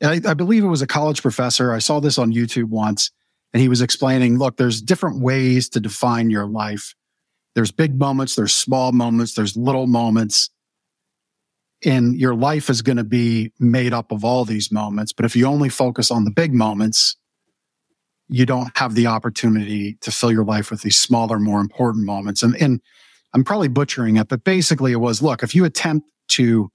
I, 0.03 0.21
I 0.25 0.33
believe 0.33 0.63
it 0.63 0.67
was 0.67 0.81
a 0.81 0.87
college 0.87 1.21
professor. 1.21 1.73
I 1.73 1.79
saw 1.79 1.99
this 1.99 2.17
on 2.17 2.33
YouTube 2.33 2.69
once 2.69 3.11
and 3.53 3.61
he 3.61 3.69
was 3.69 3.81
explaining, 3.81 4.37
look, 4.37 4.57
there's 4.57 4.81
different 4.81 5.21
ways 5.21 5.69
to 5.69 5.79
define 5.79 6.29
your 6.29 6.45
life. 6.45 6.95
There's 7.53 7.71
big 7.71 7.99
moments, 7.99 8.35
there's 8.35 8.53
small 8.53 8.91
moments, 8.91 9.33
there's 9.33 9.57
little 9.57 9.87
moments. 9.87 10.49
And 11.83 12.15
your 12.15 12.35
life 12.35 12.69
is 12.69 12.81
going 12.81 12.97
to 12.97 13.03
be 13.03 13.51
made 13.59 13.93
up 13.93 14.11
of 14.11 14.23
all 14.23 14.45
these 14.45 14.71
moments. 14.71 15.13
But 15.13 15.25
if 15.25 15.35
you 15.35 15.47
only 15.47 15.69
focus 15.69 16.11
on 16.11 16.25
the 16.25 16.31
big 16.31 16.53
moments, 16.53 17.15
you 18.27 18.45
don't 18.45 18.75
have 18.77 18.95
the 18.95 19.07
opportunity 19.07 19.97
to 20.01 20.11
fill 20.11 20.31
your 20.31 20.45
life 20.45 20.71
with 20.71 20.81
these 20.81 20.97
smaller, 20.97 21.39
more 21.39 21.59
important 21.59 22.05
moments. 22.05 22.43
And, 22.43 22.55
and 22.61 22.81
I'm 23.33 23.43
probably 23.43 23.67
butchering 23.67 24.17
it, 24.17 24.27
but 24.27 24.43
basically 24.43 24.91
it 24.91 24.97
was, 24.97 25.21
look, 25.21 25.43
if 25.43 25.53
you 25.55 25.65
attempt 25.65 26.07
to 26.29 26.69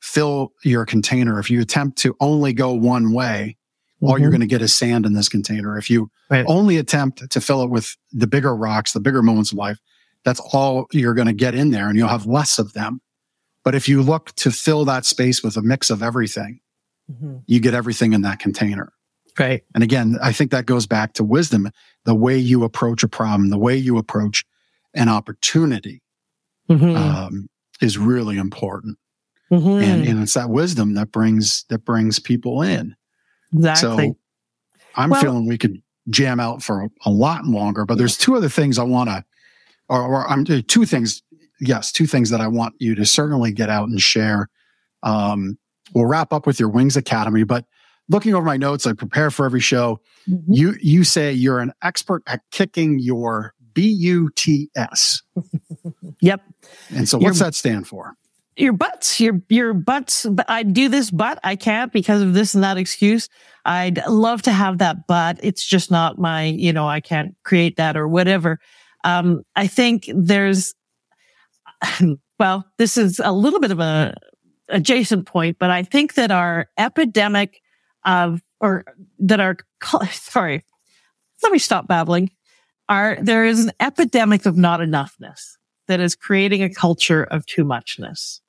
fill 0.00 0.52
your 0.64 0.84
container, 0.84 1.38
if 1.38 1.50
you 1.50 1.60
attempt 1.60 1.98
to 1.98 2.14
only 2.20 2.52
go 2.52 2.72
one 2.72 3.12
way, 3.12 3.56
mm-hmm. 3.56 4.06
all 4.06 4.18
you're 4.18 4.28
mm-hmm. 4.28 4.32
going 4.32 4.40
to 4.40 4.46
get 4.46 4.62
is 4.62 4.74
sand 4.74 5.06
in 5.06 5.14
this 5.14 5.28
container. 5.28 5.78
If 5.78 5.88
you 5.88 6.10
right. 6.30 6.44
only 6.46 6.76
attempt 6.76 7.30
to 7.30 7.40
fill 7.40 7.62
it 7.62 7.70
with 7.70 7.96
the 8.12 8.26
bigger 8.26 8.54
rocks, 8.54 8.92
the 8.92 9.00
bigger 9.00 9.22
moments 9.22 9.52
of 9.52 9.58
life, 9.58 9.78
that's 10.24 10.40
all 10.52 10.86
you're 10.92 11.14
going 11.14 11.28
to 11.28 11.32
get 11.32 11.54
in 11.54 11.70
there 11.70 11.88
and 11.88 11.96
you'll 11.96 12.08
have 12.08 12.26
less 12.26 12.58
of 12.58 12.74
them. 12.74 13.00
But 13.68 13.74
if 13.74 13.86
you 13.86 14.00
look 14.00 14.34
to 14.36 14.50
fill 14.50 14.86
that 14.86 15.04
space 15.04 15.42
with 15.42 15.58
a 15.58 15.60
mix 15.60 15.90
of 15.90 16.02
everything, 16.02 16.60
mm-hmm. 17.12 17.40
you 17.46 17.60
get 17.60 17.74
everything 17.74 18.14
in 18.14 18.22
that 18.22 18.38
container. 18.38 18.94
Right. 19.38 19.62
And 19.74 19.84
again, 19.84 20.16
I 20.22 20.32
think 20.32 20.52
that 20.52 20.64
goes 20.64 20.86
back 20.86 21.12
to 21.12 21.22
wisdom. 21.22 21.70
The 22.06 22.14
way 22.14 22.38
you 22.38 22.64
approach 22.64 23.02
a 23.02 23.08
problem, 23.08 23.50
the 23.50 23.58
way 23.58 23.76
you 23.76 23.98
approach 23.98 24.46
an 24.94 25.10
opportunity 25.10 26.00
mm-hmm. 26.70 26.96
um, 26.96 27.50
is 27.82 27.98
really 27.98 28.38
important. 28.38 28.96
Mm-hmm. 29.52 29.84
And, 29.84 30.08
and 30.08 30.22
it's 30.22 30.32
that 30.32 30.48
wisdom 30.48 30.94
that 30.94 31.12
brings, 31.12 31.66
that 31.68 31.84
brings 31.84 32.18
people 32.18 32.62
in. 32.62 32.96
Exactly. 33.52 34.08
So 34.08 34.16
I'm 34.94 35.10
well, 35.10 35.20
feeling 35.20 35.46
we 35.46 35.58
could 35.58 35.82
jam 36.08 36.40
out 36.40 36.62
for 36.62 36.84
a, 36.84 36.88
a 37.04 37.10
lot 37.10 37.44
longer, 37.44 37.84
but 37.84 37.98
there's 37.98 38.16
two 38.16 38.34
other 38.34 38.48
things 38.48 38.78
I 38.78 38.84
want 38.84 39.10
to, 39.10 39.26
or, 39.90 40.00
or 40.00 40.26
I'm 40.26 40.46
two 40.46 40.86
things. 40.86 41.22
Yes. 41.60 41.92
Two 41.92 42.06
things 42.06 42.30
that 42.30 42.40
I 42.40 42.48
want 42.48 42.74
you 42.78 42.94
to 42.94 43.04
certainly 43.04 43.52
get 43.52 43.68
out 43.68 43.88
and 43.88 44.00
share. 44.00 44.48
Um, 45.02 45.58
we'll 45.94 46.06
wrap 46.06 46.32
up 46.32 46.46
with 46.46 46.60
your 46.60 46.68
Wings 46.68 46.96
Academy, 46.96 47.44
but 47.44 47.64
looking 48.08 48.34
over 48.34 48.44
my 48.44 48.56
notes, 48.56 48.86
I 48.86 48.92
prepare 48.92 49.30
for 49.30 49.46
every 49.46 49.60
show. 49.60 50.00
Mm-hmm. 50.28 50.52
You 50.52 50.74
you 50.80 51.04
say 51.04 51.32
you're 51.32 51.60
an 51.60 51.72
expert 51.82 52.22
at 52.26 52.42
kicking 52.50 52.98
your 52.98 53.54
BUTS. 53.74 55.22
yep. 56.20 56.42
And 56.90 57.08
so 57.08 57.18
what's 57.18 57.38
your, 57.38 57.46
that 57.46 57.54
stand 57.54 57.86
for? 57.86 58.14
Your 58.56 58.72
butts, 58.72 59.20
your 59.20 59.40
your 59.48 59.72
butts. 59.72 60.26
I 60.48 60.62
do 60.64 60.88
this, 60.88 61.10
but 61.10 61.38
I 61.44 61.56
can't 61.56 61.92
because 61.92 62.22
of 62.22 62.34
this 62.34 62.54
and 62.54 62.64
that 62.64 62.76
excuse. 62.76 63.28
I'd 63.64 64.04
love 64.06 64.42
to 64.42 64.52
have 64.52 64.78
that, 64.78 65.06
but 65.06 65.38
it's 65.42 65.64
just 65.64 65.90
not 65.90 66.18
my. 66.18 66.44
You 66.44 66.72
know, 66.72 66.88
I 66.88 67.00
can't 67.00 67.36
create 67.44 67.76
that 67.76 67.96
or 67.96 68.08
whatever. 68.08 68.58
Um, 69.04 69.42
I 69.54 69.68
think 69.68 70.10
there's, 70.12 70.74
well, 72.38 72.64
this 72.78 72.96
is 72.96 73.20
a 73.22 73.32
little 73.32 73.60
bit 73.60 73.70
of 73.70 73.80
a 73.80 74.14
adjacent 74.68 75.26
point, 75.26 75.58
but 75.58 75.70
I 75.70 75.82
think 75.82 76.14
that 76.14 76.30
our 76.30 76.68
epidemic 76.76 77.60
of, 78.04 78.42
or 78.60 78.84
that 79.20 79.40
our, 79.40 79.56
sorry, 80.10 80.64
let 81.42 81.52
me 81.52 81.58
stop 81.58 81.86
babbling. 81.86 82.30
Our, 82.88 83.18
there 83.20 83.44
is 83.44 83.64
an 83.64 83.72
epidemic 83.80 84.46
of 84.46 84.56
not 84.56 84.80
enoughness 84.80 85.56
that 85.88 86.00
is 86.00 86.14
creating 86.14 86.62
a 86.62 86.72
culture 86.72 87.24
of 87.24 87.46
too 87.46 87.64
muchness. 87.64 88.40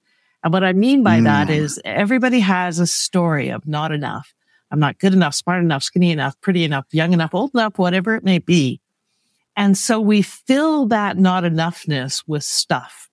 And 0.44 0.54
what 0.54 0.64
I 0.64 0.74
mean 0.74 1.04
by 1.04 1.20
mm. 1.20 1.26
that 1.26 1.50
is 1.50 1.82
everybody 1.84 2.40
has 2.40 2.80
a 2.80 2.88
story 2.88 3.50
of 3.50 3.68
not 3.68 3.92
enough. 3.92 4.34
I'm 4.72 4.80
not 4.80 5.00
good 5.00 5.14
enough, 5.14 5.34
smart 5.34 5.64
enough, 5.64 5.84
skinny 5.84 6.12
enough, 6.12 6.40
pretty 6.42 6.64
enough, 6.64 6.86
young 6.92 7.12
enough, 7.12 7.34
old 7.34 7.52
enough, 7.54 7.78
whatever 7.78 8.16
it 8.16 8.24
may 8.24 8.40
be. 8.40 8.82
And 9.56 9.78
so 9.78 10.00
we 10.00 10.22
fill 10.22 10.86
that 10.88 11.18
not 11.18 11.44
enoughness 11.44 12.24
with 12.28 12.44
stuff. 12.44 13.09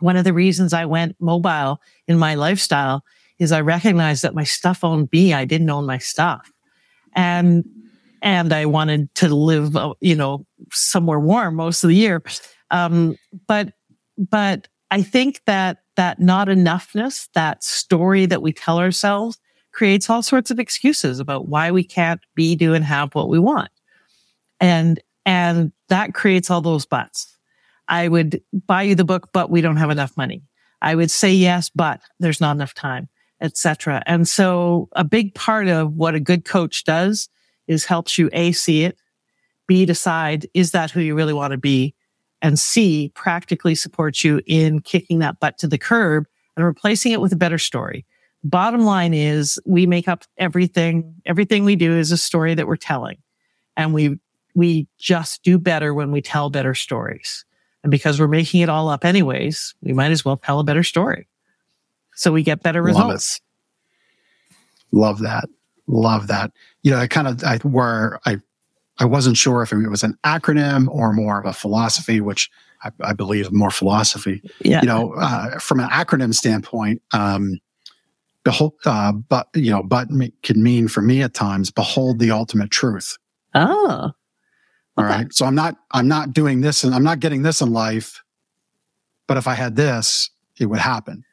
One 0.00 0.16
of 0.16 0.24
the 0.24 0.32
reasons 0.32 0.72
I 0.72 0.84
went 0.84 1.16
mobile 1.20 1.80
in 2.06 2.18
my 2.18 2.34
lifestyle 2.34 3.04
is 3.38 3.52
I 3.52 3.60
recognized 3.60 4.22
that 4.22 4.34
my 4.34 4.44
stuff 4.44 4.84
owned 4.84 5.08
me. 5.12 5.32
I 5.32 5.44
didn't 5.44 5.70
own 5.70 5.86
my 5.86 5.98
stuff. 5.98 6.50
And, 7.14 7.64
and 8.22 8.52
I 8.52 8.66
wanted 8.66 9.14
to 9.16 9.34
live, 9.34 9.76
uh, 9.76 9.94
you 10.00 10.14
know, 10.14 10.44
somewhere 10.72 11.20
warm 11.20 11.56
most 11.56 11.84
of 11.84 11.88
the 11.88 11.96
year. 11.96 12.22
Um, 12.70 13.16
but, 13.46 13.72
but 14.16 14.68
I 14.90 15.02
think 15.02 15.42
that 15.46 15.78
that 15.96 16.20
not 16.20 16.48
enoughness, 16.48 17.28
that 17.34 17.64
story 17.64 18.26
that 18.26 18.42
we 18.42 18.52
tell 18.52 18.78
ourselves 18.78 19.38
creates 19.72 20.10
all 20.10 20.22
sorts 20.22 20.50
of 20.50 20.58
excuses 20.58 21.20
about 21.20 21.48
why 21.48 21.70
we 21.70 21.84
can't 21.84 22.20
be, 22.34 22.56
do 22.56 22.74
and 22.74 22.84
have 22.84 23.14
what 23.14 23.28
we 23.28 23.38
want. 23.38 23.70
And, 24.60 25.00
and 25.24 25.72
that 25.88 26.14
creates 26.14 26.50
all 26.50 26.60
those 26.60 26.86
buts. 26.86 27.37
I 27.88 28.08
would 28.08 28.42
buy 28.66 28.82
you 28.82 28.94
the 28.94 29.04
book, 29.04 29.30
but 29.32 29.50
we 29.50 29.60
don't 29.60 29.76
have 29.76 29.90
enough 29.90 30.16
money. 30.16 30.42
I 30.80 30.94
would 30.94 31.10
say 31.10 31.32
yes, 31.32 31.70
but 31.70 32.00
there's 32.20 32.40
not 32.40 32.54
enough 32.54 32.74
time, 32.74 33.08
etc. 33.40 34.02
And 34.06 34.28
so 34.28 34.88
a 34.92 35.04
big 35.04 35.34
part 35.34 35.68
of 35.68 35.94
what 35.94 36.14
a 36.14 36.20
good 36.20 36.44
coach 36.44 36.84
does 36.84 37.28
is 37.66 37.84
helps 37.84 38.18
you 38.18 38.30
A, 38.32 38.52
see 38.52 38.84
it, 38.84 38.98
B, 39.68 39.84
decide, 39.84 40.46
is 40.54 40.72
that 40.72 40.90
who 40.90 41.00
you 41.00 41.14
really 41.14 41.34
want 41.34 41.52
to 41.52 41.58
be? 41.58 41.94
And 42.40 42.58
C, 42.58 43.12
practically 43.14 43.74
supports 43.74 44.24
you 44.24 44.40
in 44.46 44.80
kicking 44.80 45.18
that 45.20 45.40
butt 45.40 45.58
to 45.58 45.68
the 45.68 45.78
curb 45.78 46.26
and 46.56 46.64
replacing 46.64 47.12
it 47.12 47.20
with 47.20 47.32
a 47.32 47.36
better 47.36 47.58
story. 47.58 48.06
Bottom 48.42 48.82
line 48.82 49.12
is 49.12 49.60
we 49.66 49.86
make 49.86 50.08
up 50.08 50.24
everything. 50.38 51.14
Everything 51.26 51.64
we 51.64 51.76
do 51.76 51.96
is 51.96 52.12
a 52.12 52.16
story 52.16 52.54
that 52.54 52.66
we're 52.66 52.76
telling. 52.76 53.18
And 53.76 53.92
we, 53.92 54.18
we 54.54 54.88
just 54.98 55.42
do 55.42 55.58
better 55.58 55.92
when 55.92 56.10
we 56.10 56.22
tell 56.22 56.48
better 56.48 56.74
stories. 56.74 57.44
And 57.82 57.90
because 57.90 58.18
we're 58.18 58.28
making 58.28 58.60
it 58.60 58.68
all 58.68 58.88
up 58.88 59.04
anyways, 59.04 59.74
we 59.82 59.92
might 59.92 60.10
as 60.10 60.24
well 60.24 60.36
tell 60.36 60.60
a 60.60 60.64
better 60.64 60.82
story. 60.82 61.28
So 62.14 62.32
we 62.32 62.42
get 62.42 62.62
better 62.62 62.82
results. 62.82 63.40
Love, 64.90 65.20
Love 65.20 65.20
that. 65.20 65.48
Love 65.86 66.26
that. 66.26 66.52
You 66.82 66.90
know, 66.90 66.98
I 66.98 67.06
kind 67.06 67.28
of, 67.28 67.42
I, 67.44 67.58
where 67.58 68.18
I, 68.26 68.38
I 68.98 69.04
wasn't 69.04 69.36
sure 69.36 69.62
if 69.62 69.72
it 69.72 69.88
was 69.88 70.02
an 70.02 70.18
acronym 70.24 70.88
or 70.88 71.12
more 71.12 71.38
of 71.38 71.46
a 71.46 71.52
philosophy, 71.52 72.20
which 72.20 72.50
I, 72.82 72.90
I 73.00 73.12
believe 73.12 73.52
more 73.52 73.70
philosophy. 73.70 74.42
Yeah. 74.60 74.80
You 74.80 74.86
know, 74.86 75.14
uh, 75.14 75.58
from 75.58 75.80
an 75.80 75.88
acronym 75.88 76.34
standpoint, 76.34 77.00
um, 77.12 77.58
behold, 78.44 78.74
uh, 78.84 79.12
but 79.12 79.48
you 79.54 79.70
know, 79.70 79.82
but 79.82 80.08
can 80.42 80.62
mean 80.62 80.88
for 80.88 81.00
me 81.00 81.22
at 81.22 81.34
times, 81.34 81.70
behold 81.70 82.18
the 82.18 82.30
ultimate 82.30 82.70
truth. 82.70 83.16
Oh, 83.54 84.10
all 84.98 85.04
right. 85.04 85.32
So 85.32 85.46
I'm 85.46 85.54
not, 85.54 85.76
I'm 85.92 86.08
not 86.08 86.32
doing 86.32 86.60
this 86.60 86.84
and 86.84 86.94
I'm 86.94 87.04
not 87.04 87.20
getting 87.20 87.42
this 87.42 87.60
in 87.60 87.72
life, 87.72 88.22
but 89.26 89.36
if 89.36 89.46
I 89.46 89.54
had 89.54 89.76
this, 89.76 90.30
it 90.58 90.66
would 90.66 90.80
happen. 90.80 91.24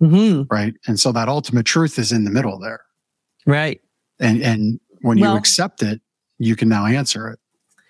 Mm-hmm. 0.00 0.42
Right. 0.52 0.74
And 0.86 1.00
so 1.00 1.10
that 1.12 1.28
ultimate 1.28 1.66
truth 1.66 1.98
is 1.98 2.12
in 2.12 2.24
the 2.24 2.30
middle 2.30 2.58
there. 2.58 2.80
Right. 3.46 3.80
And, 4.20 4.42
and 4.42 4.80
when 5.00 5.18
well, 5.18 5.32
you 5.32 5.38
accept 5.38 5.82
it, 5.82 6.00
you 6.38 6.54
can 6.54 6.68
now 6.68 6.86
answer 6.86 7.28
it 7.28 7.38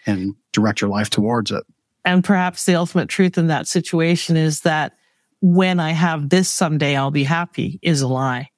and 0.06 0.34
direct 0.52 0.80
your 0.80 0.90
life 0.90 1.10
towards 1.10 1.50
it. 1.50 1.64
And 2.04 2.24
perhaps 2.24 2.64
the 2.64 2.76
ultimate 2.76 3.08
truth 3.08 3.36
in 3.36 3.48
that 3.48 3.66
situation 3.66 4.36
is 4.36 4.60
that 4.60 4.94
when 5.40 5.80
I 5.80 5.90
have 5.90 6.30
this 6.30 6.48
someday, 6.48 6.96
I'll 6.96 7.10
be 7.10 7.24
happy 7.24 7.78
is 7.82 8.00
a 8.00 8.08
lie. 8.08 8.50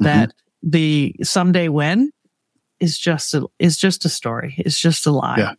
Mm-hmm. 0.00 0.04
That 0.04 0.32
the 0.62 1.14
someday 1.22 1.68
when 1.68 2.10
is 2.80 2.98
just 2.98 3.34
a, 3.34 3.46
is 3.58 3.76
just 3.76 4.04
a 4.04 4.08
story. 4.08 4.54
It's 4.58 4.78
just 4.78 5.06
a 5.06 5.10
lie. 5.12 5.36
Yeah. 5.38 5.54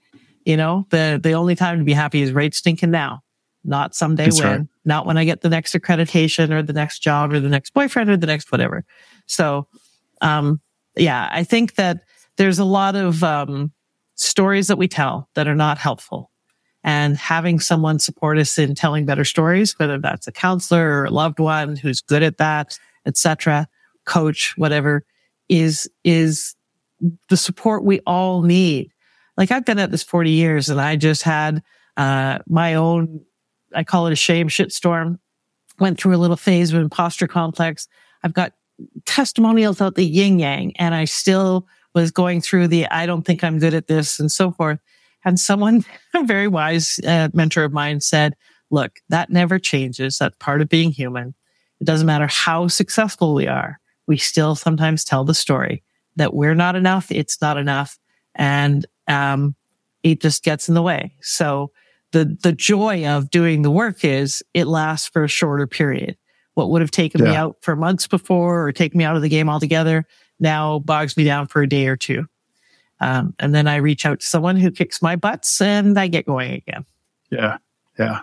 You 0.45 0.57
know, 0.57 0.85
the, 0.89 1.19
the 1.21 1.33
only 1.33 1.55
time 1.55 1.79
to 1.79 1.85
be 1.85 1.93
happy 1.93 2.21
is 2.21 2.31
right 2.31 2.53
stinking 2.53 2.91
now, 2.91 3.21
not 3.63 3.95
someday 3.95 4.25
That's 4.25 4.41
when, 4.41 4.59
right. 4.59 4.67
not 4.83 5.05
when 5.05 5.17
I 5.17 5.25
get 5.25 5.41
the 5.41 5.49
next 5.49 5.73
accreditation 5.73 6.51
or 6.51 6.61
the 6.61 6.73
next 6.73 6.99
job 6.99 7.31
or 7.31 7.39
the 7.39 7.49
next 7.49 7.73
boyfriend 7.73 8.09
or 8.09 8.17
the 8.17 8.27
next 8.27 8.51
whatever. 8.51 8.83
So, 9.25 9.67
um, 10.21 10.59
yeah, 10.95 11.29
I 11.31 11.43
think 11.43 11.75
that 11.75 12.03
there's 12.37 12.59
a 12.59 12.65
lot 12.65 12.95
of, 12.95 13.23
um, 13.23 13.71
stories 14.15 14.67
that 14.67 14.77
we 14.77 14.87
tell 14.87 15.27
that 15.33 15.47
are 15.47 15.55
not 15.55 15.77
helpful 15.77 16.29
and 16.83 17.17
having 17.17 17.59
someone 17.59 17.97
support 17.97 18.37
us 18.37 18.57
in 18.59 18.75
telling 18.75 19.05
better 19.05 19.25
stories, 19.25 19.77
whether 19.79 19.97
that's 19.97 20.27
a 20.27 20.31
counselor 20.31 20.87
or 20.87 21.05
a 21.05 21.09
loved 21.09 21.39
one 21.39 21.75
who's 21.75 22.01
good 22.01 22.21
at 22.21 22.37
that, 22.37 22.77
etc., 23.05 23.67
coach, 24.05 24.53
whatever, 24.57 25.03
is, 25.49 25.89
is 26.03 26.55
the 27.29 27.37
support 27.37 27.83
we 27.83 28.01
all 28.01 28.41
need 28.41 28.91
like 29.37 29.51
I've 29.51 29.65
been 29.65 29.79
at 29.79 29.91
this 29.91 30.03
40 30.03 30.29
years 30.29 30.69
and 30.69 30.79
I 30.79 30.95
just 30.95 31.23
had, 31.23 31.63
uh, 31.97 32.39
my 32.47 32.75
own, 32.75 33.21
I 33.73 33.83
call 33.83 34.07
it 34.07 34.13
a 34.13 34.17
shame 34.17 34.47
shitstorm. 34.47 35.19
Went 35.79 35.99
through 35.99 36.15
a 36.15 36.17
little 36.17 36.37
phase 36.37 36.71
of 36.71 36.79
imposter 36.79 37.27
complex. 37.27 37.87
I've 38.23 38.33
got 38.33 38.53
testimonials 39.05 39.81
out 39.81 39.95
the 39.95 40.05
yin 40.05 40.39
yang 40.39 40.75
and 40.77 40.93
I 40.93 41.05
still 41.05 41.67
was 41.95 42.11
going 42.11 42.41
through 42.41 42.67
the, 42.67 42.87
I 42.87 43.05
don't 43.05 43.23
think 43.23 43.43
I'm 43.43 43.59
good 43.59 43.73
at 43.73 43.87
this 43.87 44.19
and 44.19 44.31
so 44.31 44.51
forth. 44.51 44.79
And 45.25 45.39
someone, 45.39 45.83
a 46.13 46.23
very 46.23 46.47
wise 46.47 46.99
uh, 47.05 47.29
mentor 47.33 47.63
of 47.63 47.73
mine 47.73 48.01
said, 48.01 48.35
look, 48.71 48.99
that 49.09 49.29
never 49.29 49.59
changes. 49.59 50.17
That's 50.17 50.35
part 50.39 50.61
of 50.61 50.69
being 50.69 50.91
human. 50.91 51.33
It 51.79 51.85
doesn't 51.85 52.07
matter 52.07 52.27
how 52.27 52.67
successful 52.67 53.33
we 53.33 53.47
are. 53.47 53.79
We 54.07 54.17
still 54.17 54.55
sometimes 54.55 55.03
tell 55.03 55.23
the 55.23 55.33
story 55.33 55.83
that 56.15 56.33
we're 56.33 56.55
not 56.55 56.75
enough. 56.75 57.11
It's 57.11 57.41
not 57.41 57.57
enough. 57.57 57.97
And 58.35 58.85
um, 59.07 59.55
it 60.03 60.21
just 60.21 60.43
gets 60.43 60.67
in 60.67 60.75
the 60.75 60.81
way. 60.81 61.13
So 61.21 61.71
the, 62.11 62.37
the 62.41 62.51
joy 62.51 63.05
of 63.07 63.29
doing 63.29 63.61
the 63.61 63.71
work 63.71 64.03
is 64.03 64.43
it 64.53 64.65
lasts 64.65 65.07
for 65.07 65.23
a 65.23 65.27
shorter 65.27 65.67
period. 65.67 66.17
What 66.53 66.69
would 66.69 66.81
have 66.81 66.91
taken 66.91 67.23
yeah. 67.23 67.31
me 67.31 67.35
out 67.35 67.57
for 67.61 67.75
months 67.75 68.05
before 68.07 68.67
or 68.67 68.71
take 68.71 68.95
me 68.95 69.03
out 69.03 69.15
of 69.15 69.21
the 69.21 69.29
game 69.29 69.49
altogether 69.49 70.05
now 70.39 70.79
bogs 70.79 71.17
me 71.17 71.23
down 71.23 71.47
for 71.47 71.61
a 71.61 71.67
day 71.67 71.87
or 71.87 71.95
two. 71.95 72.27
Um, 72.99 73.33
and 73.39 73.53
then 73.53 73.67
I 73.67 73.77
reach 73.77 74.05
out 74.05 74.19
to 74.19 74.25
someone 74.25 74.55
who 74.55 74.71
kicks 74.71 75.01
my 75.01 75.15
butts 75.15 75.61
and 75.61 75.97
I 75.97 76.07
get 76.07 76.25
going 76.25 76.53
again. 76.53 76.85
Yeah. 77.31 77.57
Yeah. 77.97 78.21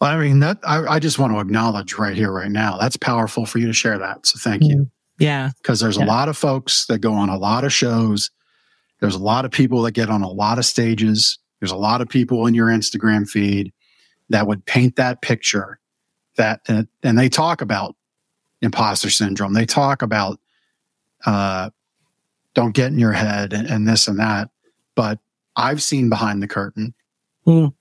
Well, 0.00 0.10
I 0.10 0.18
mean, 0.18 0.40
that 0.40 0.58
I, 0.64 0.84
I 0.86 0.98
just 0.98 1.18
want 1.18 1.32
to 1.32 1.40
acknowledge 1.40 1.94
right 1.94 2.16
here, 2.16 2.32
right 2.32 2.50
now. 2.50 2.78
That's 2.78 2.96
powerful 2.96 3.46
for 3.46 3.58
you 3.58 3.66
to 3.66 3.72
share 3.72 3.98
that. 3.98 4.26
So 4.26 4.38
thank 4.38 4.62
you. 4.62 4.76
Mm, 4.76 4.90
yeah. 5.18 5.50
Because 5.58 5.80
there's 5.80 5.96
yeah. 5.96 6.04
a 6.04 6.06
lot 6.06 6.28
of 6.28 6.36
folks 6.36 6.86
that 6.86 6.98
go 6.98 7.12
on 7.12 7.28
a 7.28 7.38
lot 7.38 7.64
of 7.64 7.72
shows 7.72 8.30
there's 9.02 9.16
a 9.16 9.18
lot 9.18 9.44
of 9.44 9.50
people 9.50 9.82
that 9.82 9.92
get 9.92 10.08
on 10.08 10.22
a 10.22 10.30
lot 10.30 10.58
of 10.58 10.64
stages. 10.64 11.40
There's 11.58 11.72
a 11.72 11.76
lot 11.76 12.00
of 12.00 12.08
people 12.08 12.46
in 12.46 12.54
your 12.54 12.68
Instagram 12.68 13.28
feed 13.28 13.72
that 14.28 14.46
would 14.46 14.64
paint 14.64 14.94
that 14.94 15.22
picture 15.22 15.80
that, 16.36 16.60
and 16.68 17.18
they 17.18 17.28
talk 17.28 17.62
about 17.62 17.96
imposter 18.60 19.10
syndrome. 19.10 19.54
They 19.54 19.66
talk 19.66 20.02
about, 20.02 20.38
uh, 21.26 21.70
don't 22.54 22.76
get 22.76 22.92
in 22.92 22.98
your 23.00 23.12
head 23.12 23.52
and, 23.52 23.68
and 23.68 23.88
this 23.88 24.06
and 24.06 24.20
that. 24.20 24.50
But 24.94 25.18
I've 25.56 25.82
seen 25.82 26.08
behind 26.08 26.40
the 26.40 26.46
curtain. 26.46 26.94
Mm. 27.44 27.74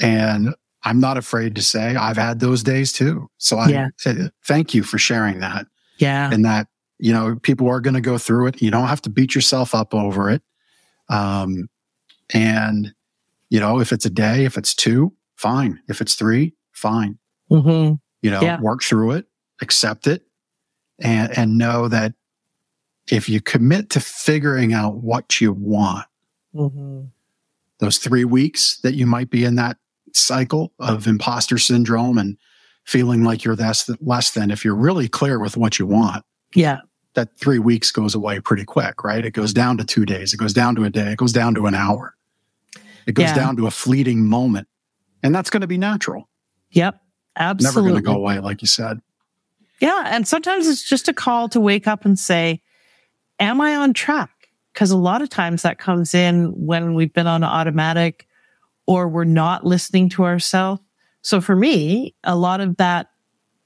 And 0.00 0.56
I'm 0.82 0.98
not 0.98 1.18
afraid 1.18 1.54
to 1.54 1.62
say 1.62 1.94
I've 1.94 2.16
had 2.16 2.40
those 2.40 2.64
days 2.64 2.92
too. 2.92 3.30
So 3.38 3.58
I 3.58 3.68
yeah. 3.68 4.28
thank 4.44 4.74
you 4.74 4.82
for 4.82 4.98
sharing 4.98 5.38
that. 5.38 5.66
Yeah. 5.98 6.32
And 6.32 6.44
that 6.44 6.66
you 6.98 7.12
know, 7.12 7.36
people 7.36 7.68
are 7.68 7.80
going 7.80 7.94
to 7.94 8.00
go 8.00 8.18
through 8.18 8.48
it. 8.48 8.60
You 8.60 8.70
don't 8.70 8.88
have 8.88 9.02
to 9.02 9.10
beat 9.10 9.34
yourself 9.34 9.74
up 9.74 9.94
over 9.94 10.30
it. 10.30 10.42
Um, 11.08 11.68
and, 12.34 12.94
you 13.50 13.60
know, 13.60 13.80
if 13.80 13.92
it's 13.92 14.04
a 14.04 14.10
day, 14.10 14.44
if 14.44 14.58
it's 14.58 14.74
two, 14.74 15.14
fine. 15.36 15.80
If 15.88 16.00
it's 16.00 16.14
three, 16.14 16.54
fine. 16.72 17.18
Mm-hmm. 17.50 17.94
You 18.22 18.30
know, 18.30 18.40
yeah. 18.40 18.60
work 18.60 18.82
through 18.82 19.12
it, 19.12 19.26
accept 19.62 20.06
it, 20.06 20.24
and, 20.98 21.36
and 21.38 21.56
know 21.56 21.88
that 21.88 22.14
if 23.10 23.28
you 23.28 23.40
commit 23.40 23.90
to 23.90 24.00
figuring 24.00 24.74
out 24.74 24.96
what 24.96 25.40
you 25.40 25.52
want, 25.52 26.06
mm-hmm. 26.54 27.04
those 27.78 27.98
three 27.98 28.24
weeks 28.24 28.78
that 28.82 28.94
you 28.94 29.06
might 29.06 29.30
be 29.30 29.44
in 29.44 29.54
that 29.54 29.78
cycle 30.12 30.72
of 30.80 31.06
imposter 31.06 31.58
syndrome 31.58 32.18
and 32.18 32.36
feeling 32.84 33.22
like 33.22 33.44
you're 33.44 33.54
less, 33.54 33.88
less 34.00 34.32
than, 34.32 34.50
if 34.50 34.64
you're 34.64 34.74
really 34.74 35.08
clear 35.08 35.38
with 35.38 35.56
what 35.56 35.78
you 35.78 35.86
want, 35.86 36.24
yeah 36.54 36.80
that 37.14 37.36
three 37.36 37.58
weeks 37.58 37.90
goes 37.90 38.14
away 38.14 38.40
pretty 38.40 38.64
quick, 38.64 39.02
right? 39.04 39.24
It 39.24 39.32
goes 39.32 39.52
down 39.52 39.76
to 39.78 39.84
two 39.84 40.04
days, 40.06 40.32
it 40.32 40.36
goes 40.36 40.52
down 40.52 40.74
to 40.76 40.84
a 40.84 40.90
day, 40.90 41.12
it 41.12 41.18
goes 41.18 41.32
down 41.32 41.54
to 41.54 41.66
an 41.66 41.74
hour. 41.74 42.14
It 43.06 43.12
goes 43.14 43.26
Yeah. 43.28 43.34
down 43.34 43.56
to 43.56 43.66
a 43.66 43.70
fleeting 43.70 44.26
moment. 44.26 44.68
And 45.22 45.34
that's 45.34 45.50
going 45.50 45.62
to 45.62 45.66
be 45.66 45.78
natural. 45.78 46.28
Yep. 46.72 47.00
Absolutely. 47.36 47.80
Never 47.82 47.90
going 47.90 48.02
to 48.02 48.06
go 48.06 48.16
away, 48.16 48.38
like 48.40 48.60
you 48.62 48.68
said. 48.68 49.00
Yeah. 49.80 50.02
And 50.06 50.28
sometimes 50.28 50.66
it's 50.68 50.82
just 50.82 51.08
a 51.08 51.14
call 51.14 51.48
to 51.50 51.60
wake 51.60 51.86
up 51.86 52.04
and 52.04 52.18
say, 52.18 52.60
Am 53.40 53.60
I 53.60 53.76
on 53.76 53.94
track? 53.94 54.30
Because 54.74 54.90
a 54.90 54.96
lot 54.96 55.22
of 55.22 55.28
times 55.30 55.62
that 55.62 55.78
comes 55.78 56.12
in 56.14 56.46
when 56.54 56.94
we've 56.94 57.12
been 57.12 57.26
on 57.28 57.42
automatic 57.44 58.26
or 58.86 59.08
we're 59.08 59.24
not 59.24 59.64
listening 59.64 60.08
to 60.10 60.24
ourselves. 60.24 60.82
So 61.22 61.40
for 61.40 61.54
me, 61.56 62.14
a 62.24 62.36
lot 62.36 62.60
of 62.60 62.76
that, 62.78 63.10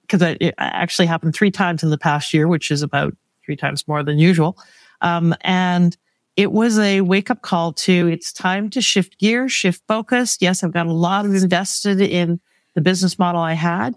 because 0.02 0.20
it 0.40 0.54
actually 0.58 1.06
happened 1.06 1.34
three 1.34 1.50
times 1.50 1.82
in 1.82 1.90
the 1.90 1.98
past 1.98 2.32
year, 2.34 2.46
which 2.48 2.70
is 2.70 2.82
about 2.82 3.14
three 3.44 3.56
times 3.56 3.86
more 3.88 4.02
than 4.02 4.18
usual. 4.18 4.58
Um, 5.00 5.34
and 5.42 5.96
it 6.36 6.52
was 6.52 6.78
a 6.78 7.02
wake 7.02 7.30
up 7.30 7.42
call 7.42 7.72
to 7.72 8.08
it's 8.08 8.32
time 8.32 8.70
to 8.70 8.80
shift 8.80 9.18
gears, 9.18 9.52
shift 9.52 9.82
focus. 9.86 10.38
Yes, 10.40 10.62
I've 10.62 10.72
got 10.72 10.86
a 10.86 10.92
lot 10.92 11.26
of 11.26 11.34
invested 11.34 12.00
in 12.00 12.40
the 12.74 12.80
business 12.80 13.18
model 13.18 13.40
I 13.40 13.52
had 13.52 13.94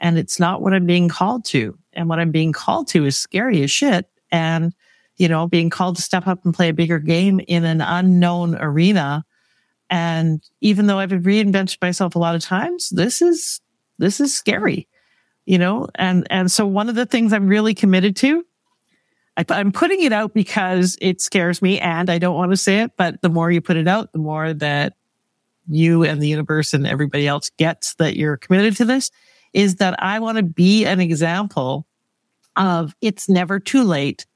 and 0.00 0.18
it's 0.18 0.38
not 0.38 0.62
what 0.62 0.74
I'm 0.74 0.86
being 0.86 1.08
called 1.08 1.44
to. 1.46 1.78
And 1.92 2.08
what 2.08 2.18
I'm 2.18 2.30
being 2.30 2.52
called 2.52 2.88
to 2.88 3.06
is 3.06 3.16
scary 3.16 3.62
as 3.62 3.70
shit. 3.70 4.06
And, 4.30 4.74
you 5.16 5.28
know, 5.28 5.46
being 5.46 5.70
called 5.70 5.96
to 5.96 6.02
step 6.02 6.26
up 6.26 6.44
and 6.44 6.52
play 6.52 6.68
a 6.68 6.74
bigger 6.74 6.98
game 6.98 7.40
in 7.46 7.64
an 7.64 7.80
unknown 7.80 8.56
arena. 8.56 9.24
And 9.88 10.42
even 10.60 10.86
though 10.86 10.98
I've 10.98 11.10
reinvented 11.10 11.78
myself 11.80 12.14
a 12.14 12.18
lot 12.18 12.34
of 12.34 12.42
times, 12.42 12.90
this 12.90 13.22
is, 13.22 13.60
this 13.98 14.20
is 14.20 14.36
scary, 14.36 14.88
you 15.46 15.58
know? 15.58 15.88
And, 15.94 16.26
and 16.28 16.50
so 16.50 16.66
one 16.66 16.88
of 16.88 16.96
the 16.96 17.06
things 17.06 17.32
I'm 17.32 17.46
really 17.46 17.74
committed 17.74 18.16
to, 18.16 18.44
I'm 19.36 19.72
putting 19.72 20.02
it 20.02 20.12
out 20.12 20.32
because 20.32 20.96
it 21.00 21.20
scares 21.20 21.60
me 21.60 21.78
and 21.78 22.08
I 22.08 22.18
don't 22.18 22.36
want 22.36 22.52
to 22.52 22.56
say 22.56 22.80
it, 22.80 22.92
but 22.96 23.20
the 23.20 23.28
more 23.28 23.50
you 23.50 23.60
put 23.60 23.76
it 23.76 23.86
out, 23.86 24.12
the 24.12 24.18
more 24.18 24.54
that 24.54 24.94
you 25.68 26.04
and 26.04 26.22
the 26.22 26.28
universe 26.28 26.72
and 26.72 26.86
everybody 26.86 27.26
else 27.26 27.50
gets 27.58 27.94
that 27.94 28.16
you're 28.16 28.36
committed 28.36 28.76
to 28.76 28.84
this 28.84 29.10
is 29.52 29.76
that 29.76 30.02
I 30.02 30.20
want 30.20 30.36
to 30.38 30.42
be 30.42 30.84
an 30.84 31.00
example 31.00 31.86
of 32.56 32.94
it's 33.00 33.28
never 33.28 33.58
too 33.58 33.82
late 33.82 34.26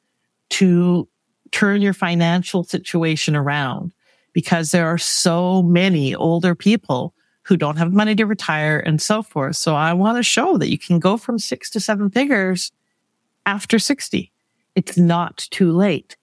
to 0.50 1.08
turn 1.52 1.82
your 1.82 1.92
financial 1.92 2.64
situation 2.64 3.34
around 3.34 3.92
because 4.32 4.70
there 4.70 4.86
are 4.86 4.98
so 4.98 5.62
many 5.62 6.14
older 6.14 6.54
people 6.54 7.14
who 7.42 7.56
don't 7.56 7.76
have 7.76 7.92
money 7.92 8.14
to 8.14 8.26
retire 8.26 8.78
and 8.78 9.00
so 9.00 9.22
forth. 9.22 9.56
So 9.56 9.74
I 9.74 9.92
want 9.92 10.18
to 10.18 10.22
show 10.22 10.58
that 10.58 10.70
you 10.70 10.78
can 10.78 10.98
go 10.98 11.16
from 11.16 11.38
six 11.38 11.70
to 11.70 11.80
seven 11.80 12.10
figures 12.10 12.70
after 13.46 13.78
60. 13.78 14.30
It's 14.88 14.98
not 14.98 15.46
too 15.50 15.72
late. 15.72 16.16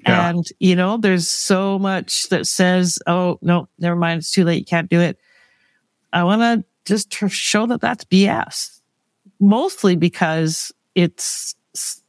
Yeah. 0.00 0.30
And, 0.30 0.46
you 0.58 0.74
know, 0.74 0.96
there's 0.96 1.28
so 1.28 1.78
much 1.78 2.28
that 2.30 2.46
says, 2.46 2.98
oh, 3.06 3.38
no, 3.42 3.68
never 3.78 3.96
mind. 3.96 4.18
It's 4.18 4.32
too 4.32 4.44
late. 4.44 4.58
You 4.60 4.64
can't 4.64 4.88
do 4.88 5.00
it. 5.00 5.18
I 6.12 6.24
want 6.24 6.40
to 6.40 6.64
just 6.86 7.12
show 7.30 7.66
that 7.66 7.80
that's 7.80 8.04
BS. 8.04 8.80
Mostly 9.38 9.96
because 9.96 10.72
it's, 10.94 11.54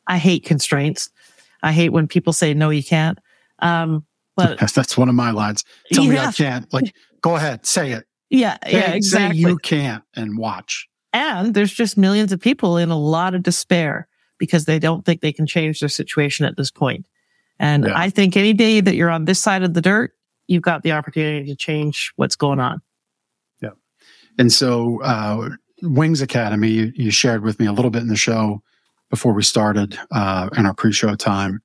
I 0.08 0.18
hate 0.18 0.46
constraints. 0.46 1.10
I 1.64 1.72
hate 1.72 1.90
when 1.90 2.08
people 2.08 2.34
say, 2.34 2.54
no, 2.54 2.70
you 2.70 2.84
can't. 2.84 3.20
Um, 3.60 4.06
but 4.36 4.60
That's 4.76 4.98
one 4.98 5.10
of 5.10 5.16
my 5.16 5.32
lines. 5.32 5.64
Tell 5.92 6.06
me 6.06 6.18
I 6.18 6.32
can't. 6.32 6.72
Like, 6.74 6.96
go 7.22 7.36
ahead, 7.36 7.66
say 7.66 7.92
it. 7.92 8.06
yeah, 8.30 8.58
Say- 8.64 8.72
yeah, 8.72 8.92
exactly. 8.94 9.44
Say 9.44 9.50
you 9.50 9.58
can't 9.58 10.04
and 10.16 10.38
watch. 10.38 10.88
And 11.14 11.54
there's 11.54 11.74
just 11.74 11.98
millions 11.98 12.32
of 12.32 12.40
people 12.40 12.78
in 12.78 12.90
a 12.90 12.98
lot 12.98 13.36
of 13.36 13.44
despair 13.44 14.08
because 14.42 14.66
they 14.66 14.80
don't 14.80 15.06
think 15.06 15.22
they 15.22 15.32
can 15.32 15.46
change 15.46 15.80
their 15.82 15.88
situation 15.88 16.48
at 16.48 16.58
this 16.58 16.72
point. 16.72 17.06
And 17.60 17.86
Yeah. 17.86 17.94
I 17.96 18.10
think 18.10 18.36
any 18.36 18.54
day 18.54 18.82
that 18.82 18.96
you're 18.96 19.12
on 19.12 19.26
this 19.26 19.40
side 19.40 19.62
of 19.62 19.76
the 19.76 19.82
dirt, 19.82 20.16
you've 20.48 20.64
got 20.64 20.82
the 20.82 20.94
opportunity 20.94 21.46
to 21.46 21.56
change 21.56 22.12
what's 22.16 22.36
going 22.36 22.60
on. 22.60 22.82
Yeah. 23.62 23.70
And 24.40 24.52
so, 24.52 25.00
uh, 25.04 25.50
Wings 25.84 26.22
Academy, 26.22 26.70
you, 26.70 26.92
you 26.96 27.12
shared 27.12 27.44
with 27.44 27.60
me 27.60 27.68
a 27.68 27.72
little 27.72 27.92
bit 27.92 28.02
in 28.02 28.08
the 28.08 28.16
show 28.16 28.64
before 29.12 29.34
we 29.34 29.44
started 29.44 29.96
uh, 30.12 30.50
in 30.58 30.66
our 30.66 30.74
pre-show 30.74 31.14
time. 31.14 31.62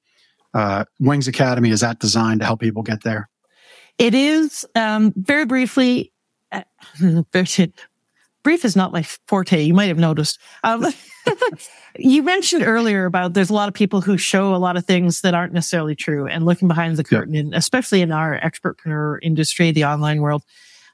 Uh, 0.52 0.84
Wings 1.00 1.28
Academy 1.28 1.70
is 1.70 1.80
that 1.80 1.98
designed 1.98 2.40
to 2.40 2.46
help 2.46 2.60
people 2.60 2.82
get 2.82 3.02
there? 3.04 3.30
It 3.96 4.14
is, 4.14 4.66
um, 4.74 5.14
very 5.16 5.46
briefly, 5.46 6.12
uh, 6.52 6.62
brief 8.46 8.64
is 8.64 8.76
not 8.76 8.92
my 8.92 9.02
forte. 9.26 9.60
You 9.60 9.74
might 9.74 9.88
have 9.88 9.98
noticed. 9.98 10.38
Um, 10.62 10.86
you 11.98 12.22
mentioned 12.22 12.62
earlier 12.62 13.04
about 13.04 13.34
there's 13.34 13.50
a 13.50 13.54
lot 13.54 13.66
of 13.66 13.74
people 13.74 14.00
who 14.00 14.16
show 14.16 14.54
a 14.54 14.56
lot 14.56 14.76
of 14.76 14.86
things 14.86 15.22
that 15.22 15.34
aren't 15.34 15.52
necessarily 15.52 15.96
true 15.96 16.28
and 16.28 16.46
looking 16.46 16.68
behind 16.68 16.96
the 16.96 17.04
Yeah. 17.10 17.18
curtain, 17.18 17.34
and 17.34 17.52
especially 17.56 18.02
in 18.02 18.12
our 18.12 18.38
expertpreneur 18.38 19.18
industry, 19.20 19.72
the 19.72 19.84
online 19.84 20.20
world. 20.20 20.44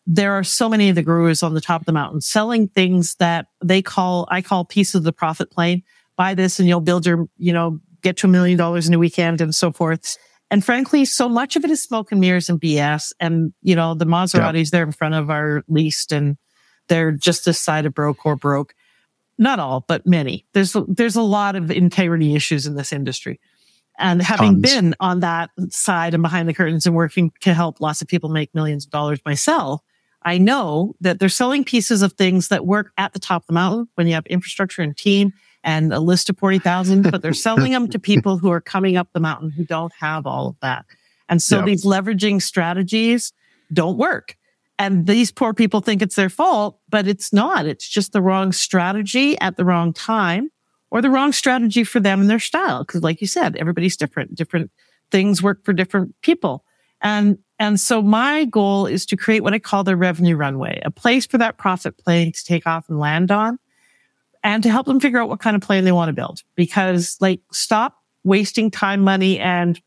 There 0.06 0.32
are 0.32 0.42
so 0.42 0.66
many 0.70 0.88
of 0.88 0.94
the 0.94 1.02
gurus 1.02 1.42
on 1.42 1.52
the 1.52 1.60
top 1.60 1.82
of 1.82 1.84
the 1.84 1.92
mountain 1.92 2.22
selling 2.22 2.68
things 2.68 3.16
that 3.16 3.48
they 3.62 3.82
call, 3.82 4.26
I 4.30 4.40
call 4.40 4.64
pieces 4.64 4.94
of 4.94 5.04
the 5.04 5.12
profit 5.12 5.50
plane. 5.50 5.82
Buy 6.16 6.32
this 6.32 6.58
and 6.58 6.66
you'll 6.66 6.80
build 6.80 7.04
your, 7.04 7.26
you 7.36 7.52
know, 7.52 7.80
get 8.00 8.16
to 8.18 8.28
a 8.28 8.30
million 8.30 8.56
dollars 8.56 8.88
in 8.88 8.94
a 8.94 8.98
weekend 8.98 9.42
and 9.42 9.54
so 9.54 9.72
forth. 9.72 10.16
And 10.50 10.64
frankly, 10.64 11.04
so 11.04 11.28
much 11.28 11.54
of 11.56 11.66
it 11.66 11.70
is 11.70 11.82
smoke 11.82 12.12
and 12.12 12.20
mirrors 12.20 12.48
and 12.48 12.58
BS. 12.58 13.12
And, 13.20 13.52
you 13.60 13.76
know, 13.76 13.92
the 13.94 14.06
Maseratis 14.06 14.70
there 14.70 14.84
in 14.84 14.92
front 14.92 15.14
of 15.14 15.28
are 15.28 15.62
leased 15.68 16.12
and 16.12 16.38
they're 16.88 17.12
just 17.12 17.44
this 17.44 17.58
side 17.60 17.86
of 17.86 17.94
broke 17.94 18.24
or 18.26 18.36
broke. 18.36 18.74
Not 19.38 19.58
all, 19.58 19.84
but 19.88 20.06
many. 20.06 20.44
There's, 20.52 20.76
there's 20.88 21.16
a 21.16 21.22
lot 21.22 21.56
of 21.56 21.70
integrity 21.70 22.34
issues 22.34 22.66
in 22.66 22.74
this 22.76 22.92
industry. 22.92 23.40
And 23.98 24.22
having 24.22 24.52
Tons. 24.54 24.62
been 24.62 24.94
on 25.00 25.20
that 25.20 25.50
side 25.70 26.14
and 26.14 26.22
behind 26.22 26.48
the 26.48 26.54
curtains 26.54 26.86
and 26.86 26.94
working 26.94 27.32
to 27.40 27.54
help 27.54 27.80
lots 27.80 28.02
of 28.02 28.08
people 28.08 28.30
make 28.30 28.54
millions 28.54 28.84
of 28.84 28.90
dollars 28.90 29.20
myself, 29.24 29.80
I 30.22 30.38
know 30.38 30.94
that 31.00 31.18
they're 31.18 31.28
selling 31.28 31.64
pieces 31.64 32.02
of 32.02 32.12
things 32.12 32.48
that 32.48 32.66
work 32.66 32.92
at 32.96 33.12
the 33.12 33.18
top 33.18 33.42
of 33.42 33.46
the 33.48 33.52
mountain 33.54 33.88
when 33.94 34.06
you 34.06 34.14
have 34.14 34.26
infrastructure 34.26 34.82
and 34.82 34.96
team 34.96 35.32
and 35.64 35.92
a 35.92 36.00
list 36.00 36.30
of 36.30 36.38
40,000, 36.38 37.10
but 37.10 37.22
they're 37.22 37.32
selling 37.48 37.72
them 37.72 37.88
to 37.88 37.98
people 37.98 38.38
who 38.38 38.50
are 38.50 38.60
coming 38.60 38.96
up 38.96 39.08
the 39.12 39.20
mountain 39.20 39.50
who 39.50 39.64
don't 39.64 39.92
have 39.98 40.26
all 40.26 40.48
of 40.48 40.56
that. 40.60 40.84
And 41.28 41.42
so 41.42 41.58
Yeah. 41.58 41.64
these 41.66 41.84
leveraging 41.84 42.42
strategies 42.42 43.32
don't 43.72 43.98
work. 43.98 44.36
And 44.82 45.06
these 45.06 45.30
poor 45.30 45.54
people 45.54 45.80
think 45.80 46.02
it's 46.02 46.16
their 46.16 46.28
fault, 46.28 46.80
but 46.88 47.06
it's 47.06 47.32
not. 47.32 47.66
It's 47.66 47.88
just 47.88 48.10
the 48.10 48.20
wrong 48.20 48.50
strategy 48.50 49.38
at 49.38 49.56
the 49.56 49.64
wrong 49.64 49.92
time 49.92 50.50
or 50.90 51.00
the 51.00 51.08
wrong 51.08 51.30
strategy 51.30 51.84
for 51.84 52.00
them 52.00 52.20
and 52.20 52.28
their 52.28 52.40
style. 52.40 52.84
Cause 52.84 53.00
like 53.00 53.20
you 53.20 53.28
said, 53.28 53.54
everybody's 53.56 53.96
different. 53.96 54.34
Different 54.34 54.72
things 55.12 55.40
work 55.40 55.64
for 55.64 55.72
different 55.72 56.20
people. 56.20 56.64
And, 57.00 57.38
and 57.60 57.78
so 57.78 58.02
my 58.02 58.44
goal 58.44 58.86
is 58.86 59.06
to 59.06 59.16
create 59.16 59.44
what 59.44 59.54
I 59.54 59.60
call 59.60 59.84
the 59.84 59.96
revenue 59.96 60.34
runway, 60.34 60.82
a 60.84 60.90
place 60.90 61.26
for 61.26 61.38
that 61.38 61.58
profit 61.58 61.96
plane 61.96 62.32
to 62.32 62.44
take 62.44 62.66
off 62.66 62.88
and 62.88 62.98
land 62.98 63.30
on 63.30 63.60
and 64.42 64.64
to 64.64 64.70
help 64.70 64.86
them 64.86 64.98
figure 64.98 65.20
out 65.20 65.28
what 65.28 65.38
kind 65.38 65.54
of 65.54 65.62
plane 65.62 65.84
they 65.84 65.92
want 65.92 66.08
to 66.08 66.12
build. 66.12 66.42
Because 66.56 67.18
like 67.20 67.40
stop 67.52 68.02
wasting 68.24 68.68
time, 68.68 69.02
money 69.02 69.38
and 69.38 69.80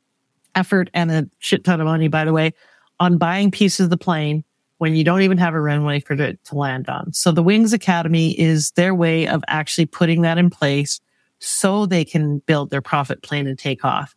effort 0.55 0.89
and 0.93 1.11
a 1.11 1.29
shit 1.39 1.65
ton 1.65 1.81
of 1.81 1.85
money, 1.85 2.07
by 2.07 2.23
the 2.23 2.31
way, 2.31 2.53
on 2.97 3.17
buying 3.17 3.51
pieces 3.51 3.81
of 3.81 3.89
the 3.89 3.97
plane 3.97 4.45
when 4.78 4.95
you 4.95 5.03
don't 5.03 5.21
even 5.21 5.38
have 5.38 5.53
a 5.53 5.61
runway 5.61 5.99
for 5.99 6.13
it 6.13 6.43
to 6.45 6.55
land 6.55 6.89
on. 6.89 7.13
So 7.13 7.32
the 7.32 7.43
Wings 7.43 7.73
Academy 7.73 8.38
is 8.38 8.71
their 8.71 8.93
way 8.93 9.28
of 9.28 9.43
actually 9.47 9.86
putting 9.86 10.21
that 10.21 10.38
in 10.38 10.49
place 10.49 10.99
so 11.39 11.86
they 11.86 12.03
can 12.03 12.39
build 12.39 12.69
their 12.69 12.82
profit 12.82 13.21
plane 13.21 13.47
and 13.47 13.57
take 13.57 13.86
off. 13.86 14.15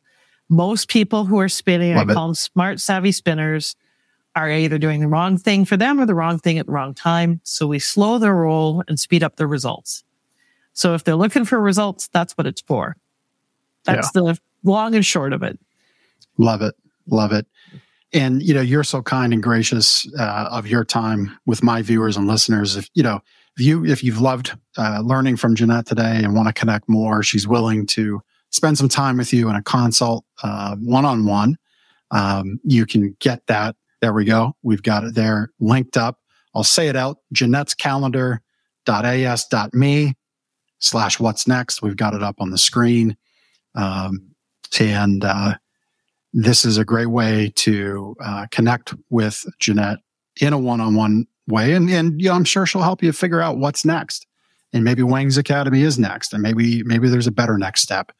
Most 0.48 0.88
people 0.88 1.24
who 1.24 1.38
are 1.38 1.48
spinning, 1.48 1.94
Love 1.94 2.08
I 2.08 2.12
it. 2.12 2.14
call 2.14 2.28
them 2.28 2.34
smart, 2.34 2.80
savvy 2.80 3.12
spinners, 3.12 3.76
are 4.34 4.50
either 4.50 4.78
doing 4.78 5.00
the 5.00 5.08
wrong 5.08 5.36
thing 5.36 5.64
for 5.64 5.76
them 5.76 6.00
or 6.00 6.06
the 6.06 6.14
wrong 6.14 6.38
thing 6.38 6.58
at 6.58 6.66
the 6.66 6.72
wrong 6.72 6.94
time. 6.94 7.40
So 7.44 7.66
we 7.66 7.78
slow 7.78 8.18
their 8.18 8.34
roll 8.34 8.82
and 8.88 8.98
speed 8.98 9.22
up 9.22 9.36
their 9.36 9.48
results. 9.48 10.04
So 10.72 10.94
if 10.94 11.02
they're 11.04 11.16
looking 11.16 11.44
for 11.44 11.60
results, 11.60 12.08
that's 12.12 12.34
what 12.34 12.46
it's 12.46 12.60
for. 12.60 12.96
That's 13.84 14.12
the 14.12 14.38
long 14.62 14.94
and 14.94 15.04
short 15.04 15.32
of 15.32 15.42
it. 15.42 15.58
Love 16.36 16.62
it. 16.62 16.74
Love 17.08 17.32
it. 17.32 17.46
And, 18.14 18.42
you 18.42 18.54
know, 18.54 18.62
you're 18.62 18.84
so 18.84 19.02
kind 19.02 19.34
and 19.34 19.42
gracious 19.42 20.10
uh, 20.18 20.48
of 20.50 20.66
your 20.66 20.82
time 20.82 21.38
with 21.44 21.62
my 21.62 21.82
viewers 21.82 22.16
and 22.16 22.26
listeners. 22.26 22.74
If, 22.74 22.88
you 22.94 23.02
know, 23.02 23.20
if 23.58 23.66
you, 23.66 23.84
if 23.84 24.02
you've 24.02 24.20
loved 24.20 24.56
uh, 24.78 25.02
learning 25.04 25.36
from 25.36 25.54
Jannette 25.54 25.84
today 25.84 26.24
and 26.24 26.34
want 26.34 26.48
to 26.48 26.54
connect 26.54 26.88
more, 26.88 27.22
she's 27.22 27.46
willing 27.46 27.84
to 27.88 28.22
spend 28.50 28.78
some 28.78 28.88
time 28.88 29.18
with 29.18 29.34
you 29.34 29.50
in 29.50 29.56
a 29.56 29.62
consult, 29.62 30.24
uh, 30.42 30.74
one-on-one. 30.76 31.58
Um, 32.10 32.58
you 32.64 32.86
can 32.86 33.14
get 33.20 33.46
that. 33.48 33.76
There 34.00 34.14
we 34.14 34.24
go. 34.24 34.56
We've 34.62 34.82
got 34.82 35.04
it 35.04 35.14
there 35.14 35.50
linked 35.60 35.98
up. 35.98 36.18
I'll 36.54 36.64
say 36.64 36.88
it 36.88 36.96
out. 36.96 37.18
Jannette's 37.34 37.74
calendar.as.me 37.74 40.14
slash 40.78 41.20
what's 41.20 41.46
next. 41.46 41.82
We've 41.82 41.96
got 41.96 42.14
it 42.14 42.22
up 42.22 42.36
on 42.38 42.48
the 42.48 42.56
screen. 42.56 43.18
Um, 43.74 44.30
and, 44.80 45.24
uh, 45.24 45.56
this 46.40 46.64
is 46.64 46.78
a 46.78 46.84
great 46.84 47.08
way 47.08 47.52
to 47.56 48.14
uh, 48.24 48.46
connect 48.52 48.94
with 49.10 49.44
Jannette 49.60 49.98
in 50.40 50.52
a 50.52 50.58
one-on-one 50.58 51.26
way, 51.48 51.72
and 51.72 51.90
and 51.90 52.22
you 52.22 52.28
know, 52.28 52.34
I'm 52.34 52.44
sure 52.44 52.64
she'll 52.64 52.82
help 52.82 53.02
you 53.02 53.12
figure 53.12 53.40
out 53.40 53.58
what's 53.58 53.84
next. 53.84 54.24
And 54.72 54.84
maybe 54.84 55.02
Wings 55.02 55.36
Academy 55.36 55.82
is 55.82 55.98
next, 55.98 56.32
and 56.32 56.40
maybe 56.40 56.84
maybe 56.84 57.08
there's 57.08 57.26
a 57.26 57.32
better 57.32 57.58
next 57.58 57.80
step. 57.80 58.12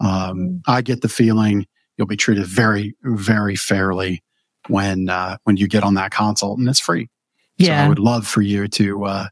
Um, 0.00 0.62
I 0.66 0.82
get 0.82 1.02
the 1.02 1.08
feeling 1.08 1.66
you'll 1.96 2.08
be 2.08 2.16
treated 2.16 2.44
very 2.44 2.96
very 3.04 3.54
fairly 3.54 4.24
when 4.66 5.08
uh, 5.08 5.36
when 5.44 5.56
you 5.56 5.68
get 5.68 5.84
on 5.84 5.94
that 5.94 6.10
consult, 6.10 6.58
and 6.58 6.68
it's 6.68 6.80
free. 6.80 7.08
Yeah, 7.56 7.82
so 7.82 7.84
I 7.84 7.88
would 7.88 8.00
love 8.00 8.26
for 8.26 8.40
you 8.40 8.66
to 8.66 9.04
uh, 9.04 9.28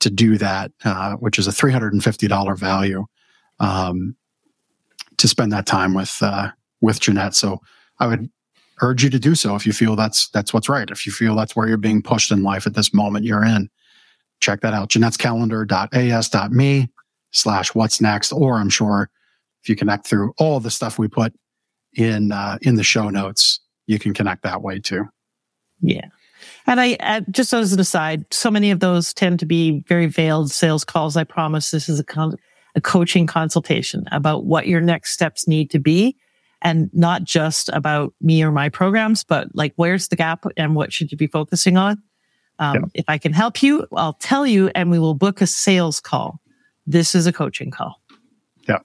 to 0.00 0.08
do 0.08 0.38
that, 0.38 0.72
uh, 0.86 1.16
which 1.16 1.38
is 1.38 1.46
a 1.46 1.52
three 1.52 1.72
hundred 1.72 1.92
and 1.92 2.02
fifty 2.02 2.28
dollar 2.28 2.54
value, 2.54 3.04
um, 3.60 4.16
to 5.18 5.28
spend 5.28 5.52
that 5.52 5.66
time 5.66 5.92
with 5.92 6.16
uh, 6.22 6.48
with 6.80 7.00
Jannette. 7.00 7.34
So 7.34 7.60
I 8.00 8.06
would 8.06 8.30
urge 8.82 9.04
you 9.04 9.10
to 9.10 9.18
do 9.18 9.34
so 9.34 9.54
if 9.54 9.66
you 9.66 9.72
feel 9.72 9.96
that's 9.96 10.28
that's 10.30 10.52
what's 10.52 10.68
right. 10.68 10.90
If 10.90 11.06
you 11.06 11.12
feel 11.12 11.36
that's 11.36 11.54
where 11.54 11.68
you're 11.68 11.76
being 11.76 12.02
pushed 12.02 12.30
in 12.30 12.42
life 12.42 12.66
at 12.66 12.74
this 12.74 12.92
moment 12.92 13.24
you're 13.24 13.44
in, 13.44 13.70
check 14.40 14.60
that 14.62 14.74
out. 14.74 14.90
Jannette's 14.90 15.16
calendar.as.me 15.16 16.88
slash 17.30 17.74
what's 17.74 18.00
next, 18.00 18.32
or 18.32 18.56
I'm 18.56 18.70
sure 18.70 19.10
if 19.62 19.68
you 19.68 19.76
connect 19.76 20.06
through 20.06 20.32
all 20.38 20.60
the 20.60 20.70
stuff 20.70 20.98
we 20.98 21.08
put 21.08 21.32
in 21.94 22.32
uh, 22.32 22.58
in 22.62 22.74
the 22.74 22.84
show 22.84 23.08
notes, 23.10 23.60
you 23.86 23.98
can 23.98 24.12
connect 24.14 24.42
that 24.42 24.62
way 24.62 24.78
too. 24.78 25.06
Yeah. 25.80 26.06
And 26.66 26.80
I, 26.80 26.94
uh, 27.00 27.20
just 27.30 27.52
as 27.52 27.72
an 27.72 27.80
aside, 27.80 28.26
so 28.30 28.50
many 28.50 28.70
of 28.70 28.80
those 28.80 29.14
tend 29.14 29.40
to 29.40 29.46
be 29.46 29.82
very 29.88 30.06
veiled 30.06 30.50
sales 30.50 30.84
calls. 30.84 31.16
I 31.16 31.24
promise 31.24 31.70
this 31.70 31.88
is 31.88 31.98
a, 31.98 32.04
con- 32.04 32.36
a 32.74 32.80
coaching 32.80 33.26
consultation 33.26 34.04
about 34.12 34.44
what 34.44 34.66
your 34.66 34.80
next 34.80 35.12
steps 35.12 35.48
need 35.48 35.70
to 35.70 35.78
be 35.78 36.16
and 36.64 36.90
not 36.94 37.24
just 37.24 37.68
about 37.72 38.14
me 38.20 38.42
or 38.42 38.50
my 38.50 38.70
programs, 38.70 39.22
but 39.22 39.54
like 39.54 39.74
where's 39.76 40.08
the 40.08 40.16
gap 40.16 40.46
and 40.56 40.74
what 40.74 40.92
should 40.92 41.12
you 41.12 41.18
be 41.18 41.26
focusing 41.26 41.76
on? 41.76 42.02
Um, 42.58 42.74
yeah. 42.74 42.82
If 42.94 43.04
I 43.06 43.18
can 43.18 43.34
help 43.34 43.62
you, 43.62 43.86
I'll 43.92 44.14
tell 44.14 44.46
you 44.46 44.70
and 44.74 44.90
we 44.90 44.98
will 44.98 45.14
book 45.14 45.42
a 45.42 45.46
sales 45.46 46.00
call. 46.00 46.40
This 46.86 47.14
is 47.14 47.26
a 47.26 47.32
coaching 47.32 47.70
call. 47.70 48.00
Yeah. 48.66 48.78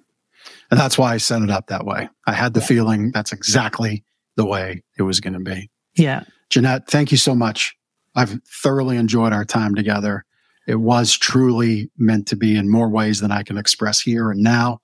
And 0.70 0.80
that's 0.80 0.98
why 0.98 1.14
I 1.14 1.18
set 1.18 1.42
it 1.42 1.50
up 1.50 1.68
that 1.68 1.86
way. 1.86 2.10
I 2.28 2.34
had 2.34 2.54
the 2.54 2.60
yeah. 2.60 2.66
feeling 2.68 3.12
that's 3.12 3.32
exactly 3.32 4.04
the 4.36 4.46
way 4.46 4.84
it 4.98 5.04
was 5.04 5.22
going 5.22 5.34
to 5.34 5.40
be. 5.40 5.70
Yeah. 5.96 6.24
Jannette, 6.50 6.88
thank 6.88 7.12
you 7.12 7.18
so 7.18 7.34
much. 7.34 7.76
I've 8.16 8.40
thoroughly 8.44 8.98
enjoyed 8.98 9.32
our 9.32 9.46
time 9.46 9.76
together. 9.76 10.26
It 10.68 10.76
was 10.76 11.16
truly 11.18 11.90
meant 11.98 12.28
to 12.28 12.36
be 12.36 12.56
in 12.56 12.70
more 12.70 12.90
ways 12.90 13.22
than 13.22 13.32
I 13.32 13.44
can 13.44 13.58
express 13.58 14.02
here 14.02 14.32
and 14.32 14.42
now. 14.42 14.82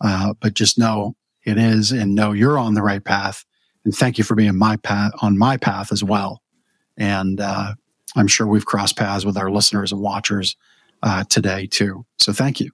Uh, 0.00 0.34
but 0.40 0.54
just 0.54 0.78
know 0.78 1.14
it 1.44 1.58
is 1.58 1.92
and 1.92 2.14
know 2.14 2.32
you're 2.32 2.58
on 2.58 2.74
the 2.74 2.82
right 2.82 3.02
path. 3.02 3.44
And 3.84 3.94
thank 3.94 4.18
you 4.18 4.24
for 4.24 4.34
being 4.34 4.56
my 4.56 4.76
path 4.76 5.12
on 5.20 5.36
my 5.36 5.56
path 5.56 5.92
as 5.92 6.04
well. 6.04 6.42
And 6.96 7.40
uh, 7.40 7.74
I'm 8.14 8.28
sure 8.28 8.46
we've 8.46 8.66
crossed 8.66 8.96
paths 8.96 9.24
with 9.24 9.36
our 9.36 9.50
listeners 9.50 9.92
and 9.92 10.00
watchers 10.00 10.56
uh, 11.02 11.24
today 11.24 11.66
too. 11.66 12.04
So 12.18 12.32
thank 12.32 12.60
you. 12.60 12.70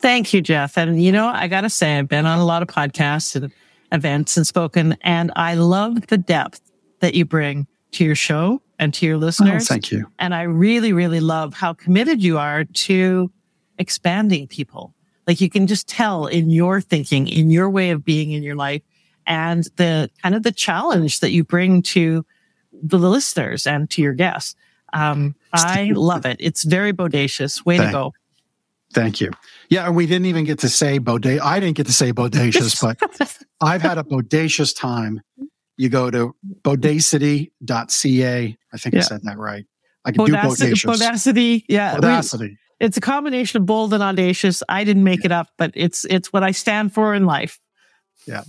Thank 0.00 0.32
you, 0.32 0.40
Jeff. 0.40 0.78
And 0.78 1.02
you 1.02 1.12
know, 1.12 1.28
I 1.28 1.46
got 1.46 1.60
to 1.62 1.70
say, 1.70 1.98
I've 1.98 2.08
been 2.08 2.26
on 2.26 2.38
a 2.38 2.44
lot 2.44 2.62
of 2.62 2.68
podcasts 2.68 3.36
and 3.36 3.52
events 3.92 4.36
and 4.36 4.46
spoken, 4.46 4.96
and 5.02 5.30
I 5.36 5.54
love 5.54 6.06
the 6.06 6.18
depth 6.18 6.60
that 7.00 7.14
you 7.14 7.24
bring 7.24 7.66
to 7.92 8.04
your 8.04 8.14
show 8.14 8.62
and 8.78 8.94
to 8.94 9.06
your 9.06 9.16
oh, 9.16 9.18
listeners. 9.18 9.64
Oh, 9.64 9.74
thank 9.74 9.90
you. 9.90 10.10
And 10.18 10.34
I 10.34 10.42
really, 10.42 10.92
really 10.92 11.20
love 11.20 11.54
how 11.54 11.74
committed 11.74 12.22
you 12.22 12.38
are 12.38 12.64
to 12.64 13.30
expanding 13.78 14.46
people. 14.46 14.94
Like 15.30 15.40
you 15.40 15.48
can 15.48 15.68
just 15.68 15.86
tell 15.86 16.26
in 16.26 16.50
your 16.50 16.80
thinking, 16.80 17.28
in 17.28 17.52
your 17.52 17.70
way 17.70 17.90
of 17.90 18.04
being 18.04 18.32
in 18.32 18.42
your 18.42 18.56
life, 18.56 18.82
and 19.28 19.62
the 19.76 20.10
kind 20.24 20.34
of 20.34 20.42
the 20.42 20.50
challenge 20.50 21.20
that 21.20 21.30
you 21.30 21.44
bring 21.44 21.82
to 21.82 22.26
the 22.72 22.98
listeners 22.98 23.64
and 23.64 23.88
to 23.90 24.02
your 24.02 24.12
guests. 24.12 24.56
Um, 24.92 25.36
I 25.52 25.92
love 25.94 26.26
it. 26.26 26.38
It's 26.40 26.64
very 26.64 26.92
bodacious. 26.92 27.64
Way 27.64 27.78
thank, 27.78 27.90
to 27.90 27.92
go. 27.92 28.12
Thank 28.92 29.20
you. 29.20 29.30
Yeah, 29.68 29.86
and 29.86 29.94
we 29.94 30.06
didn't 30.06 30.26
even 30.26 30.42
get 30.44 30.58
to 30.58 30.68
say 30.68 30.98
bodacious. 30.98 31.42
I 31.42 31.60
didn't 31.60 31.76
get 31.76 31.86
to 31.86 31.92
say 31.92 32.12
bodacious, 32.12 32.82
but 32.82 32.98
I've 33.60 33.82
had 33.82 33.98
a 33.98 34.02
bodacious 34.02 34.76
time. 34.76 35.20
You 35.76 35.90
go 35.90 36.10
to 36.10 36.34
bodacity.ca. 36.62 38.58
I 38.72 38.76
think 38.78 38.94
yeah. 38.94 38.98
I 38.98 39.02
said 39.04 39.20
that 39.22 39.38
right. 39.38 39.64
I 40.04 40.10
can 40.10 40.24
Bodacity, 40.24 40.58
do 40.58 40.72
bodacious. 40.72 40.98
Bodacity. 40.98 41.64
Yeah. 41.68 41.94
Bodacity. 41.94 42.56
It's 42.80 42.96
a 42.96 43.00
combination 43.00 43.60
of 43.60 43.66
bold 43.66 43.92
and 43.92 44.02
audacious. 44.02 44.62
I 44.68 44.84
didn't 44.84 45.04
make 45.04 45.24
it 45.24 45.32
up, 45.32 45.48
but 45.58 45.70
it's 45.74 46.06
it's 46.06 46.32
what 46.32 46.42
I 46.42 46.50
stand 46.50 46.94
for 46.94 47.14
in 47.14 47.26
life. 47.26 47.60
Yeah. 48.26 48.42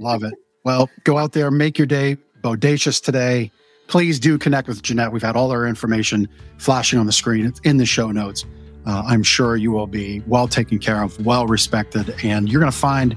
Love 0.00 0.24
it. 0.24 0.34
Well, 0.64 0.88
go 1.04 1.18
out 1.18 1.32
there, 1.32 1.50
make 1.50 1.78
your 1.78 1.86
day 1.86 2.16
bodacious 2.42 3.02
today. 3.02 3.50
Please 3.86 4.18
do 4.18 4.38
connect 4.38 4.68
with 4.68 4.82
Jannette. 4.82 5.12
We've 5.12 5.22
had 5.22 5.36
all 5.36 5.50
our 5.50 5.66
information 5.66 6.28
flashing 6.58 6.98
on 6.98 7.06
the 7.06 7.12
screen. 7.12 7.44
It's 7.44 7.60
in 7.60 7.76
the 7.76 7.86
show 7.86 8.10
notes. 8.10 8.44
Uh, 8.86 9.02
I'm 9.06 9.22
sure 9.22 9.56
you 9.56 9.72
will 9.72 9.86
be 9.86 10.20
well 10.26 10.48
taken 10.48 10.78
care 10.78 11.02
of, 11.02 11.24
well 11.24 11.46
respected, 11.46 12.14
and 12.24 12.48
you're 12.48 12.60
going 12.60 12.72
to 12.72 12.78
find 12.78 13.16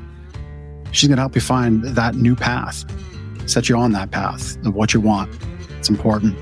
she's 0.91 1.07
going 1.07 1.17
to 1.17 1.21
help 1.21 1.35
you 1.35 1.41
find 1.41 1.83
that 1.83 2.15
new 2.15 2.35
path, 2.35 2.83
set 3.49 3.69
you 3.69 3.77
on 3.77 3.91
that 3.93 4.11
path 4.11 4.57
of 4.65 4.75
what 4.75 4.93
you 4.93 4.99
want. 4.99 5.31
It's 5.79 5.89
important. 5.89 6.35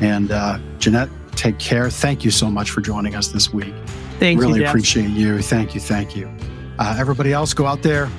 And 0.00 0.30
uh, 0.30 0.58
Jannette, 0.78 1.10
take 1.38 1.58
care. 1.58 1.88
Thank 1.88 2.24
you 2.24 2.30
so 2.30 2.50
much 2.50 2.70
for 2.70 2.80
joining 2.80 3.14
us 3.14 3.28
this 3.28 3.52
week. 3.52 3.72
Thank 4.18 4.40
really 4.40 4.54
you. 4.54 4.54
Really 4.56 4.64
appreciate 4.64 5.10
you. 5.10 5.40
Thank 5.40 5.74
you. 5.74 5.80
Thank 5.80 6.16
you. 6.16 6.28
Uh, 6.78 6.96
everybody 6.98 7.32
else, 7.32 7.54
go 7.54 7.66
out 7.66 7.82
there, 7.82 8.10